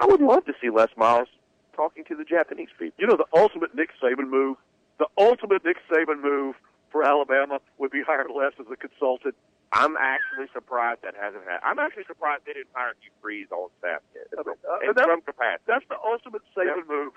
I 0.00 0.06
would 0.06 0.20
love 0.20 0.44
to 0.46 0.54
see 0.60 0.70
Les 0.70 0.88
Miles 0.96 1.28
talking 1.76 2.04
to 2.06 2.16
the 2.16 2.24
Japanese 2.24 2.68
people. 2.78 2.94
You 2.98 3.06
know, 3.06 3.16
the 3.16 3.28
ultimate 3.38 3.74
Nick 3.74 3.90
Saban 4.02 4.28
move, 4.30 4.56
the 4.98 5.06
ultimate 5.18 5.64
Nick 5.64 5.76
Saban 5.90 6.22
move 6.22 6.56
for 6.90 7.04
Alabama 7.04 7.60
would 7.78 7.90
be 7.90 8.02
hire 8.02 8.26
Les 8.34 8.52
as 8.58 8.66
a 8.72 8.76
consultant. 8.76 9.34
I'm 9.72 9.96
actually 9.98 10.46
surprised 10.54 11.02
that 11.02 11.14
hasn't 11.20 11.42
happened. 11.44 11.62
I'm 11.66 11.78
actually 11.80 12.04
surprised 12.06 12.42
they 12.46 12.52
didn't 12.54 12.70
hire 12.74 12.94
Hugh 13.00 13.10
Freeze 13.20 13.48
on 13.50 13.70
staff 13.80 14.00
yet. 14.14 14.26
Uh, 14.38 14.42
in 14.88 14.94
some 14.96 15.20
capacity. 15.22 15.64
That's 15.66 15.84
the 15.88 15.96
ultimate 15.98 16.42
Saban 16.56 16.76
Yep. 16.78 16.88
move. 16.88 17.12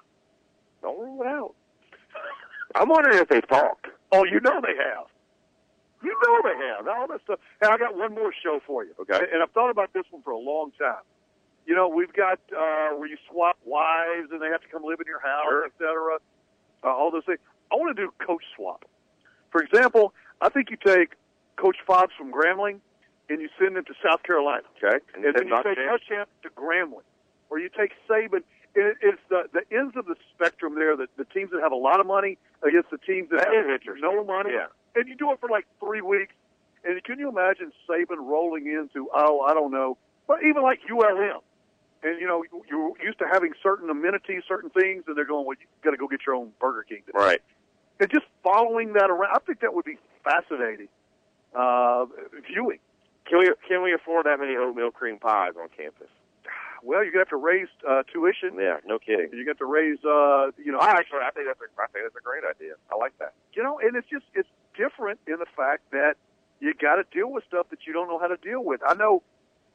Don't 0.81 0.97
rule 0.99 1.21
it 1.21 1.27
out. 1.27 1.53
I'm 2.75 2.89
wondering 2.89 3.17
if 3.19 3.27
they've 3.29 3.47
talked. 3.47 3.87
Oh, 4.11 4.23
you 4.25 4.39
know 4.39 4.61
they 4.61 4.75
have. 4.75 5.05
You 6.03 6.13
know 6.25 6.41
they 6.43 6.57
have. 6.67 6.87
All 6.87 7.07
that 7.07 7.21
stuff. 7.23 7.39
And 7.61 7.71
I 7.71 7.77
got 7.77 7.95
one 7.97 8.13
more 8.13 8.31
show 8.43 8.59
for 8.65 8.83
you. 8.83 8.91
Okay. 9.01 9.19
And 9.33 9.41
I've 9.41 9.51
thought 9.51 9.69
about 9.69 9.93
this 9.93 10.03
one 10.11 10.21
for 10.21 10.31
a 10.31 10.37
long 10.37 10.71
time. 10.77 11.01
You 11.65 11.75
know, 11.75 11.87
we've 11.89 12.13
got 12.13 12.39
uh, 12.55 12.95
where 12.95 13.07
you 13.07 13.17
swap 13.29 13.57
wives 13.65 14.29
and 14.31 14.41
they 14.41 14.47
have 14.47 14.61
to 14.61 14.67
come 14.69 14.83
live 14.83 14.99
in 15.01 15.07
your 15.07 15.19
house, 15.19 15.45
Sure. 15.49 15.65
et 15.65 15.71
cetera. 15.77 16.17
Uh, 16.83 16.87
all 16.87 17.11
those 17.11 17.25
things. 17.25 17.39
I 17.71 17.75
want 17.75 17.95
to 17.97 18.01
do 18.01 18.13
coach 18.25 18.43
swap. 18.55 18.85
For 19.51 19.61
example, 19.61 20.13
I 20.41 20.49
think 20.49 20.69
you 20.69 20.77
take 20.77 21.13
Coach 21.57 21.77
Fobbs 21.87 22.11
from 22.17 22.31
Grambling 22.31 22.79
and 23.29 23.41
you 23.41 23.49
send 23.59 23.75
him 23.75 23.83
to 23.85 23.93
South 24.07 24.23
Carolina. 24.23 24.63
Okay. 24.77 24.97
And, 25.15 25.25
And 25.25 25.35
then 25.35 25.47
you 25.47 25.63
take. 25.63 25.77
Muschamp 25.77 26.27
to 26.43 26.49
Grambling, 26.55 27.03
or 27.49 27.59
you 27.59 27.69
take 27.69 27.91
Saban. 28.09 28.43
It, 28.75 28.97
it's 29.01 29.21
the 29.29 29.43
the 29.53 29.63
ends 29.75 29.95
of 29.95 30.05
the 30.05 30.15
spectrum 30.33 30.75
there. 30.75 30.95
The, 30.95 31.07
the 31.17 31.25
teams 31.25 31.51
that 31.51 31.61
have 31.61 31.71
a 31.71 31.77
lot 31.77 31.99
of 31.99 32.05
money 32.05 32.37
against 32.67 32.89
the 32.91 32.97
teams 32.97 33.29
that, 33.29 33.47
That 33.47 33.81
have 33.87 33.95
no 33.99 34.23
money. 34.23 34.51
Yeah. 34.53 34.67
And 34.95 35.07
you 35.07 35.15
do 35.15 35.31
it 35.31 35.39
for 35.39 35.49
like 35.49 35.65
three 35.79 36.01
weeks. 36.01 36.33
And 36.83 37.03
can 37.03 37.19
you 37.19 37.29
imagine 37.29 37.71
Saban 37.89 38.17
rolling 38.19 38.67
into 38.67 39.09
oh 39.13 39.41
I 39.41 39.53
don't 39.53 39.71
know, 39.71 39.97
but 40.27 40.43
even 40.43 40.63
like 40.63 40.79
ULM, 40.89 41.41
and 42.03 42.21
you 42.21 42.27
know 42.27 42.43
you're 42.69 42.93
used 43.03 43.19
to 43.19 43.25
having 43.31 43.53
certain 43.61 43.89
amenities, 43.89 44.43
certain 44.47 44.69
things, 44.69 45.03
and 45.07 45.17
they're 45.17 45.25
going 45.25 45.45
well 45.45 45.57
you 45.59 45.67
got 45.83 45.91
to 45.91 45.97
go 45.97 46.07
get 46.07 46.21
your 46.25 46.35
own 46.35 46.51
Burger 46.59 46.83
King. 46.87 47.03
today." 47.05 47.17
Right. 47.17 47.41
And 47.99 48.09
just 48.11 48.25
following 48.43 48.93
that 48.93 49.09
around, 49.09 49.35
I 49.35 49.39
think 49.39 49.61
that 49.61 49.73
would 49.73 49.85
be 49.85 49.97
fascinating 50.23 50.87
uh, 51.55 52.05
viewing. 52.47 52.79
Can 53.25 53.39
we 53.39 53.51
can 53.67 53.83
we 53.83 53.93
afford 53.93 54.25
that 54.25 54.39
many 54.39 54.55
oatmeal 54.55 54.91
cream 54.91 55.17
pies 55.19 55.53
on 55.59 55.67
campus? 55.75 56.07
Well, 56.83 57.03
you're 57.03 57.11
gonna 57.11 57.25
have 57.25 57.29
to 57.29 57.37
raise 57.37 57.67
uh, 57.87 58.03
tuition. 58.11 58.53
Yeah, 58.57 58.77
no 58.85 58.99
kidding. 58.99 59.29
You 59.33 59.45
got 59.45 59.57
to 59.59 59.65
raise, 59.65 59.97
uh, 60.05 60.51
you 60.57 60.71
know, 60.71 60.79
I 60.79 60.91
actually 60.91 61.19
I 61.25 61.31
think 61.31 61.47
that's 61.47 61.59
a 61.59 61.81
I 61.81 61.87
think 61.87 62.05
that's 62.05 62.15
a 62.15 62.23
great 62.23 62.43
idea. 62.43 62.73
I 62.91 62.95
like 62.97 63.17
that. 63.19 63.33
you 63.53 63.63
know, 63.63 63.79
and 63.79 63.95
it's 63.95 64.07
just 64.09 64.25
it's 64.33 64.49
different 64.77 65.19
in 65.27 65.39
the 65.39 65.47
fact 65.55 65.89
that 65.91 66.15
you 66.59 66.73
got 66.73 66.95
to 66.95 67.03
deal 67.11 67.31
with 67.31 67.43
stuff 67.47 67.67
that 67.69 67.85
you 67.85 67.93
don't 67.93 68.07
know 68.07 68.19
how 68.19 68.27
to 68.27 68.37
deal 68.37 68.63
with. 68.63 68.81
I 68.87 68.93
know, 68.95 69.21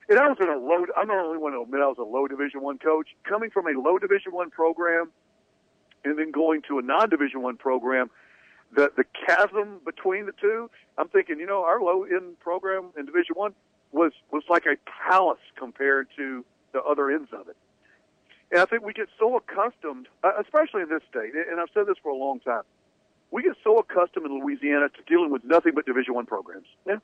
and 0.09 0.19
I 0.19 0.29
was 0.29 0.39
in 0.41 0.49
a 0.49 0.57
low. 0.57 0.85
I'm 0.97 1.09
not 1.09 1.23
the 1.23 1.29
only 1.29 1.39
one 1.39 1.53
to 1.53 1.63
admit 1.63 1.81
I 1.81 1.87
was 1.87 1.99
a 1.99 2.03
low 2.03 2.27
Division 2.29 2.63
One 2.63 2.79
coach. 2.79 3.09
Coming 3.25 3.51
from 3.51 3.67
a 3.67 3.79
low 3.79 3.99
Division 3.99 4.33
One 4.33 4.51
program, 4.51 5.11
and 6.05 6.19
then 6.19 6.31
going 6.31 6.63
to 6.69 6.79
a 6.79 6.83
non 6.83 7.09
Division 7.09 7.43
One 7.43 7.57
program, 7.57 8.11
the 8.75 8.91
the 8.97 9.05
chasm 9.27 9.81
between 9.85 10.27
the 10.27 10.33
two. 10.41 10.71
I'm 10.99 11.09
thinking, 11.09 11.39
you 11.39 11.47
know, 11.47 11.65
our 11.65 11.81
low 11.81 12.05
end 12.05 12.39
program 12.41 12.91
in 12.99 13.07
Division 13.07 13.35
One 13.35 13.55
was 13.93 14.13
was 14.31 14.43
like 14.49 14.67
a 14.67 14.77
palace 15.09 15.41
compared 15.57 16.09
to 16.17 16.45
the 16.73 16.83
other 16.83 17.11
ends 17.11 17.31
of 17.33 17.49
it. 17.49 17.57
And 18.51 18.61
I 18.61 18.67
think 18.67 18.83
we 18.85 18.93
get 18.93 19.09
so 19.19 19.37
accustomed, 19.37 20.09
uh, 20.23 20.33
especially 20.41 20.83
in 20.83 20.91
this 20.91 21.03
state, 21.09 21.33
and 21.35 21.59
I've 21.59 21.71
said 21.73 21.87
this 21.87 21.97
for 22.03 22.11
a 22.11 22.17
long 22.17 22.41
time, 22.41 22.63
we 23.31 23.43
get 23.43 23.57
so 23.65 23.79
accustomed 23.79 24.27
in 24.27 24.41
Louisiana 24.41 24.91
to 24.91 25.03
dealing 25.07 25.31
with 25.31 25.43
nothing 25.43 25.73
but 25.75 25.87
Division 25.87 26.15
One 26.15 26.27
programs. 26.27 26.67
Yeah. 26.87 26.97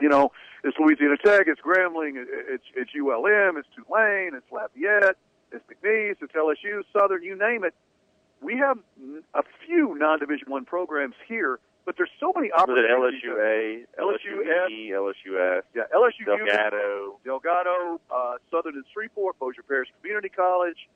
You 0.00 0.08
know, 0.08 0.32
it's 0.64 0.76
Louisiana 0.78 1.16
Tech, 1.22 1.42
it's 1.46 1.60
Grambling, 1.60 2.14
it's 2.16 2.64
it's 2.74 2.90
ULM, 2.94 3.56
it's 3.56 3.68
Tulane, 3.76 4.34
it's 4.34 4.50
Lafayette, 4.50 5.16
it's 5.52 5.64
McNeese, 5.70 6.16
it's 6.20 6.32
LSU, 6.32 6.82
Southern, 6.92 7.22
you 7.22 7.36
name 7.36 7.64
it. 7.64 7.74
We 8.42 8.56
have 8.56 8.78
a 9.34 9.42
few 9.66 9.94
non-Division 9.98 10.50
One 10.50 10.64
programs 10.64 11.14
here, 11.28 11.60
but 11.86 11.96
there's 11.96 12.10
so 12.20 12.32
many 12.34 12.50
Was 12.50 12.66
it 12.68 12.90
opportunities. 12.90 13.86
LSUA, 13.98 14.90
LSUE, 14.90 14.90
LSUS, 14.90 15.62
Yeah, 15.74 15.82
LSU, 15.94 16.24
Delgado? 16.26 17.18
Delgado, 17.24 18.00
uh, 18.10 18.34
Southern 18.50 18.74
and 18.74 18.84
Shreveport, 18.92 19.38
Bossier 19.38 19.62
Parish 19.66 19.88
Community 20.00 20.28
College, 20.28 20.88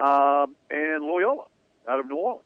um, 0.00 0.54
and 0.70 1.04
Loyola 1.04 1.44
out 1.88 2.00
of 2.00 2.06
New 2.08 2.16
Orleans. 2.16 2.44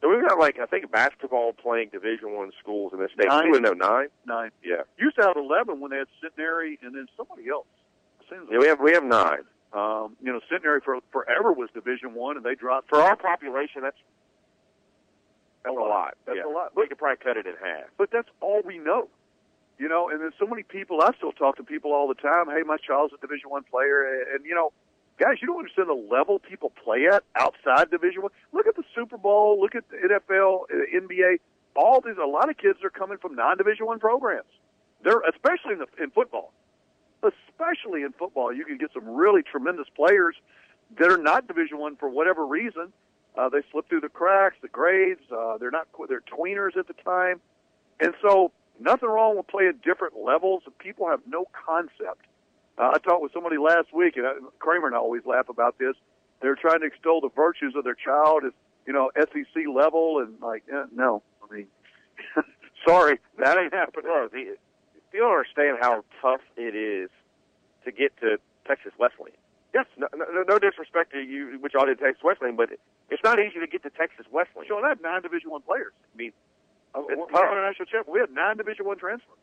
So 0.00 0.08
we've 0.08 0.26
got 0.26 0.38
like 0.38 0.58
I 0.60 0.66
think 0.66 0.90
basketball 0.92 1.52
playing 1.52 1.88
Division 1.90 2.32
One 2.32 2.52
schools 2.60 2.92
in 2.92 3.00
this 3.00 3.10
state. 3.12 3.26
Nine. 3.28 3.50
Would 3.50 3.62
nine. 3.78 4.08
Nine. 4.26 4.50
Yeah. 4.62 4.82
Used 4.96 5.16
to 5.16 5.22
have 5.22 5.36
eleven 5.36 5.80
when 5.80 5.90
they 5.90 5.96
had 5.98 6.06
Centenary 6.20 6.78
and 6.82 6.94
then 6.94 7.08
somebody 7.16 7.48
else. 7.48 7.66
Seems 8.30 8.46
Yeah, 8.50 8.58
we 8.58 8.66
have 8.68 8.78
we 8.80 8.92
have 8.92 9.02
nine. 9.04 9.42
Um, 9.72 10.16
you 10.22 10.32
know, 10.32 10.40
Centenary 10.48 10.80
for 10.84 10.98
forever 11.12 11.52
was 11.52 11.68
Division 11.74 12.14
One, 12.14 12.36
and 12.36 12.46
they 12.46 12.54
dropped 12.54 12.88
For 12.90 13.00
our 13.02 13.16
population, 13.16 13.82
that's 13.82 13.96
that's 15.74 15.86
a 15.86 15.88
lot. 15.88 16.14
That's 16.26 16.38
yeah. 16.38 16.50
a 16.50 16.52
lot. 16.52 16.72
We 16.76 16.86
could 16.86 16.98
probably 16.98 17.22
cut 17.22 17.36
it 17.36 17.46
in 17.46 17.54
half. 17.62 17.88
But 17.96 18.10
that's 18.10 18.28
all 18.40 18.62
we 18.64 18.78
know. 18.78 19.08
You 19.78 19.88
know, 19.88 20.08
and 20.10 20.20
there's 20.20 20.34
so 20.38 20.46
many 20.46 20.64
people. 20.64 21.00
I 21.00 21.12
still 21.16 21.32
talk 21.32 21.56
to 21.56 21.62
people 21.62 21.92
all 21.92 22.08
the 22.08 22.14
time. 22.14 22.46
Hey, 22.46 22.62
my 22.66 22.78
child's 22.78 23.14
a 23.14 23.20
Division 23.20 23.50
One 23.50 23.62
player, 23.62 24.24
and 24.34 24.44
you 24.44 24.54
know, 24.54 24.72
guys, 25.18 25.36
you 25.40 25.46
don't 25.46 25.58
understand 25.58 25.88
the 25.88 25.94
level 25.94 26.40
people 26.40 26.72
play 26.82 27.06
at 27.06 27.22
outside 27.36 27.90
Division 27.90 28.22
One. 28.22 28.32
Look 28.52 28.66
at 28.66 28.74
the 28.74 28.82
Super 28.94 29.16
Bowl. 29.16 29.60
Look 29.60 29.76
at 29.76 29.84
the 29.88 29.96
NFL, 29.96 30.62
uh, 30.64 31.00
NBA. 31.00 31.38
All 31.76 32.00
these, 32.00 32.16
a 32.20 32.26
lot 32.26 32.50
of 32.50 32.56
kids 32.56 32.80
are 32.82 32.90
coming 32.90 33.18
from 33.18 33.36
non-Division 33.36 33.86
One 33.86 34.00
programs. 34.00 34.50
They're 35.04 35.20
especially 35.28 35.74
in 35.74 35.78
the 35.78 36.02
in 36.02 36.10
football. 36.10 36.52
Especially 37.22 38.02
in 38.02 38.12
football, 38.12 38.52
you 38.52 38.64
can 38.64 38.78
get 38.78 38.90
some 38.92 39.08
really 39.08 39.42
tremendous 39.42 39.86
players 39.94 40.34
that 40.98 41.10
are 41.10 41.18
not 41.18 41.46
Division 41.46 41.78
One 41.78 41.96
for 41.96 42.08
whatever 42.08 42.44
reason. 42.44 42.92
Uh, 43.38 43.48
they 43.48 43.60
slip 43.70 43.88
through 43.88 44.00
the 44.00 44.08
cracks, 44.08 44.56
the 44.62 44.68
grades. 44.68 45.20
Uh, 45.30 45.58
they're 45.58 45.70
not. 45.70 45.86
They're 46.08 46.22
tweeners 46.22 46.76
at 46.76 46.88
the 46.88 46.94
time, 46.94 47.40
and 48.00 48.12
so 48.20 48.50
nothing 48.80 49.08
wrong 49.08 49.36
with 49.36 49.46
playing 49.46 49.74
different 49.84 50.14
levels. 50.16 50.64
People 50.78 51.08
have 51.08 51.20
no 51.24 51.46
concept. 51.52 52.26
Uh, 52.76 52.90
I 52.94 52.98
talked 52.98 53.22
with 53.22 53.32
somebody 53.32 53.56
last 53.56 53.94
week, 53.94 54.16
and 54.16 54.26
I, 54.26 54.32
Kramer 54.58 54.88
and 54.88 54.96
I 54.96 54.98
always 54.98 55.24
laugh 55.24 55.48
about 55.48 55.78
this. 55.78 55.94
They're 56.42 56.56
trying 56.56 56.80
to 56.80 56.86
extol 56.86 57.20
the 57.20 57.28
virtues 57.28 57.74
of 57.76 57.84
their 57.84 57.94
child 57.94 58.42
as 58.44 58.52
you 58.86 58.92
know 58.92 59.12
SEC 59.16 59.62
level, 59.72 60.18
and 60.18 60.40
like, 60.40 60.64
eh, 60.72 60.86
no, 60.92 61.22
I 61.48 61.54
mean, 61.54 61.66
sorry, 62.86 63.20
that 63.38 63.56
ain't 63.56 63.72
happening. 63.72 64.10
The, 64.32 64.56
you 65.12 65.20
don't 65.20 65.30
understand 65.30 65.78
how 65.80 66.04
tough 66.20 66.40
it 66.56 66.74
is 66.74 67.08
to 67.84 67.92
get 67.92 68.16
to 68.20 68.38
Texas 68.66 68.92
Wesleyan. 68.98 69.36
Yes. 69.74 69.86
No, 69.96 70.08
no, 70.16 70.44
no 70.48 70.58
disrespect 70.58 71.12
to 71.12 71.20
you, 71.20 71.58
which 71.60 71.74
y'all 71.74 71.86
did 71.86 71.98
Texas 71.98 72.22
Wesleyan, 72.24 72.56
but 72.56 72.70
it's 73.10 73.22
not 73.22 73.38
easy 73.38 73.60
to 73.60 73.66
get 73.66 73.82
to 73.82 73.90
Texas 73.90 74.26
Wesleyan. 74.30 74.66
So 74.68 74.78
I 74.82 74.88
had 74.90 75.00
nine 75.02 75.22
Division 75.22 75.50
One 75.50 75.62
players. 75.62 75.92
I 76.14 76.16
mean, 76.16 76.32
Uh, 76.94 77.02
It's 77.08 77.18
won 77.18 77.28
a 77.58 77.60
national 77.60 77.84
championship. 77.86 78.08
We 78.08 78.20
had 78.20 78.30
nine 78.32 78.56
Division 78.56 78.86
One 78.86 78.96
transfers. 78.98 79.36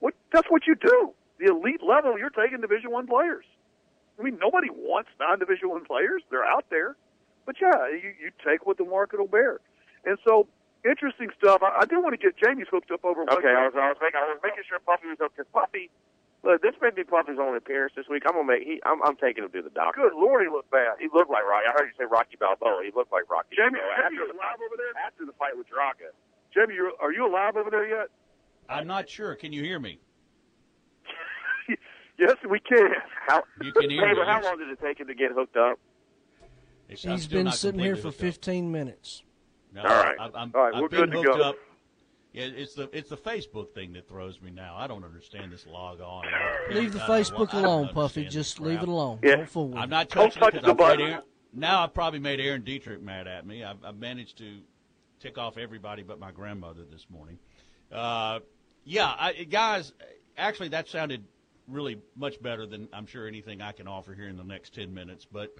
What? 0.00 0.14
That's 0.32 0.48
what 0.50 0.66
you 0.66 0.74
do. 0.74 1.12
the 1.38 1.46
elite 1.50 1.82
level, 1.82 2.18
you're 2.18 2.30
taking 2.30 2.60
Division 2.60 2.90
One 2.90 3.06
players. 3.06 3.44
I 4.18 4.22
mean, 4.22 4.38
nobody 4.40 4.68
wants 4.70 5.10
non-Division 5.18 5.68
One 5.68 5.84
players; 5.84 6.22
they're 6.30 6.44
out 6.44 6.66
there. 6.70 6.96
But 7.46 7.56
yeah, 7.60 7.88
you, 7.90 8.14
you 8.20 8.30
take 8.46 8.66
what 8.66 8.78
the 8.78 8.84
market 8.84 9.18
will 9.18 9.26
bear. 9.26 9.58
And 10.04 10.18
so, 10.26 10.46
interesting 10.84 11.30
stuff. 11.38 11.62
I, 11.62 11.80
I 11.82 11.84
do 11.86 12.00
want 12.00 12.12
to 12.12 12.20
get 12.20 12.36
Jamie's 12.36 12.68
hooked 12.70 12.90
up 12.92 13.04
over. 13.04 13.22
Okay, 13.22 13.48
I 13.48 13.66
was, 13.66 13.74
I 13.74 13.88
was 13.88 13.96
making 14.00 14.20
I 14.20 14.28
was 14.30 14.38
making 14.42 14.62
sure 14.68 14.78
Puffy 14.80 15.08
was 15.08 15.18
okay. 15.20 15.42
Puffy, 15.52 15.90
look, 16.44 16.62
this 16.62 16.74
may 16.82 16.90
be 16.90 17.04
Puffy's 17.04 17.38
only 17.40 17.58
appearance 17.58 17.94
this 17.96 18.06
week. 18.10 18.22
I'm 18.26 18.34
gonna 18.34 18.46
make 18.46 18.62
he. 18.62 18.80
I'm, 18.84 19.02
I'm 19.02 19.16
taking 19.16 19.44
him 19.44 19.50
to 19.52 19.62
the 19.62 19.70
doctor. 19.70 20.02
Good 20.02 20.18
lord, 20.18 20.42
he 20.42 20.50
looked 20.50 20.70
bad. 20.70 20.98
He 20.98 21.08
looked 21.12 21.30
like 21.30 21.44
Rocky. 21.46 21.66
I 21.66 21.72
heard 21.78 21.86
you 21.90 21.96
say 21.98 22.04
Rocky 22.10 22.36
Balboa. 22.38 22.82
He 22.84 22.90
looked 22.94 23.12
like 23.12 23.30
Rocky. 23.30 23.54
Jamie, 23.56 23.78
Balboa. 23.78 23.94
Jamie, 23.96 24.04
after, 24.04 24.14
you 24.14 24.26
the, 24.28 24.34
alive 24.38 24.58
over 24.62 24.76
there? 24.78 24.92
after 25.06 25.22
the 25.26 25.36
fight 25.38 25.54
with 25.56 25.66
Drago. 25.70 26.10
Jamie, 26.54 26.74
you're, 26.74 26.92
are 27.00 27.12
you 27.12 27.26
alive 27.26 27.56
over 27.56 27.70
there 27.70 27.88
yet? 27.88 28.08
I'm 28.68 28.86
not 28.86 29.08
sure. 29.08 29.34
Can 29.34 29.52
you 29.52 29.62
hear 29.62 29.78
me? 29.78 29.98
Yes, 32.18 32.36
we 32.48 32.60
can. 32.60 32.88
How 33.26 33.42
You 33.62 33.72
can 33.72 33.90
hear 33.90 34.02
David, 34.02 34.18
me. 34.18 34.24
how 34.26 34.42
long 34.42 34.58
did 34.58 34.68
it 34.68 34.78
take 34.80 35.00
him 35.00 35.06
to 35.08 35.14
get 35.14 35.32
hooked 35.32 35.56
up? 35.56 35.78
It's- 36.88 37.04
I'm 37.06 37.28
been 37.30 37.50
sitting 37.52 37.80
here 37.80 37.96
for 37.96 38.08
hooked 38.08 38.18
up. 38.20 38.26
15 38.26 38.70
minutes. 38.70 39.22
No, 39.72 39.80
All 39.82 39.88
right. 39.88 40.16
I, 40.20 40.24
I'm, 40.38 40.52
All 40.54 40.62
right, 40.62 40.74
I've 40.74 40.82
we're 40.82 40.88
been 40.88 41.00
good 41.06 41.10
to 41.12 41.16
hooked 41.22 41.38
go. 41.38 41.42
up. 41.42 41.56
Yeah, 42.32 42.44
it's 42.44 42.74
the 42.74 42.88
it's 42.96 43.10
the 43.10 43.16
Facebook 43.16 43.74
thing 43.74 43.92
that 43.92 44.08
throws 44.08 44.40
me 44.40 44.50
now. 44.50 44.74
I 44.76 44.86
don't 44.86 45.04
understand 45.04 45.52
this 45.52 45.66
log 45.66 46.00
on. 46.00 46.24
Leave 46.70 46.92
the 46.94 46.98
Facebook 47.00 47.52
I 47.52 47.60
alone, 47.60 47.88
Puffy. 47.92 48.24
Just 48.24 48.58
leave 48.58 48.82
it 48.82 48.88
alone. 48.88 49.18
Yeah. 49.22 49.44
Don't 49.52 49.74
I'm 49.76 49.82
him. 49.84 49.90
not 49.90 50.08
Don't 50.08 50.32
touching 50.32 50.40
touch 50.42 50.54
it 50.54 50.56
'cause 50.58 50.64
the 50.64 50.70
I've 50.70 50.76
button. 50.78 51.06
Aaron, 51.12 51.22
now 51.52 51.82
I've 51.84 51.92
probably 51.92 52.20
made 52.20 52.40
Aaron 52.40 52.62
Dietrich 52.62 53.02
mad 53.02 53.26
at 53.26 53.46
me. 53.46 53.62
I've, 53.62 53.84
I've 53.84 53.98
managed 53.98 54.38
to 54.38 54.60
tick 55.20 55.36
off 55.36 55.58
everybody 55.58 56.02
but 56.02 56.18
my 56.18 56.30
grandmother 56.30 56.84
this 56.90 57.06
morning. 57.10 57.38
Uh, 57.92 58.40
yeah, 58.84 59.12
I, 59.18 59.32
guys, 59.44 59.92
actually 60.38 60.68
that 60.68 60.88
sounded 60.88 61.24
really 61.68 61.98
much 62.16 62.40
better 62.42 62.64
than 62.66 62.88
I'm 62.94 63.04
sure 63.06 63.28
anything 63.28 63.60
I 63.60 63.72
can 63.72 63.86
offer 63.86 64.14
here 64.14 64.28
in 64.28 64.38
the 64.38 64.44
next 64.44 64.74
ten 64.74 64.94
minutes. 64.94 65.26
But 65.30 65.54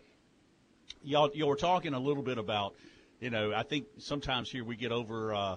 y'all, 1.02 1.30
you 1.34 1.46
were 1.46 1.56
talking 1.56 1.92
a 1.92 2.00
little 2.00 2.22
bit 2.22 2.38
about, 2.38 2.74
you 3.20 3.28
know, 3.28 3.52
I 3.54 3.62
think 3.62 3.86
sometimes 3.98 4.50
here 4.50 4.64
we 4.64 4.74
get 4.76 4.90
over 4.90 5.34
uh, 5.34 5.56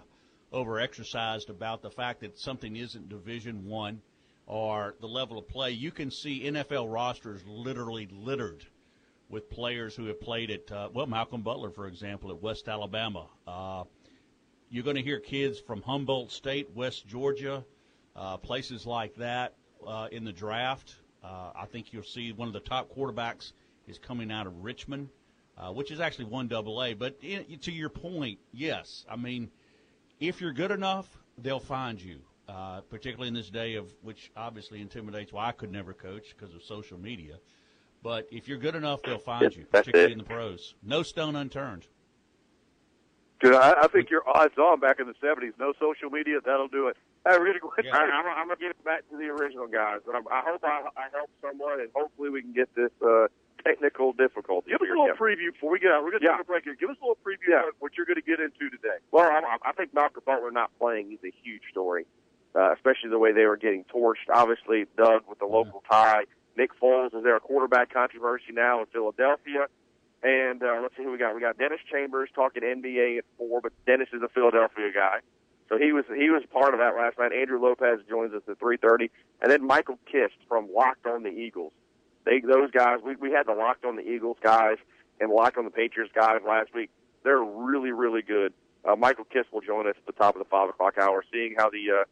over 0.55 0.79
exercised 0.79 1.49
about 1.49 1.81
the 1.81 1.91
fact 1.91 2.21
that 2.21 2.39
something 2.39 2.75
isn't 2.75 3.09
Division 3.09 3.65
One 3.65 4.01
or 4.47 4.95
the 5.01 5.07
level 5.07 5.37
of 5.37 5.47
play. 5.47 5.71
You 5.71 5.91
can 5.91 6.09
see 6.09 6.43
NFL 6.43 6.91
rosters 6.91 7.41
literally 7.45 8.07
littered 8.11 8.65
with 9.29 9.49
players 9.49 9.95
who 9.95 10.05
have 10.05 10.21
played 10.21 10.49
at 10.51 10.71
uh, 10.71 10.89
well, 10.93 11.07
Malcolm 11.07 11.41
Butler, 11.41 11.71
for 11.71 11.87
example, 11.87 12.31
at 12.31 12.41
West 12.41 12.69
Alabama. 12.69 13.27
Uh, 13.45 13.83
you're 14.69 14.83
going 14.83 14.95
to 14.95 15.01
hear 15.01 15.19
kids 15.19 15.59
from 15.59 15.81
Humboldt 15.81 16.31
State, 16.31 16.69
West 16.73 17.05
Georgia, 17.05 17.65
uh, 18.15 18.37
places 18.37 18.85
like 18.85 19.15
that 19.15 19.55
uh, 19.85 20.07
in 20.11 20.23
the 20.23 20.31
draft. 20.31 20.95
Uh, 21.23 21.51
I 21.55 21.65
think 21.65 21.91
you'll 21.91 22.03
see 22.03 22.31
one 22.31 22.47
of 22.47 22.53
the 22.53 22.59
top 22.59 22.95
quarterbacks 22.95 23.51
is 23.87 23.97
coming 23.97 24.31
out 24.31 24.47
of 24.47 24.63
Richmond, 24.63 25.09
uh, 25.57 25.71
which 25.71 25.91
is 25.91 25.99
actually 25.99 26.25
one 26.25 26.47
double 26.47 26.81
A. 26.83 26.93
But 26.93 27.17
in, 27.21 27.59
to 27.59 27.71
your 27.71 27.89
point, 27.89 28.39
yes, 28.53 29.05
I 29.09 29.15
mean, 29.15 29.49
if 30.19 30.41
you're 30.41 30.53
good 30.53 30.71
enough, 30.71 31.17
they'll 31.37 31.59
find 31.59 32.01
you. 32.01 32.19
Uh, 32.47 32.81
particularly 32.91 33.27
in 33.27 33.33
this 33.33 33.49
day 33.49 33.73
of 33.73 33.91
which 34.03 34.31
obviously 34.37 34.79
intimidates. 34.79 35.33
Well, 35.33 35.43
I 35.43 35.51
could 35.51 35.71
never 35.71 35.93
coach 35.93 36.35
because 36.37 36.53
of 36.53 36.61
social 36.61 36.99
media. 36.99 37.37
But 38.03 38.27
if 38.31 38.47
you're 38.47 38.59
good 38.59 38.75
enough, 38.75 39.01
they'll 39.01 39.17
find 39.17 39.55
you, 39.55 39.65
particularly 39.65 40.11
it. 40.11 40.19
in 40.19 40.19
the 40.19 40.23
pros. 40.23 40.75
No 40.83 41.01
stone 41.01 41.35
unturned. 41.35 41.87
Good. 43.39 43.55
I, 43.55 43.81
I 43.81 43.87
think 43.87 44.11
you're 44.11 44.27
odds 44.29 44.57
on 44.59 44.79
back 44.79 44.99
in 44.99 45.07
the 45.07 45.15
'70s. 45.15 45.53
No 45.59 45.73
social 45.79 46.11
media, 46.11 46.37
that'll 46.45 46.67
do 46.67 46.87
it. 46.87 46.97
Hey, 47.27 47.39
we're 47.39 47.47
gonna 47.47 47.59
go 47.59 47.73
ahead. 47.75 47.91
I, 47.91 48.05
I'm, 48.05 48.27
I'm 48.27 48.47
gonna 48.47 48.59
get 48.59 48.69
it 48.69 48.85
back 48.85 49.01
to 49.09 49.17
the 49.17 49.23
original 49.23 49.65
guys, 49.65 50.01
but 50.05 50.13
I'm, 50.13 50.27
I 50.27 50.43
hope 50.45 50.63
I, 50.63 50.83
I 50.95 51.07
help 51.11 51.31
someone, 51.41 51.79
and 51.79 51.89
hopefully 51.95 52.29
we 52.29 52.43
can 52.43 52.53
get 52.53 52.69
this 52.75 52.91
uh, 53.03 53.25
technical 53.65 54.13
difficulty. 54.13 54.71
Give 54.71 54.81
us 54.81 54.87
a 54.87 54.89
little 54.89 55.07
Yeah. 55.07 55.13
preview 55.13 55.51
before 55.51 55.71
we 55.71 55.79
get 55.79 55.91
out. 55.91 56.03
We're 56.03 56.11
gonna 56.11 56.23
Yeah. 56.25 56.31
take 56.37 56.41
a 56.41 56.45
break 56.45 56.63
here. 56.63 56.75
Give 56.75 56.89
us 56.89 56.97
a 57.01 57.03
little 57.05 57.17
preview 57.25 57.49
Yeah. 57.49 57.67
of 57.69 57.75
what 57.79 57.97
you're 57.97 58.05
gonna 58.05 58.21
get 58.21 58.39
into 58.39 58.69
today. 58.69 58.97
Well, 59.11 59.29
I, 59.29 59.57
I 59.63 59.71
think 59.73 59.93
Malcolm 59.93 60.23
Butler 60.25 60.51
not 60.51 60.71
playing 60.77 61.11
is 61.11 61.19
a 61.23 61.31
huge 61.43 61.63
story, 61.71 62.05
uh, 62.55 62.71
especially 62.73 63.09
the 63.09 63.19
way 63.19 63.31
they 63.31 63.45
were 63.45 63.57
getting 63.57 63.83
torched. 63.85 64.29
Obviously, 64.29 64.85
Doug 64.97 65.23
with 65.27 65.39
the 65.39 65.45
local 65.47 65.83
tie. 65.89 66.25
Nick 66.57 66.71
Foles 66.79 67.13
is 67.15 67.23
there 67.23 67.35
a 67.35 67.39
quarterback 67.39 67.89
controversy 67.93 68.51
now 68.53 68.79
in 68.81 68.85
Philadelphia. 68.87 69.67
And 70.23 70.63
uh, 70.63 70.79
let's 70.81 70.95
see 70.97 71.03
who 71.03 71.11
we 71.11 71.17
got. 71.19 71.35
We 71.35 71.41
got 71.41 71.57
Dennis 71.57 71.81
Chambers 71.91 72.29
talking 72.33 72.63
NBA 72.63 73.17
at 73.19 73.25
four, 73.37 73.61
but 73.61 73.73
Dennis 73.85 74.09
is 74.11 74.23
a 74.23 74.29
Philadelphia 74.29 74.89
guy, 74.91 75.19
so 75.69 75.77
he 75.77 75.91
was 75.91 76.03
he 76.15 76.31
was 76.31 76.41
part 76.51 76.73
of 76.73 76.79
that 76.79 76.95
last 76.95 77.19
night. 77.19 77.31
Andrew 77.31 77.59
Lopez 77.61 77.99
joins 78.09 78.33
us 78.33 78.41
at 78.49 78.57
three 78.57 78.77
thirty, 78.77 79.11
and 79.41 79.51
then 79.51 79.63
Michael 79.63 79.99
Kist 80.11 80.33
from 80.47 80.73
Locked 80.73 81.05
on 81.05 81.21
the 81.23 81.29
Eagles. 81.29 81.73
They 82.25 82.41
those 82.41 82.71
guys 82.71 82.99
we 83.05 83.15
we 83.15 83.31
had 83.31 83.47
the 83.47 83.53
Locked 83.53 83.85
on 83.85 83.95
the 83.95 84.07
Eagles 84.07 84.37
guys 84.41 84.77
and 85.19 85.31
Locked 85.31 85.57
on 85.57 85.65
the 85.65 85.71
Patriots 85.71 86.11
guys 86.13 86.41
last 86.47 86.73
week. 86.73 86.89
They're 87.23 87.43
really 87.43 87.91
really 87.91 88.21
good. 88.21 88.53
Uh, 88.83 88.95
Michael 88.95 89.25
Kiss 89.25 89.45
will 89.51 89.61
join 89.61 89.87
us 89.87 89.95
at 89.97 90.05
the 90.05 90.19
top 90.19 90.35
of 90.35 90.39
the 90.39 90.49
five 90.49 90.69
o'clock 90.69 90.97
hour, 90.97 91.23
seeing 91.31 91.55
how 91.57 91.69
the 91.69 92.01
uh, 92.01 92.03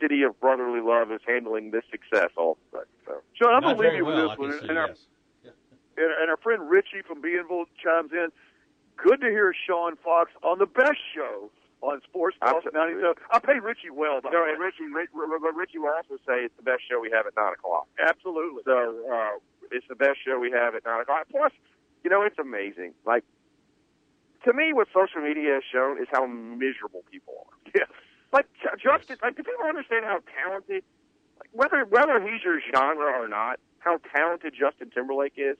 city 0.00 0.22
of 0.22 0.38
brotherly 0.40 0.80
love 0.80 1.10
is 1.10 1.20
handling 1.26 1.70
this 1.70 1.84
success. 1.90 2.30
Also, 2.36 2.58
so 2.72 3.22
Sean, 3.34 3.54
I'm 3.54 3.62
Not 3.62 3.76
gonna 3.76 3.88
leave 3.88 3.98
you 3.98 4.04
with 4.04 4.14
well, 4.16 4.28
this 4.28 4.38
one. 4.38 4.52
And 4.68 4.78
our, 4.78 4.88
yes. 4.88 4.98
and, 5.96 6.12
and 6.20 6.30
our 6.30 6.36
friend 6.36 6.68
Richie 6.68 7.02
from 7.06 7.22
Beanville 7.22 7.66
chimes 7.82 8.12
in. 8.12 8.28
Good 8.96 9.20
to 9.22 9.28
hear 9.28 9.54
Sean 9.66 9.96
Fox 10.04 10.30
on 10.42 10.58
the 10.58 10.66
best 10.66 11.00
show 11.14 11.50
on 11.80 12.00
Sports 12.04 12.36
Talk 12.40 12.60
Absolutely. 12.66 13.00
97. 13.00 13.14
I 13.32 13.38
pay 13.38 13.58
Richie 13.58 13.88
well. 13.88 14.20
By 14.20 14.28
No, 14.30 14.44
and 14.44 14.60
Richie, 14.60 14.92
Rich, 14.92 15.08
Rich- 15.14 15.56
Richie 15.56 15.78
will 15.78 15.96
also 15.96 16.20
say 16.28 16.44
it's 16.44 16.56
the 16.56 16.62
best 16.62 16.82
show 16.84 17.00
we 17.00 17.10
have 17.10 17.26
at 17.26 17.32
nine 17.36 17.54
o'clock. 17.56 17.88
Absolutely. 17.96 18.62
So 18.68 18.76
uh, 19.08 19.40
it's 19.70 19.86
the 19.88 19.94
best 19.94 20.18
show 20.24 20.38
we 20.38 20.50
have 20.50 20.74
at 20.74 20.84
nine 20.84 21.00
o'clock. 21.00 21.26
Plus, 21.30 21.52
you 22.04 22.10
know, 22.10 22.22
it's 22.22 22.38
amazing. 22.38 22.94
Like 23.04 23.24
to 24.44 24.52
me, 24.52 24.72
what 24.72 24.88
social 24.94 25.20
media 25.20 25.54
has 25.54 25.62
shown 25.70 26.00
is 26.00 26.08
how 26.10 26.26
miserable 26.26 27.04
people 27.10 27.34
are. 27.46 27.56
Yes. 27.74 27.88
Like 28.32 28.46
Ju- 28.62 28.76
Justin, 28.82 29.16
like 29.22 29.36
do 29.36 29.42
people 29.42 29.64
understand 29.64 30.04
how 30.04 30.18
talented, 30.42 30.82
like 31.38 31.50
whether 31.52 31.84
whether 31.84 32.20
he's 32.20 32.42
your 32.42 32.60
genre 32.74 33.20
or 33.20 33.28
not, 33.28 33.58
how 33.78 33.98
talented 34.14 34.54
Justin 34.58 34.90
Timberlake 34.90 35.34
is? 35.36 35.56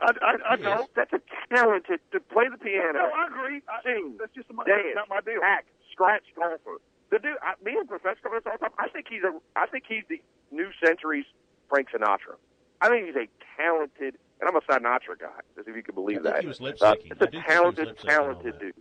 I, 0.00 0.12
I, 0.20 0.32
I 0.54 0.56
know, 0.56 0.88
that's 0.96 1.12
a 1.12 1.20
talented 1.54 2.00
to 2.12 2.20
play 2.20 2.48
the 2.50 2.58
piano. 2.58 2.92
No, 2.94 3.10
I 3.14 3.26
agree. 3.28 3.60
I, 3.68 3.82
Sing, 3.84 4.16
that's 4.18 4.34
just 4.34 4.52
my, 4.52 4.64
dance, 4.64 4.96
not 4.96 5.08
my 5.08 5.20
deal. 5.20 5.40
act, 5.44 5.68
scratch 5.92 6.24
golfer. 6.34 6.80
The 7.10 7.18
dude, 7.18 7.36
I, 7.42 7.54
me 7.62 7.76
and 7.78 7.88
professional 7.88 8.32
this 8.32 8.42
all 8.46 8.52
the 8.52 8.58
time. 8.58 8.74
I 8.78 8.88
think 8.88 9.06
he's 9.08 9.22
a, 9.22 9.32
I 9.54 9.66
think 9.66 9.84
he's 9.86 10.04
the 10.08 10.20
new 10.50 10.70
century's 10.84 11.26
Frank 11.68 11.88
Sinatra. 11.94 12.36
I 12.82 12.88
think 12.88 13.06
he's 13.06 13.14
a 13.16 13.28
talented, 13.56 14.18
and 14.40 14.50
I'm 14.50 14.56
a 14.56 14.60
Sinatra 14.60 15.14
guy, 15.20 15.38
as 15.58 15.66
if 15.68 15.76
you 15.76 15.82
could 15.82 15.94
believe 15.94 16.18
I 16.18 16.22
think 16.22 16.34
that. 16.34 16.42
he 16.42 16.48
was 16.48 16.60
lip 16.60 16.76
Uh, 16.82 16.96
it's 16.98 17.20
a 17.20 17.26
do 17.28 17.30
he 17.30 17.36
was 17.38 17.46
talented, 17.46 17.86
lip 17.86 17.96
syncing 17.96 18.18
all 18.18 18.24
talented 18.34 18.58
dude. 18.58 18.74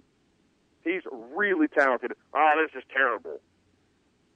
He's 0.84 1.04
really 1.36 1.68
talented. 1.68 2.14
Oh, 2.34 2.52
this 2.58 2.74
is 2.82 2.84
terrible. 2.92 3.40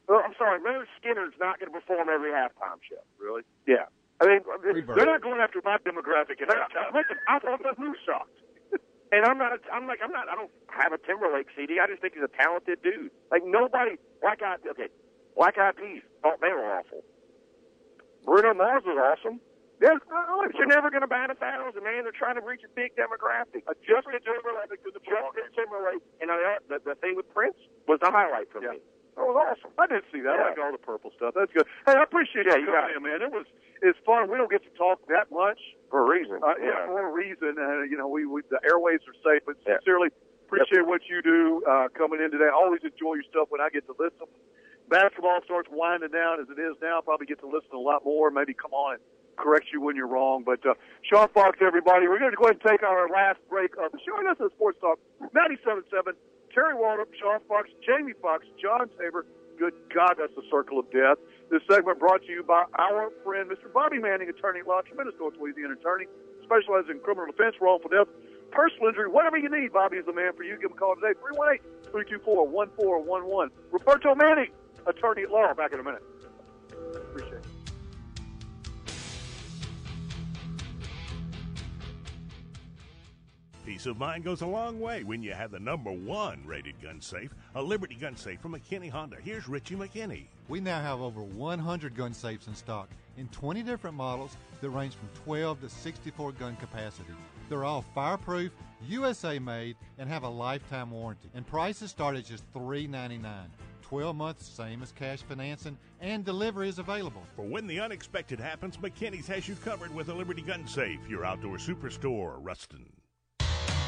Well, 0.07 0.21
I'm 0.23 0.35
sorry, 0.37 0.59
Lynyrd 0.59 0.85
Skynyrd's 1.01 1.33
not 1.39 1.59
going 1.59 1.73
to 1.73 1.79
perform 1.79 2.09
every 2.13 2.29
halftime 2.29 2.77
show. 2.87 3.01
Really? 3.17 3.41
Yeah. 3.65 3.89
I 4.21 4.27
mean, 4.27 4.41
Freebird. 4.41 4.95
They're 4.95 5.05
not 5.09 5.23
going 5.23 5.41
after 5.41 5.59
my 5.65 5.77
demographic. 5.77 6.37
And 6.39 6.47
Listen, 6.47 6.93
listen, 6.93 7.17
I 7.27 7.39
thought 7.39 7.63
the 7.63 7.73
Who 7.77 7.95
sucked. 8.05 8.29
And 9.11 9.23
I'm 9.23 9.37
not. 9.37 9.53
A, 9.53 9.59
I'm 9.71 9.87
like. 9.87 9.99
I'm 10.03 10.11
not. 10.11 10.27
I 10.27 10.35
don't 10.35 10.49
have 10.67 10.91
a 10.91 10.97
Timberlake 10.97 11.47
CD. 11.55 11.79
I 11.79 11.87
just 11.87 12.01
think 12.01 12.15
he's 12.15 12.23
a 12.23 12.37
talented 12.41 12.81
dude. 12.81 13.11
Like 13.31 13.43
nobody. 13.45 13.95
Black 14.19 14.41
Eyed. 14.41 14.59
Okay. 14.69 14.87
Black 15.37 15.57
Eyed 15.57 15.77
Peas 15.77 16.01
thought 16.21 16.41
they 16.41 16.49
were 16.49 16.65
awful. 16.65 17.03
Bruno 18.25 18.53
Mars 18.55 18.83
was 18.85 18.97
awesome. 18.97 19.39
Yes, 19.81 19.99
but 20.07 20.55
you're 20.55 20.71
never 20.71 20.89
going 20.89 21.03
to 21.03 21.11
bat 21.11 21.29
a 21.29 21.35
thousand, 21.35 21.83
man. 21.83 22.07
They're 22.07 22.15
trying 22.15 22.39
to 22.39 22.45
reach 22.45 22.63
a 22.63 22.71
big 22.71 22.95
demographic. 22.95 23.67
Justin 23.83 24.23
Timberlake, 24.23 24.71
Justin 25.03 25.47
Timberlake, 25.51 26.03
and 26.23 26.31
uh, 26.31 26.63
the, 26.71 26.79
the 26.83 26.95
thing 27.03 27.15
with 27.19 27.27
Prince 27.35 27.59
was 27.87 27.99
the 27.99 28.07
highlight 28.09 28.47
for 28.51 28.61
me. 28.63 28.79
That 29.15 29.23
was 29.23 29.35
awesome. 29.35 29.71
I 29.79 29.87
didn't 29.87 30.07
see 30.11 30.19
that. 30.27 30.35
I 30.35 30.51
like 30.51 30.59
all 30.59 30.71
the 30.75 30.79
purple 30.79 31.11
stuff. 31.15 31.35
That's 31.39 31.51
good. 31.55 31.63
Hey, 31.87 31.95
I 31.95 32.03
appreciate 32.03 32.47
Yeah, 32.51 32.59
you 32.59 32.67
coming 32.67 32.95
in, 32.99 33.03
man. 33.03 33.19
It 33.23 33.31
was 33.31 33.47
it's 33.83 33.99
fun. 34.03 34.27
We 34.31 34.35
don't 34.35 34.51
get 34.51 34.63
to 34.67 34.73
talk 34.75 34.99
that 35.07 35.31
much. 35.31 35.59
For 35.91 36.03
a 36.03 36.07
reason. 36.07 36.39
Uh, 36.43 36.55
yeah. 36.59 36.83
for 36.87 36.99
a 36.99 37.11
reason. 37.11 37.55
Uh, 37.55 37.83
you 37.87 37.95
know, 37.95 38.07
we, 38.11 38.25
we 38.27 38.43
the 38.51 38.59
airwaves 38.67 39.03
are 39.07 39.15
safe, 39.23 39.43
but 39.47 39.55
Yeah. 39.63 39.79
sincerely 39.79 40.11
appreciate 40.47 40.83
what 40.87 40.99
you 41.07 41.23
do 41.23 41.63
uh, 41.63 41.87
coming 41.95 42.19
in 42.19 42.27
today. 42.31 42.51
I 42.51 42.55
always 42.55 42.83
enjoy 42.83 43.15
your 43.15 43.27
stuff 43.31 43.47
when 43.55 43.59
I 43.63 43.69
get 43.71 43.87
to 43.87 43.95
listen. 43.95 44.27
Basketball 44.91 45.39
starts 45.47 45.69
winding 45.71 46.11
down 46.11 46.39
as 46.43 46.47
it 46.51 46.59
is 46.59 46.75
now. 46.83 46.99
Probably 46.99 47.25
get 47.25 47.39
to 47.39 47.47
listen 47.47 47.71
a 47.73 47.79
lot 47.79 48.03
more. 48.03 48.29
Maybe 48.31 48.53
come 48.53 48.73
on 48.75 48.99
and 48.99 49.03
correct 49.37 49.67
you 49.71 49.81
when 49.81 49.95
you're 49.95 50.07
wrong. 50.07 50.43
But 50.45 50.65
uh, 50.65 50.73
Sean 51.03 51.27
Fox, 51.29 51.59
everybody, 51.61 52.07
we're 52.07 52.19
going 52.19 52.31
to 52.31 52.37
go 52.37 52.45
ahead 52.45 52.57
and 52.61 52.71
take 52.71 52.83
our 52.83 53.09
last 53.09 53.39
break 53.49 53.71
of 53.77 53.91
the 53.91 53.99
show. 54.03 54.17
This 54.23 54.39
is 54.45 54.51
Sports 54.55 54.79
Talk 54.81 54.99
97.7. 55.35 56.13
Terry 56.53 56.73
Waldrop, 56.73 57.11
Sean 57.19 57.39
Fox, 57.47 57.69
Jamie 57.85 58.13
Fox, 58.21 58.45
John 58.61 58.87
Tabor. 58.97 59.25
Good 59.59 59.73
God, 59.93 60.15
that's 60.19 60.35
the 60.35 60.43
circle 60.51 60.79
of 60.79 60.89
death. 60.91 61.19
This 61.51 61.61
segment 61.69 61.99
brought 61.99 62.23
to 62.25 62.31
you 62.31 62.43
by 62.43 62.63
our 62.79 63.11
friend, 63.23 63.49
Mr. 63.49 63.71
Bobby 63.71 63.99
Manning, 63.99 64.29
attorney 64.29 64.59
at 64.61 64.67
law, 64.67 64.81
tremendous 64.81 65.15
North 65.19 65.35
Louisiana 65.39 65.75
attorney, 65.75 66.07
specializes 66.43 66.89
in 66.89 66.99
criminal 66.99 67.27
defense, 67.27 67.55
wrongful 67.61 67.89
death, 67.89 68.07
personal 68.51 68.89
injury, 68.89 69.07
whatever 69.07 69.37
you 69.37 69.49
need. 69.49 69.71
Bobby 69.71 69.97
is 69.97 70.05
the 70.05 70.13
man 70.13 70.31
for 70.35 70.43
you. 70.43 70.55
Give 70.55 70.71
him 70.71 70.77
a 70.77 70.79
call 70.79 70.95
today, 70.95 71.13
318-324-1411. 71.91 73.49
Roberto 73.71 74.15
Manning, 74.15 74.51
attorney 74.87 75.23
at 75.23 75.31
law. 75.31 75.53
Back 75.53 75.73
in 75.73 75.79
a 75.79 75.83
minute. 75.83 76.03
Peace 83.65 83.87
of 83.87 83.97
mind 83.97 84.23
goes 84.23 84.41
a 84.41 84.45
long 84.45 84.79
way 84.79 85.03
when 85.03 85.23
you 85.23 85.33
have 85.33 85.49
the 85.49 85.59
number 85.59 85.91
one 85.91 86.39
rated 86.45 86.79
gun 86.83 87.01
safe, 87.01 87.33
a 87.55 87.61
Liberty 87.61 87.95
gun 87.95 88.15
safe 88.15 88.39
from 88.39 88.53
McKinney 88.53 88.91
Honda. 88.91 89.17
Here's 89.23 89.49
Richie 89.49 89.75
McKinney. 89.75 90.25
We 90.47 90.59
now 90.59 90.79
have 90.79 91.01
over 91.01 91.23
100 91.23 91.95
gun 91.95 92.13
safes 92.13 92.45
in 92.45 92.53
stock 92.53 92.89
in 93.17 93.27
20 93.29 93.63
different 93.63 93.97
models 93.97 94.37
that 94.61 94.69
range 94.69 94.93
from 94.93 95.09
12 95.23 95.61
to 95.61 95.69
64 95.69 96.33
gun 96.33 96.55
capacity. 96.57 97.15
They're 97.49 97.63
all 97.63 97.83
fireproof, 97.95 98.51
USA 98.87 99.39
made, 99.39 99.77
and 99.97 100.07
have 100.09 100.21
a 100.21 100.29
lifetime 100.29 100.91
warranty. 100.91 101.31
And 101.33 101.47
prices 101.47 101.89
start 101.89 102.17
at 102.17 102.25
just 102.25 102.43
$3.99. 102.53 103.23
12 103.81 104.15
months, 104.15 104.47
same 104.47 104.83
as 104.83 104.91
cash 104.91 105.23
financing, 105.23 105.77
and 106.01 106.23
delivery 106.23 106.69
is 106.69 106.77
available. 106.77 107.23
For 107.35 107.45
when 107.45 107.65
the 107.65 107.79
unexpected 107.79 108.39
happens, 108.39 108.77
McKinney's 108.77 109.27
has 109.27 109.47
you 109.47 109.55
covered 109.55 109.93
with 109.93 110.09
a 110.09 110.13
Liberty 110.13 110.43
gun 110.43 110.67
safe, 110.67 110.99
your 111.09 111.25
outdoor 111.25 111.57
superstore, 111.57 112.35
Ruston. 112.41 112.85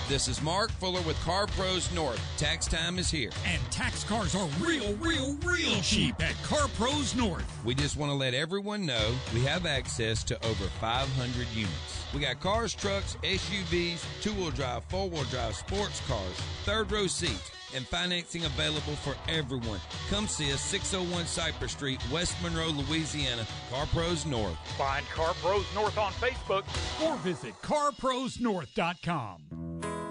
This 0.08 0.30
is 0.30 0.41
Mark 0.41 0.72
Fuller 0.72 1.01
with 1.01 1.20
Car 1.26 1.47
Pros 1.47 1.91
North. 1.91 2.22
Tax 2.38 2.66
time 2.66 2.97
is 2.97 3.12
here. 3.12 3.30
And 3.45 3.62
tax 3.72 4.05
cars 4.05 4.36
are 4.36 4.47
real, 4.62 4.93
real, 4.95 5.34
real 5.43 5.82
cheap 5.82 6.24
at 6.24 6.41
Car 6.43 6.70
Pros 6.78 7.14
North. 7.14 7.43
We 7.66 7.76
just 7.76 7.97
want 7.97 8.10
to 8.12 8.16
let 8.16 8.34
everyone 8.34 8.86
know 8.86 9.14
we 9.34 9.41
have 9.41 9.66
access 9.66 10.24
to 10.26 10.36
over 10.45 10.64
500 10.80 11.47
units. 11.53 12.05
We 12.14 12.22
got 12.22 12.39
cars, 12.39 12.74
trucks, 12.74 13.18
SUVs, 13.22 14.01
two 14.22 14.32
wheel 14.32 14.51
drive, 14.51 14.86
four 14.86 15.10
wheel 15.10 15.26
drive, 15.26 15.58
sports 15.58 16.01
cars, 16.08 16.39
third 16.64 16.89
row 16.89 17.08
seats, 17.08 17.51
and 17.76 17.86
financing 17.86 18.45
available 18.45 18.95
for 18.95 19.14
everyone. 19.28 19.82
Come 20.10 20.30
see 20.30 20.53
us 20.53 20.62
601 20.62 21.26
Cypress 21.26 21.74
Street, 21.74 21.99
West 22.10 22.41
Monroe, 22.41 22.70
Louisiana. 22.70 23.45
Car 23.70 23.86
Pros 23.88 24.26
North. 24.26 24.55
Find 24.78 25.05
Car 25.08 25.34
Pros 25.41 25.66
North 25.76 25.97
on 25.97 26.14
Facebook 26.14 26.64
or 27.05 27.18
visit 27.18 27.55
carprosnorth.com. 27.62 29.66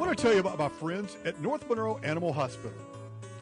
What 0.07 0.19
to 0.19 0.23
tell 0.23 0.35
you 0.35 0.39
about 0.39 0.57
my 0.57 0.69
friends 0.69 1.17
at 1.25 1.41
North 1.41 1.69
Monroe 1.69 1.99
Animal 2.05 2.33
Hospital. 2.33 2.71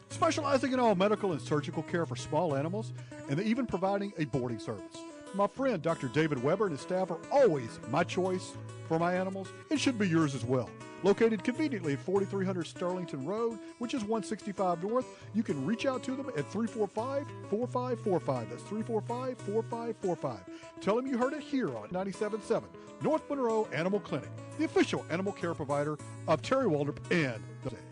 Specializing 0.09 0.73
in 0.73 0.79
all 0.79 0.95
medical 0.95 1.31
and 1.31 1.39
surgical 1.39 1.83
care 1.83 2.07
for 2.07 2.15
small 2.15 2.55
animals, 2.55 2.91
and 3.29 3.39
even 3.39 3.67
providing 3.67 4.13
a 4.17 4.25
boarding 4.25 4.57
service. 4.57 4.97
My 5.35 5.47
friend 5.47 5.81
Dr. 5.81 6.07
David 6.07 6.41
Weber 6.41 6.67
and 6.67 6.71
his 6.71 6.79
staff 6.79 7.11
are 7.11 7.19
always 7.29 7.79
my 7.91 8.05
choice 8.05 8.53
for 8.87 8.97
my 8.97 9.13
animals. 9.13 9.49
It 9.69 9.81
should 9.81 9.99
be 9.99 10.07
yours 10.07 10.33
as 10.33 10.45
well. 10.45 10.69
Located 11.03 11.43
conveniently 11.43 11.93
at 11.93 11.99
4300 11.99 12.65
Sterlington 12.65 13.27
Road, 13.27 13.59
which 13.79 13.93
is 13.93 14.01
165 14.01 14.81
North, 14.81 15.05
you 15.33 15.43
can 15.43 15.65
reach 15.65 15.85
out 15.85 16.03
to 16.03 16.15
them 16.15 16.29
at 16.37 16.49
345 16.49 17.27
4545. 17.49 18.49
That's 18.49 18.63
345 18.63 19.37
4545. 19.39 20.39
Tell 20.79 20.95
them 20.95 21.05
you 21.05 21.17
heard 21.17 21.33
it 21.33 21.41
here 21.41 21.75
on 21.75 21.89
97.7 21.89 22.63
North 23.01 23.29
Monroe 23.29 23.67
Animal 23.73 23.99
Clinic, 23.99 24.29
the 24.57 24.63
official 24.63 25.05
animal 25.09 25.33
care 25.33 25.53
provider 25.53 25.97
of 26.29 26.41
Terry 26.41 26.65
Waldrop 26.65 26.97
and 27.11 27.43
The. 27.65 27.84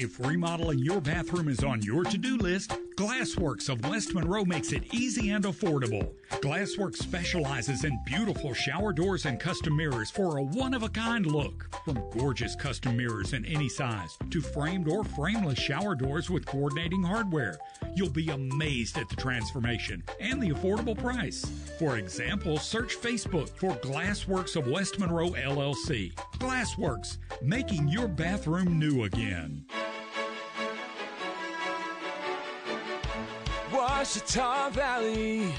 If 0.00 0.20
remodeling 0.20 0.78
your 0.78 1.00
bathroom 1.00 1.48
is 1.48 1.64
on 1.64 1.82
your 1.82 2.04
to 2.04 2.16
do 2.16 2.36
list, 2.36 2.70
Glassworks 2.94 3.68
of 3.68 3.84
West 3.88 4.14
Monroe 4.14 4.44
makes 4.44 4.70
it 4.70 4.94
easy 4.94 5.30
and 5.30 5.42
affordable. 5.42 6.12
Glassworks 6.40 6.98
specializes 6.98 7.82
in 7.82 7.98
beautiful 8.06 8.54
shower 8.54 8.92
doors 8.92 9.26
and 9.26 9.40
custom 9.40 9.76
mirrors 9.76 10.08
for 10.08 10.36
a 10.36 10.42
one 10.42 10.72
of 10.72 10.84
a 10.84 10.88
kind 10.88 11.26
look. 11.26 11.68
From 11.84 12.00
gorgeous 12.16 12.54
custom 12.54 12.96
mirrors 12.96 13.32
in 13.32 13.44
any 13.44 13.68
size 13.68 14.16
to 14.30 14.40
framed 14.40 14.88
or 14.88 15.02
frameless 15.02 15.58
shower 15.58 15.96
doors 15.96 16.30
with 16.30 16.46
coordinating 16.46 17.02
hardware, 17.02 17.58
you'll 17.96 18.08
be 18.08 18.30
amazed 18.30 18.98
at 18.98 19.08
the 19.08 19.16
transformation 19.16 20.04
and 20.20 20.40
the 20.40 20.50
affordable 20.50 20.96
price. 20.96 21.44
For 21.80 21.98
example, 21.98 22.58
search 22.58 22.96
Facebook 22.96 23.48
for 23.48 23.72
Glassworks 23.78 24.54
of 24.54 24.68
West 24.68 25.00
Monroe 25.00 25.30
LLC. 25.30 26.14
Glassworks, 26.38 27.18
making 27.42 27.88
your 27.88 28.06
bathroom 28.06 28.78
new 28.78 29.02
again. 29.02 29.64
Ouachita 33.98 34.70
Valley, 34.74 35.52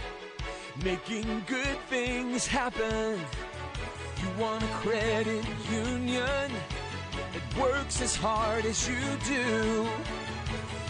making 0.82 1.44
good 1.46 1.78
things 1.90 2.48
happen. 2.48 3.20
You 4.22 4.30
want 4.42 4.64
a 4.64 4.68
credit 4.68 5.46
union 5.70 6.50
that 7.34 7.60
works 7.60 8.02
as 8.02 8.16
hard 8.16 8.64
as 8.64 8.88
you 8.88 8.96
do. 9.26 9.86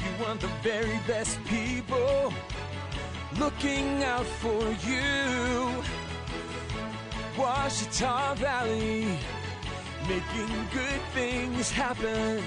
You 0.03 0.23
want 0.23 0.41
the 0.41 0.51
very 0.61 0.99
best 1.07 1.43
people 1.45 2.31
looking 3.39 4.03
out 4.03 4.27
for 4.27 4.61
you. 4.87 5.83
Ouachita 7.35 8.35
Valley, 8.37 9.07
making 10.07 10.67
good 10.71 11.01
things 11.15 11.71
happen. 11.71 12.43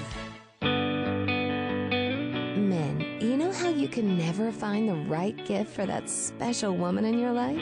Men, 2.69 3.02
know 3.43 3.51
how 3.51 3.69
you 3.69 3.89
can 3.89 4.17
never 4.17 4.51
find 4.51 4.87
the 4.87 4.95
right 4.95 5.35
gift 5.45 5.71
for 5.71 5.85
that 5.85 6.09
special 6.09 6.75
woman 6.77 7.03
in 7.03 7.19
your 7.19 7.33
life? 7.33 7.61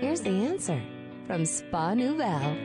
Here's 0.00 0.22
the 0.22 0.30
answer 0.30 0.80
from 1.26 1.44
Spa 1.44 1.92
Nouvelle. 1.92 2.56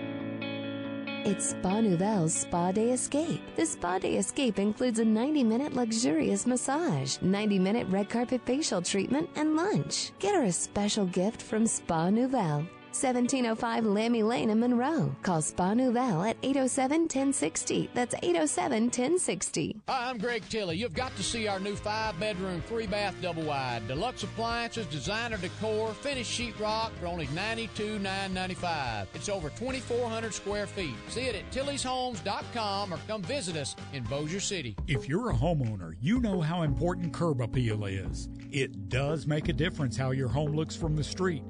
It's 1.25 1.49
Spa 1.49 1.81
Nouvelle's 1.81 2.33
Spa 2.33 2.71
Day 2.71 2.91
Escape. 2.91 3.41
The 3.57 3.65
Spa 3.65 3.99
Day 3.99 4.15
Escape 4.15 4.59
includes 4.59 4.99
a 4.99 5.05
90 5.05 5.43
minute 5.43 5.73
luxurious 5.73 6.45
massage, 6.45 7.17
90 7.21 7.59
minute 7.59 7.87
red 7.89 8.09
carpet 8.09 8.41
facial 8.45 8.81
treatment, 8.81 9.29
and 9.35 9.57
lunch. 9.57 10.11
Get 10.19 10.35
her 10.35 10.43
a 10.43 10.51
special 10.53 11.05
gift 11.07 11.41
from 11.41 11.67
Spa 11.67 12.09
Nouvelle. 12.09 12.65
1705 12.95 13.85
Lammy 13.85 14.23
Lane 14.23 14.49
in 14.49 14.59
Monroe. 14.59 15.13
Call 15.21 15.41
Spa 15.41 15.73
Nouvelle 15.73 16.23
at 16.23 16.37
807 16.41 17.01
1060. 17.01 17.89
That's 17.93 18.15
807 18.23 18.83
1060. 18.85 19.81
Hi, 19.89 20.09
I'm 20.09 20.17
Greg 20.17 20.43
Tilley. 20.49 20.77
You've 20.77 20.93
got 20.93 21.15
to 21.17 21.23
see 21.23 21.47
our 21.47 21.59
new 21.59 21.75
five 21.75 22.17
bedroom, 22.19 22.63
three 22.67 22.87
bath, 22.87 23.15
double 23.21 23.43
wide. 23.43 23.87
Deluxe 23.87 24.23
appliances, 24.23 24.85
designer 24.87 25.37
decor, 25.37 25.93
finished 25.93 26.31
sheetrock 26.39 26.91
for 26.99 27.07
only 27.07 27.27
$92,995. 27.27 29.07
It's 29.13 29.29
over 29.29 29.49
2,400 29.49 30.33
square 30.33 30.67
feet. 30.67 30.95
See 31.09 31.23
it 31.23 31.35
at 31.35 31.51
tillyshomes.com 31.51 32.93
or 32.93 32.97
come 33.07 33.21
visit 33.23 33.57
us 33.57 33.75
in 33.93 34.03
Bossier 34.03 34.39
City. 34.39 34.75
If 34.87 35.09
you're 35.09 35.31
a 35.31 35.35
homeowner, 35.35 35.95
you 35.99 36.19
know 36.21 36.39
how 36.41 36.61
important 36.61 37.13
curb 37.13 37.41
appeal 37.41 37.85
is. 37.85 38.29
It 38.51 38.89
does 38.89 39.27
make 39.27 39.49
a 39.49 39.53
difference 39.53 39.97
how 39.97 40.11
your 40.11 40.29
home 40.29 40.53
looks 40.53 40.75
from 40.75 40.95
the 40.95 41.03
street. 41.03 41.43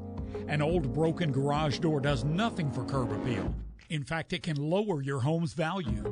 An 0.47 0.61
old 0.61 0.93
broken 0.93 1.32
garage 1.32 1.80
door 1.80 1.99
does 1.99 2.23
nothing 2.23 2.71
for 2.71 2.84
curb 2.86 3.11
appeal. 3.11 3.53
In 3.89 4.03
fact, 4.03 4.34
it 4.34 4.41
can 4.41 4.57
lower 4.57 5.01
your 5.01 5.19
home's 5.19 5.53
value. 5.53 6.03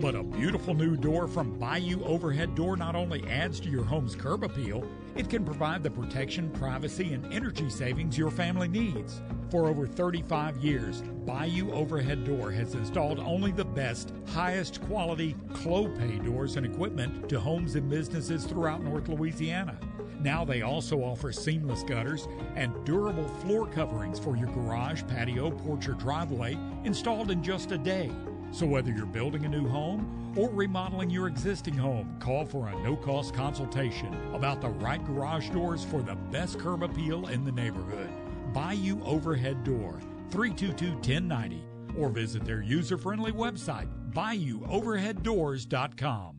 But 0.00 0.14
a 0.14 0.22
beautiful 0.22 0.74
new 0.74 0.96
door 0.96 1.28
from 1.28 1.58
Bayou 1.58 2.02
Overhead 2.04 2.54
Door 2.54 2.78
not 2.78 2.94
only 2.94 3.22
adds 3.28 3.60
to 3.60 3.68
your 3.68 3.84
home's 3.84 4.14
curb 4.14 4.44
appeal, 4.44 4.88
it 5.14 5.28
can 5.28 5.44
provide 5.44 5.82
the 5.82 5.90
protection, 5.90 6.48
privacy, 6.50 7.12
and 7.12 7.30
energy 7.32 7.68
savings 7.68 8.16
your 8.16 8.30
family 8.30 8.68
needs. 8.68 9.20
For 9.50 9.66
over 9.66 9.86
35 9.86 10.56
years, 10.58 11.02
Bayou 11.26 11.72
Overhead 11.72 12.24
Door 12.24 12.52
has 12.52 12.74
installed 12.74 13.18
only 13.18 13.50
the 13.50 13.64
best, 13.64 14.14
highest 14.28 14.80
quality 14.82 15.34
Clopay 15.52 16.24
doors 16.24 16.56
and 16.56 16.64
equipment 16.64 17.28
to 17.28 17.40
homes 17.40 17.74
and 17.74 17.90
businesses 17.90 18.46
throughout 18.46 18.82
North 18.82 19.08
Louisiana. 19.08 19.78
Now 20.22 20.44
they 20.44 20.62
also 20.62 20.98
offer 20.98 21.32
seamless 21.32 21.82
gutters 21.82 22.28
and 22.54 22.72
durable 22.84 23.26
floor 23.26 23.66
coverings 23.66 24.18
for 24.18 24.36
your 24.36 24.48
garage, 24.48 25.02
patio, 25.08 25.50
porch, 25.50 25.88
or 25.88 25.94
driveway 25.94 26.58
installed 26.84 27.30
in 27.30 27.42
just 27.42 27.72
a 27.72 27.78
day. 27.78 28.10
So 28.52 28.66
whether 28.66 28.90
you're 28.90 29.06
building 29.06 29.46
a 29.46 29.48
new 29.48 29.66
home 29.66 30.34
or 30.36 30.50
remodeling 30.50 31.08
your 31.08 31.26
existing 31.26 31.72
home, 31.74 32.16
call 32.20 32.44
for 32.44 32.68
a 32.68 32.82
no-cost 32.82 33.32
consultation 33.32 34.14
about 34.34 34.60
the 34.60 34.68
right 34.68 35.02
garage 35.06 35.48
doors 35.50 35.84
for 35.84 36.02
the 36.02 36.16
best 36.30 36.58
curb 36.58 36.82
appeal 36.82 37.28
in 37.28 37.44
the 37.44 37.52
neighborhood. 37.52 38.10
Bayou 38.52 39.02
Overhead 39.04 39.64
Door, 39.64 40.00
322-1090, 40.30 41.62
or 41.96 42.10
visit 42.10 42.44
their 42.44 42.62
user-friendly 42.62 43.32
website, 43.32 43.88
bayouoverheaddoors.com. 44.12 46.36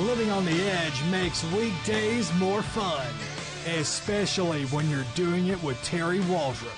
Living 0.00 0.30
on 0.30 0.46
the 0.46 0.62
edge 0.62 1.04
makes 1.10 1.44
weekdays 1.52 2.32
more 2.38 2.62
fun, 2.62 3.06
especially 3.78 4.64
when 4.66 4.88
you're 4.88 5.04
doing 5.14 5.48
it 5.48 5.62
with 5.62 5.76
Terry 5.82 6.20
Waldrop. 6.20 6.72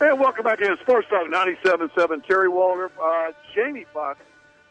And 0.00 0.20
welcome 0.20 0.44
back 0.44 0.60
in 0.60 0.76
Sports 0.82 1.08
Talk 1.10 1.26
97.7. 1.26 2.24
Terry 2.24 2.48
Waldrop, 2.48 2.92
uh, 3.02 3.32
Jamie 3.52 3.84
Fox, 3.92 4.20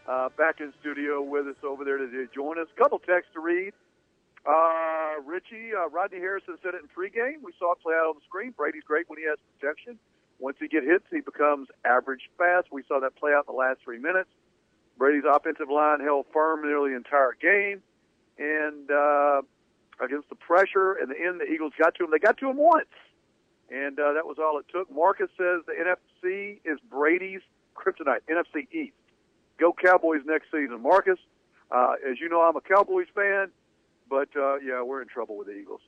uh, 0.07 0.29
back 0.37 0.61
in 0.61 0.71
studio 0.79 1.21
with 1.21 1.47
us 1.47 1.61
over 1.65 1.83
there 1.83 1.97
to 1.97 2.27
join 2.33 2.59
us. 2.59 2.67
Couple 2.77 2.99
texts 2.99 3.33
to 3.33 3.41
read. 3.41 3.73
Uh, 4.45 5.19
Richie, 5.25 5.75
uh, 5.77 5.89
Rodney 5.89 6.19
Harrison 6.19 6.55
said 6.63 6.75
it 6.75 6.81
in 6.81 6.87
pregame. 6.87 7.43
We 7.43 7.51
saw 7.59 7.73
it 7.73 7.79
play 7.83 7.93
out 7.93 8.07
on 8.07 8.15
the 8.15 8.21
screen. 8.25 8.53
Brady's 8.55 8.83
great 8.87 9.09
when 9.09 9.19
he 9.19 9.25
has 9.25 9.37
protection. 9.59 9.99
Once 10.39 10.55
he 10.61 10.69
gets 10.69 10.85
hits, 10.85 11.03
he 11.11 11.19
becomes 11.19 11.67
average 11.83 12.29
fast. 12.37 12.67
We 12.71 12.83
saw 12.87 13.01
that 13.01 13.17
play 13.17 13.33
out 13.33 13.43
in 13.49 13.53
the 13.53 13.59
last 13.59 13.81
three 13.83 13.99
minutes. 13.99 14.29
Brady's 14.97 15.23
offensive 15.29 15.69
line 15.69 15.99
held 15.99 16.25
firm 16.33 16.61
nearly 16.63 16.91
the 16.91 16.95
entire 16.97 17.35
game, 17.39 17.81
and 18.37 18.89
uh, 18.91 19.41
against 20.03 20.29
the 20.29 20.35
pressure 20.35 20.93
and 20.93 21.09
the 21.11 21.15
end, 21.19 21.39
the 21.39 21.45
Eagles 21.45 21.73
got 21.77 21.95
to 21.95 22.05
him. 22.05 22.11
They 22.11 22.19
got 22.19 22.37
to 22.39 22.49
him 22.49 22.57
once. 22.57 22.87
and 23.69 23.99
uh, 23.99 24.13
that 24.13 24.25
was 24.25 24.37
all 24.39 24.59
it 24.59 24.65
took. 24.71 24.91
Marcus 24.91 25.29
says 25.37 25.61
the 25.65 25.73
NFC 25.73 26.59
is 26.65 26.79
Brady's 26.89 27.41
kryptonite. 27.75 28.19
NFC 28.29 28.67
East. 28.71 28.93
Go 29.59 29.73
Cowboys 29.73 30.21
next 30.25 30.51
season. 30.51 30.81
Marcus, 30.81 31.19
uh, 31.71 31.93
as 32.09 32.19
you 32.19 32.29
know, 32.29 32.41
I'm 32.41 32.55
a 32.55 32.61
Cowboys 32.61 33.07
fan, 33.15 33.47
but 34.09 34.29
uh, 34.35 34.57
yeah, 34.59 34.81
we're 34.83 35.01
in 35.01 35.07
trouble 35.07 35.37
with 35.37 35.47
the 35.47 35.53
Eagles. 35.53 35.81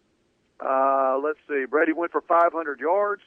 Uh, 0.60 1.20
let's 1.24 1.40
see. 1.48 1.66
Brady 1.70 1.94
went 1.94 2.12
for 2.12 2.22
500 2.22 2.80
yards. 2.80 3.22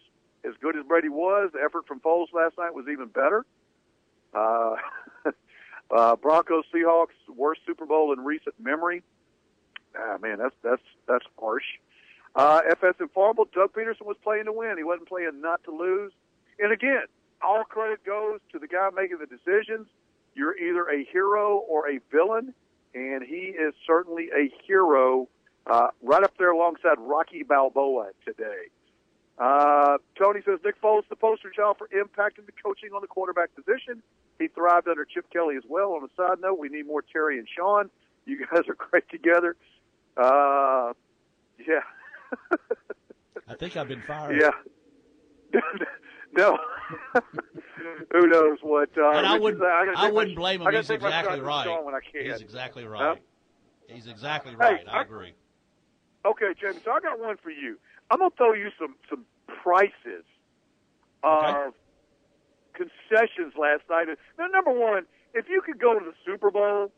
As 0.45 0.55
good 0.61 0.76
as 0.76 0.85
Brady 0.87 1.11
was, 1.11 1.51
the 1.53 1.61
effort 1.62 1.87
from 1.87 2.01
Foles 2.01 2.33
last 2.33 2.57
night 2.59 2.74
was 2.74 2.87
even 2.91 3.09
better. 3.09 3.45
Uh, 4.35 4.76
uh, 5.95 6.16
Broncos 6.16 6.64
Seahawks 6.74 7.16
worst 7.34 7.61
Super 7.66 7.86
Bowl 7.86 8.12
in 8.12 8.20
recent 8.20 8.55
memory. 8.61 9.03
Ah, 9.97 10.18
man, 10.20 10.38
that's 10.38 10.55
that's 10.62 10.82
that's 11.09 11.24
harsh. 11.38 11.64
Uh, 12.34 12.61
FS 12.70 12.95
Informal, 13.01 13.49
Doug 13.53 13.72
Pederson 13.72 14.07
was 14.07 14.16
playing 14.22 14.45
to 14.45 14.53
win. 14.53 14.76
He 14.76 14.84
wasn't 14.84 15.09
playing 15.09 15.41
not 15.41 15.64
to 15.64 15.72
lose. 15.72 16.12
And 16.61 16.72
again, 16.72 17.03
all 17.43 17.64
credit 17.64 18.05
goes 18.05 18.38
to 18.53 18.59
the 18.59 18.68
guy 18.68 18.88
making 18.95 19.18
the 19.18 19.26
decisions. 19.26 19.88
You're 20.34 20.57
either 20.57 20.88
a 20.88 21.05
hero 21.05 21.57
or 21.57 21.88
a 21.91 21.99
villain, 22.12 22.55
and 22.95 23.24
he 23.24 23.55
is 23.59 23.74
certainly 23.84 24.28
a 24.36 24.49
hero, 24.64 25.28
uh, 25.66 25.88
right 26.03 26.22
up 26.22 26.34
there 26.38 26.53
alongside 26.53 26.99
Rocky 26.99 27.43
Balboa 27.43 28.11
today. 28.24 28.68
Uh, 29.41 29.97
Tony 30.18 30.41
says 30.45 30.59
Nick 30.62 30.80
Foles, 30.82 31.05
the 31.09 31.16
poster 31.16 31.51
child 31.51 31.78
for 31.78 31.88
impacting 31.88 32.45
the 32.45 32.53
coaching 32.62 32.91
on 32.95 33.01
the 33.01 33.07
quarterback 33.07 33.49
position. 33.57 34.03
He 34.38 34.49
thrived 34.49 34.86
under 34.86 35.07
Chip 35.07 35.30
Kelly 35.32 35.57
as 35.57 35.62
well. 35.66 35.93
On 35.93 36.05
a 36.05 36.09
side 36.14 36.41
note, 36.41 36.59
we 36.59 36.68
need 36.68 36.86
more 36.86 37.03
Terry 37.03 37.38
and 37.38 37.49
Sean. 37.49 37.88
You 38.26 38.38
guys 38.38 38.64
are 38.68 38.74
great 38.74 39.09
together. 39.09 39.57
Uh, 40.16 40.93
yeah. 41.66 41.80
I 43.49 43.55
think 43.59 43.76
I've 43.76 43.88
been 43.88 44.03
fired. 44.03 44.41
Yeah. 44.41 45.61
no. 46.36 46.59
Who 48.12 48.26
knows 48.26 48.59
what? 48.62 48.91
Uh, 48.97 49.11
and 49.11 49.26
I 49.26 49.38
wouldn't. 49.38 49.62
I, 49.62 49.86
I 49.97 50.11
wouldn't 50.11 50.36
my, 50.36 50.41
blame 50.41 50.62
him. 50.62 50.74
He's 50.74 50.91
exactly 50.91 51.41
right. 51.41 51.82
When 51.82 51.95
I 51.95 52.01
can. 52.01 52.30
He's 52.30 52.43
exactly 52.43 52.84
right. 52.84 53.16
Huh? 53.16 53.95
He's 53.95 54.07
exactly 54.07 54.53
Hey, 54.53 54.59
right. 54.59 54.84
I 54.88 54.99
I- 54.99 55.03
agree. 55.03 55.32
Okay, 56.26 56.53
Jamie. 56.61 56.80
So 56.84 56.93
I 56.93 57.01
got 57.01 57.18
one 57.18 57.38
for 57.43 57.51
you. 57.51 57.78
I'm 58.11 58.18
gonna 58.18 58.30
throw 58.36 58.52
you 58.52 58.70
some 58.78 58.96
some 59.08 59.24
prices 59.62 60.24
of 61.22 61.74
concessions 62.72 63.54
last 63.58 63.82
night. 63.90 64.08
Now, 64.38 64.46
number 64.46 64.72
one, 64.72 65.04
if 65.34 65.48
you 65.48 65.61
could 65.61 65.78
go 65.78 65.98
to 65.98 66.04
the 66.04 66.14
Super 66.24 66.50
Bowl, 66.50 66.90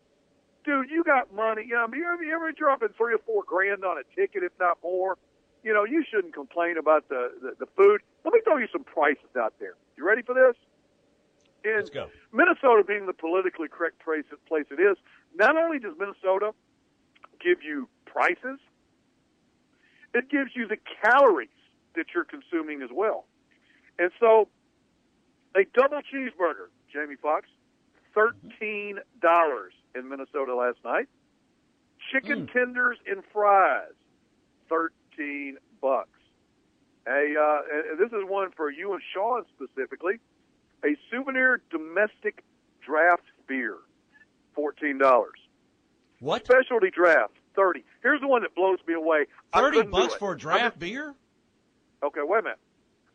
dude, 0.65 0.91
you 0.91 1.05
got 1.05 1.35
money. 1.35 1.65
You 1.67 1.75
know, 1.75 1.87
you 1.93 2.07
ever, 2.13 2.23
you 2.23 2.35
ever 2.35 2.53
dropping 2.53 2.91
three 2.97 3.15
or 3.15 3.19
four 3.19 3.43
grand 3.47 3.85
on 3.85 3.99
a 3.99 4.05
ticket, 4.19 4.43
if 4.43 4.53
not 4.59 4.79
more? 4.83 5.19
You 5.63 5.73
know, 5.73 5.85
you 5.85 6.05
shouldn't 6.09 6.35
complain 6.35 6.77
about 6.79 7.09
the, 7.09 7.33
the 7.41 7.53
the 7.61 7.67
food. 7.77 8.01
Let 8.25 8.35
me 8.35 8.41
throw 8.45 8.57
you 8.57 8.69
some 8.73 8.85
prices 8.85 9.37
out 9.39 9.55
there. 9.61 9.75
You 9.97 10.07
ready 10.07 10.23
for 10.23 10.35
this? 10.35 10.57
In 11.65 11.77
Let's 11.77 11.91
go. 11.91 12.09
Minnesota 12.33 12.83
being 12.87 13.07
the 13.07 13.13
politically 13.13 13.69
correct 13.69 14.03
place, 14.03 14.25
place 14.49 14.65
it 14.71 14.81
is, 14.81 14.97
not 15.37 15.57
only 15.57 15.79
does 15.79 15.95
Minnesota 15.97 16.53
give 17.41 17.63
you 17.63 17.89
prices, 18.05 18.59
it 20.15 20.31
gives 20.31 20.51
you 20.55 20.67
the 20.67 20.79
calories 21.03 21.49
that 21.95 22.07
you're 22.15 22.25
consuming 22.25 22.83
as 22.83 22.91
well. 22.93 23.27
And 23.99 24.11
so, 24.19 24.49
a 25.55 25.65
double 25.75 25.99
cheeseburger, 25.99 26.69
Jamie 26.93 27.17
Foxx, 27.21 27.49
thirteen 28.15 28.99
dollars 29.21 29.73
in 29.95 30.09
Minnesota 30.09 30.55
last 30.55 30.79
night. 30.85 31.09
Chicken 32.11 32.47
tenders 32.47 32.99
and 33.07 33.23
fries, 33.33 33.93
thirteen 34.69 35.57
bucks. 35.81 36.09
A 37.07 37.35
uh, 37.39 37.61
and 37.91 37.99
this 37.99 38.13
is 38.13 38.25
one 38.27 38.51
for 38.57 38.71
you 38.71 38.93
and 38.93 39.03
Sean 39.13 39.45
specifically. 39.55 40.15
A 40.85 40.97
souvenir 41.11 41.61
domestic 41.71 42.45
draft 42.85 43.25
beer, 43.47 43.77
fourteen 44.55 44.99
dollars. 44.99 45.39
What? 46.21 46.45
Specialty 46.45 46.91
draft, 46.91 47.35
thirty. 47.55 47.85
Here's 48.03 48.21
the 48.21 48.29
one 48.29 48.43
that 48.43 48.55
blows 48.55 48.79
me 48.87 48.95
away. 48.95 49.27
Thirty 49.55 49.83
bucks 49.83 50.15
for 50.15 50.33
a 50.33 50.39
draft 50.39 50.63
just- 50.63 50.79
beer? 50.79 51.15
Okay, 52.03 52.21
wait 52.23 52.41
a 52.41 52.43
minute. 52.43 52.59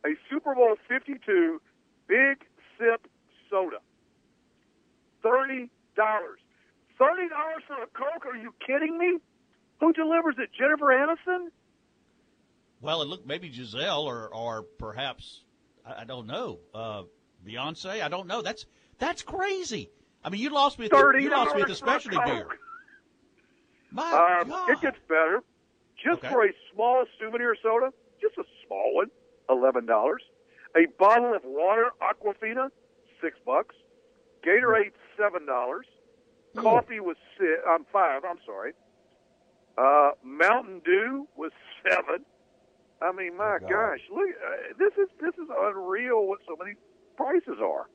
A 0.05 0.09
Super 0.29 0.55
Bowl 0.55 0.75
52 0.87 1.61
Big 2.07 2.45
Sip 2.77 3.05
Soda. 3.49 3.77
$30. 5.23 5.69
$30 5.97 6.37
for 7.67 7.83
a 7.83 7.87
Coke? 7.87 8.25
Are 8.25 8.35
you 8.37 8.53
kidding 8.65 8.97
me? 8.97 9.17
Who 9.79 9.91
delivers 9.93 10.35
it? 10.37 10.49
Jennifer 10.57 10.85
Aniston? 10.85 11.47
Well, 12.81 13.01
it 13.01 13.07
looked 13.07 13.27
maybe 13.27 13.49
Gisele 13.49 14.03
or 14.05 14.27
or 14.33 14.63
perhaps 14.77 15.43
I, 15.85 16.01
I 16.01 16.03
don't 16.05 16.27
know. 16.27 16.59
Uh, 16.73 17.03
Beyonce. 17.45 18.01
I 18.01 18.07
don't 18.07 18.27
know. 18.27 18.41
That's 18.41 18.65
that's 18.99 19.23
crazy. 19.23 19.89
I 20.23 20.29
mean, 20.29 20.41
you 20.41 20.49
lost 20.49 20.79
me 20.79 20.85
at 20.85 20.91
the, 20.91 20.97
you 21.19 21.29
lost 21.29 21.55
me 21.55 21.61
at 21.61 21.67
the 21.67 21.73
$30 21.73 21.73
for 21.73 21.73
a 21.73 21.75
specialty 21.75 22.17
beer. 22.25 22.47
My 23.91 24.39
Um, 24.41 24.49
God. 24.49 24.69
It 24.71 24.81
gets 24.81 24.99
better. 25.07 25.43
Just 25.97 26.19
Okay. 26.19 26.29
for 26.29 26.45
a 26.45 26.53
small 26.73 27.05
souvenir 27.19 27.55
soda, 27.61 27.91
just 28.21 28.37
a 28.37 28.43
small 28.65 28.95
one, 28.95 29.11
eleven 29.49 29.85
dollars. 29.85 30.23
A 30.75 30.85
bottle 30.99 31.33
of 31.33 31.43
water, 31.43 31.91
Aquafina, 32.01 32.69
six 33.21 33.37
bucks. 33.45 33.75
Gatorade, 34.43 34.91
seven 35.17 35.45
dollars. 35.45 35.87
Coffee 36.55 36.99
was 36.99 37.17
six. 37.37 37.61
I'm 37.67 37.85
five. 37.85 38.23
I'm 38.25 38.39
sorry. 38.45 38.73
Uh, 39.77 40.11
Mountain 40.23 40.81
Dew 40.85 41.27
was 41.35 41.51
seven. 41.89 42.25
I 43.01 43.11
mean, 43.11 43.37
my 43.37 43.59
gosh, 43.59 43.99
look, 44.11 44.29
uh, 44.29 44.73
this 44.79 44.93
is 44.97 45.07
this 45.19 45.33
is 45.35 45.49
unreal. 45.55 46.27
What 46.27 46.39
so 46.47 46.55
many 46.55 46.75
prices 47.15 47.59
are. 47.61 47.87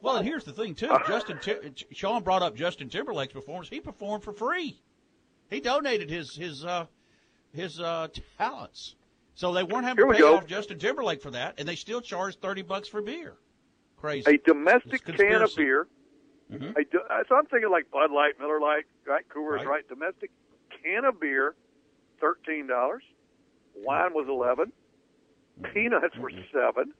Well, 0.00 0.16
and 0.16 0.26
here's 0.26 0.44
the 0.44 0.52
thing 0.52 0.74
too. 0.74 0.96
Justin 1.08 1.38
Tim- 1.40 1.74
Sean 1.92 2.22
brought 2.22 2.42
up 2.42 2.54
Justin 2.56 2.88
Timberlake's 2.88 3.32
performance. 3.32 3.68
He 3.68 3.80
performed 3.80 4.22
for 4.24 4.32
free. 4.32 4.80
He 5.54 5.60
donated 5.60 6.10
his 6.10 6.34
his 6.34 6.64
uh, 6.64 6.86
his 7.52 7.78
uh, 7.80 8.08
talents, 8.38 8.96
so 9.34 9.52
they 9.52 9.62
weren't 9.62 9.84
having 9.84 10.04
Here 10.04 10.12
to 10.12 10.12
pay 10.14 10.20
go. 10.20 10.36
off 10.36 10.46
Justin 10.46 10.78
Timberlake 10.78 11.22
for 11.22 11.30
that, 11.30 11.54
and 11.58 11.68
they 11.68 11.76
still 11.76 12.00
charged 12.00 12.40
thirty 12.40 12.62
bucks 12.62 12.88
for 12.88 13.00
beer. 13.00 13.34
Crazy. 13.96 14.30
A 14.30 14.38
domestic 14.38 15.04
can 15.04 15.42
of 15.42 15.54
beer. 15.56 15.86
Mhm. 16.52 16.76
A 16.76 16.84
do- 16.84 17.00
uh, 17.08 17.22
so 17.28 17.36
I'm 17.36 17.46
thinking 17.46 17.70
like 17.70 17.90
Bud 17.90 18.10
Light, 18.10 18.38
Miller 18.38 18.60
Lite, 18.60 18.84
right? 19.06 19.24
Coors, 19.34 19.58
Right. 19.58 19.66
right? 19.66 19.88
Domestic 19.88 20.30
can 20.82 21.04
of 21.04 21.18
beer, 21.20 21.54
thirteen 22.20 22.66
dollars. 22.66 23.02
Wine 23.76 24.12
was 24.12 24.26
eleven. 24.28 24.72
Peanuts 25.72 26.16
were 26.18 26.32
seven. 26.52 26.92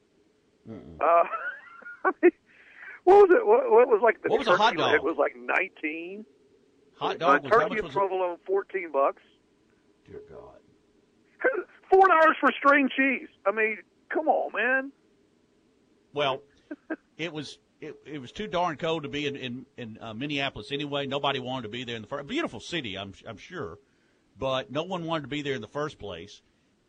Uh, 1.00 1.04
I 2.04 2.10
mean, 2.22 2.30
what 3.02 3.28
was 3.28 3.30
it? 3.36 3.46
What, 3.46 3.70
what 3.70 3.88
was 3.88 4.00
like 4.02 4.22
the 4.22 4.28
What 4.28 4.38
was 4.38 4.48
a 4.48 4.56
hot 4.56 4.76
dog? 4.76 4.94
It 4.94 5.02
was 5.02 5.16
like 5.18 5.34
nineteen. 5.36 6.24
Hot 6.98 7.16
Uh, 7.16 7.18
dog 7.18 7.42
was 7.44 7.52
how 7.52 7.58
turkey 7.60 7.74
much 7.76 7.84
and 7.84 7.92
provolone, 7.92 8.38
fourteen 8.46 8.90
bucks. 8.92 9.22
Dear 10.06 10.20
God. 10.30 10.58
Four 11.90 12.08
dollars 12.08 12.36
for 12.40 12.50
string 12.58 12.88
cheese. 12.96 13.28
I 13.46 13.52
mean, 13.52 13.78
come 14.08 14.28
on, 14.28 14.52
man. 14.54 14.92
Well, 16.12 16.42
it 17.18 17.32
was 17.32 17.58
it, 17.80 17.96
it 18.06 18.20
was 18.20 18.32
too 18.32 18.46
darn 18.46 18.76
cold 18.76 19.02
to 19.02 19.08
be 19.08 19.26
in 19.26 19.36
in, 19.36 19.66
in 19.76 19.98
uh, 20.00 20.14
Minneapolis 20.14 20.72
anyway. 20.72 21.06
Nobody 21.06 21.40
wanted 21.40 21.62
to 21.64 21.68
be 21.68 21.84
there 21.84 21.96
in 21.96 22.02
the 22.02 22.08
first. 22.08 22.26
Beautiful 22.26 22.60
city, 22.60 22.96
I'm 22.96 23.12
I'm 23.26 23.36
sure, 23.36 23.78
but 24.38 24.70
no 24.70 24.84
one 24.84 25.04
wanted 25.04 25.22
to 25.22 25.28
be 25.28 25.42
there 25.42 25.54
in 25.54 25.60
the 25.60 25.68
first 25.68 25.98
place. 25.98 26.42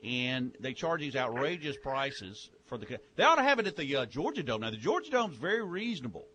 And 0.03 0.55
they 0.59 0.73
charge 0.73 1.01
these 1.01 1.15
outrageous 1.15 1.77
prices 1.81 2.51
for 2.65 2.77
the. 2.77 2.99
They 3.15 3.23
ought 3.23 3.35
to 3.35 3.43
have 3.43 3.59
it 3.59 3.65
at 3.67 3.75
the 3.75 3.95
uh, 3.95 4.05
Georgia 4.05 4.43
Dome. 4.43 4.61
Now 4.61 4.69
the 4.69 4.77
Georgia 4.77 5.09
Dome's 5.09 5.35
very 5.35 5.63
reasonable. 5.63 6.25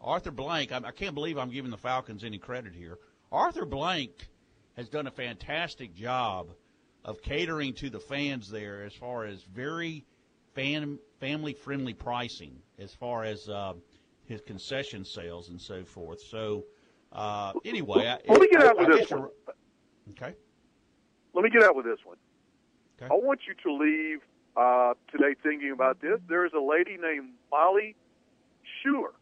Arthur 0.00 0.32
Blank, 0.32 0.72
I, 0.72 0.78
I 0.84 0.90
can't 0.90 1.14
believe 1.14 1.38
I'm 1.38 1.50
giving 1.50 1.70
the 1.70 1.76
Falcons 1.78 2.24
any 2.24 2.38
credit 2.38 2.74
here. 2.74 2.98
Arthur 3.32 3.64
Blank 3.64 4.28
has 4.76 4.88
done 4.88 5.06
a 5.06 5.10
fantastic 5.10 5.94
job 5.94 6.48
of 7.04 7.22
catering 7.22 7.72
to 7.74 7.88
the 7.90 7.98
fans 7.98 8.48
there 8.50 8.84
as 8.84 8.94
far 8.94 9.24
as 9.24 9.42
very 9.42 10.04
fan 10.54 10.98
family 11.18 11.54
friendly 11.54 11.94
pricing 11.94 12.54
as 12.78 12.94
far 12.94 13.24
as 13.24 13.48
uh, 13.48 13.72
his 14.26 14.40
concession 14.42 15.04
sales 15.04 15.48
and 15.48 15.60
so 15.60 15.82
forth. 15.82 16.20
So 16.20 16.64
uh, 17.10 17.52
anyway, 17.64 18.06
I, 18.06 18.18
Let 18.30 18.40
me 18.40 18.48
get 18.50 18.62
I- 18.62 18.66
out 18.68 18.78
with 18.78 18.88
I 18.90 18.96
this 18.98 19.10
one. 19.10 19.28
Okay. 20.10 20.34
Let 21.34 21.42
me 21.42 21.50
get 21.50 21.62
out 21.62 21.74
with 21.74 21.86
this 21.86 21.98
one. 22.04 22.18
Okay. 23.00 23.06
I 23.12 23.16
want 23.16 23.40
you 23.48 23.54
to 23.64 23.82
leave 23.82 24.20
uh, 24.56 24.92
today 25.10 25.34
thinking 25.42 25.72
about 25.72 26.00
this. 26.02 26.20
There 26.28 26.44
is 26.44 26.52
a 26.52 26.60
lady 26.60 26.98
named 27.00 27.30
Molly 27.50 27.96
Schuyler, 28.80 29.12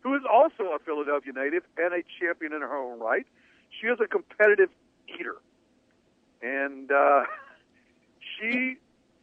who 0.00 0.14
is 0.14 0.22
also 0.30 0.72
a 0.74 0.78
Philadelphia 0.78 1.34
native 1.34 1.64
and 1.76 1.92
a 1.92 2.02
champion 2.18 2.54
in 2.54 2.62
her 2.62 2.74
own 2.74 2.98
right. 2.98 3.26
She 3.80 3.86
is 3.86 3.98
a 4.00 4.06
competitive 4.06 4.70
eater, 5.08 5.36
and 6.42 6.90
uh, 6.90 7.24
she 8.38 8.76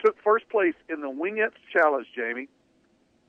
took 0.03 0.16
first 0.24 0.49
place 0.49 0.76
in 0.89 1.01
the 1.01 1.10
Wingettes 1.10 1.60
Challenge. 1.72 2.08
Jamie, 2.16 2.47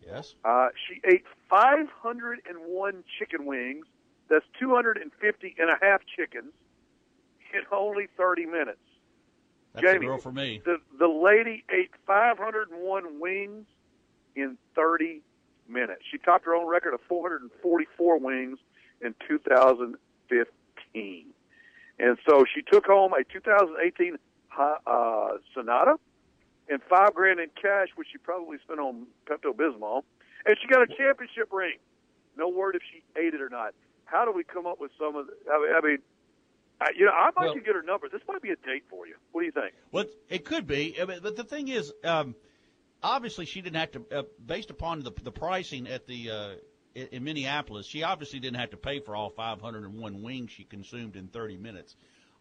Yes. 0.07 0.35
uh, 0.45 0.69
she 0.87 1.01
ate 1.05 1.25
501 1.51 3.05
chicken 3.19 3.45
wings. 3.47 3.87
That's 4.29 4.45
250 4.61 5.55
and 5.59 5.71
a 5.71 5.77
half 5.81 6.01
chickens 6.17 6.53
in 7.55 7.61
only 7.73 8.07
30 8.17 8.47
minutes. 8.47 8.79
That's 9.73 9.87
Jamie, 9.87 10.07
girl 10.07 10.19
for 10.19 10.33
me. 10.33 10.63
The 10.65 10.79
the 10.99 11.07
lady 11.09 11.65
ate 11.71 11.91
501 12.07 13.21
wings 13.21 13.67
in 14.35 14.57
30 14.75 15.23
minutes. 15.69 16.03
She 16.11 16.19
topped 16.19 16.45
her 16.47 16.55
own 16.55 16.67
record 16.67 16.95
of 16.95 17.01
444 17.09 18.19
wings 18.19 18.59
in 19.01 19.15
2015, 19.29 20.45
and 21.99 22.19
so 22.29 22.45
she 22.55 22.63
took 22.63 22.87
home 22.87 23.13
a 23.13 23.25
2018 23.25 24.17
uh, 24.59 25.29
Sonata 25.55 25.97
and 26.69 26.81
five 26.89 27.15
grand 27.15 27.41
in 27.41 27.49
cash, 27.61 27.89
which 27.97 28.09
she 28.11 28.19
probably 28.19 28.59
spent 28.65 28.81
on 28.81 29.07
Pepto 29.29 29.55
Bismol, 29.55 30.03
and 30.45 30.57
she 30.61 30.69
got 30.69 30.83
a 30.83 30.87
championship 30.87 31.53
ring. 31.53 31.79
No 32.37 32.49
word 32.49 32.75
if 32.75 32.83
she 32.91 33.03
ate 33.19 33.35
it 33.35 33.41
or 33.41 33.49
not. 33.49 33.75
How 34.05 34.25
do 34.25 34.33
we 34.33 34.45
come 34.45 34.67
up 34.67 34.81
with 34.81 34.91
some 34.99 35.17
of? 35.17 35.27
The, 35.27 35.33
I 35.51 35.81
mean, 35.85 35.99
I 36.81 36.89
you 36.97 37.07
know, 37.07 37.13
I 37.13 37.31
might 37.37 37.47
Well- 37.47 37.55
get 37.55 37.75
her 37.75 37.83
number. 37.83 38.09
This 38.09 38.23
might 38.29 38.43
be 38.43 38.51
a 38.51 38.57
date 38.57 38.85
for 38.89 39.07
you. 39.07 39.15
What 39.33 39.43
do 39.43 39.47
you 39.47 39.53
think? 39.53 39.75
Well, 39.93 40.07
it 40.29 40.45
could 40.45 40.67
be, 40.67 40.99
uh, 41.01 41.07
but 41.07 41.23
but 41.23 41.37
the 41.37 41.45
thing 41.45 41.69
is, 41.69 41.93
um, 42.05 42.35
obviously 43.03 43.47
she 43.47 43.61
didn't 43.61 43.77
have 43.77 43.91
to, 43.93 44.19
uh, 44.19 44.23
based 44.45 44.71
upon 44.71 45.01
the 45.01 45.13
the 45.23 45.33
pricing 45.33 45.87
at 45.87 46.07
the 46.07 46.31
uh, 46.31 46.55
in 46.97 47.07
in 47.13 47.25
Minneapolis, 47.25 47.87
she 47.87 48.03
obviously 48.03 48.41
didn't 48.41 48.59
have 48.59 48.71
to 48.71 48.77
pay 48.77 49.01
for 49.01 49.15
all 49.15 49.31
501 49.31 50.23
wings 50.23 50.51
she 50.51 50.65
consumed 50.65 51.15
in 51.15 51.29
30 51.29 51.59
minutes. 51.59 51.95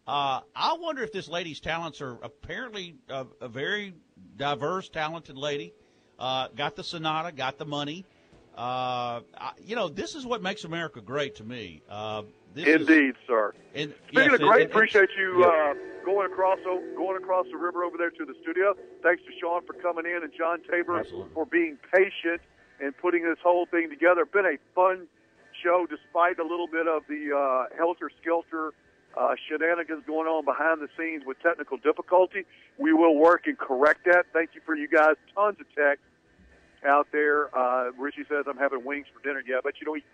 Uh, 0.06 0.40
I 0.54 0.76
wonder 0.80 1.02
if 1.02 1.12
this 1.12 1.28
lady's 1.28 1.60
talents 1.60 2.00
are 2.00 2.16
apparently 2.22 2.96
a, 3.08 3.26
a 3.40 3.48
very 3.48 3.94
diverse, 4.36 4.88
talented 4.88 5.36
lady. 5.36 5.74
Uh, 6.18 6.48
got 6.56 6.76
the 6.76 6.84
Sonata, 6.84 7.32
got 7.32 7.58
the 7.58 7.66
money. 7.66 8.04
Uh, 8.56 9.20
I, 9.36 9.52
you 9.62 9.76
know, 9.76 9.88
this 9.88 10.14
is 10.14 10.24
what 10.24 10.42
makes 10.42 10.64
America 10.64 11.00
great 11.00 11.34
to 11.36 11.44
me. 11.44 11.82
Uh, 11.90 12.22
this 12.54 12.66
is- 12.66 12.88
Indeed, 12.88 13.14
sir. 13.26 13.52
and, 13.74 13.92
Speaking 14.08 14.30
yes, 14.30 14.40
of 14.40 14.40
great, 14.48 14.66
appreciate 14.66 15.10
you 15.18 15.40
yeah. 15.40 15.46
uh, 15.46 15.74
going 16.06 16.30
across 16.32 16.58
going 16.96 17.16
across 17.22 17.46
the 17.50 17.58
river 17.58 17.84
over 17.84 17.98
there 17.98 18.10
to 18.10 18.24
the 18.24 18.34
studio. 18.40 18.74
Thanks 19.02 19.22
to 19.24 19.30
Sean 19.40 19.66
for 19.66 19.74
coming 19.74 20.06
in 20.06 20.22
and 20.22 20.32
John 20.32 20.62
Tabor 20.70 21.04
for 21.34 21.44
being 21.44 21.76
patient 21.92 22.40
and 22.80 22.96
putting 22.96 23.24
this 23.24 23.38
whole 23.42 23.66
thing 23.66 23.88
together. 23.90 24.24
Been 24.24 24.46
a 24.46 24.58
fun 24.74 25.06
show, 25.62 25.86
despite 25.88 26.38
a 26.38 26.42
little 26.42 26.66
bit 26.66 26.86
of 26.86 27.02
the 27.08 27.34
uh, 27.34 27.76
helter 27.76 28.10
skelter 28.20 28.72
uh, 29.16 29.34
shenanigans 29.48 30.04
going 30.06 30.28
on 30.28 30.44
behind 30.44 30.80
the 30.80 30.88
scenes 30.96 31.24
with 31.26 31.40
technical 31.40 31.78
difficulty. 31.78 32.44
We 32.78 32.92
will 32.92 33.16
work 33.16 33.46
and 33.46 33.58
correct 33.58 34.04
that. 34.04 34.26
Thank 34.32 34.50
you 34.54 34.60
for 34.64 34.74
you 34.74 34.88
guys. 34.88 35.16
Tons 35.34 35.56
of 35.58 35.66
text 35.74 36.04
out 36.86 37.08
there. 37.12 37.56
Uh, 37.56 37.92
Richie 37.98 38.24
says 38.28 38.44
I'm 38.48 38.58
having 38.58 38.84
wings 38.84 39.06
for 39.12 39.26
dinner. 39.26 39.42
Yeah, 39.46 39.60
but 39.64 39.80
you 39.80 39.86
don't 39.86 39.96
eat 39.96 40.04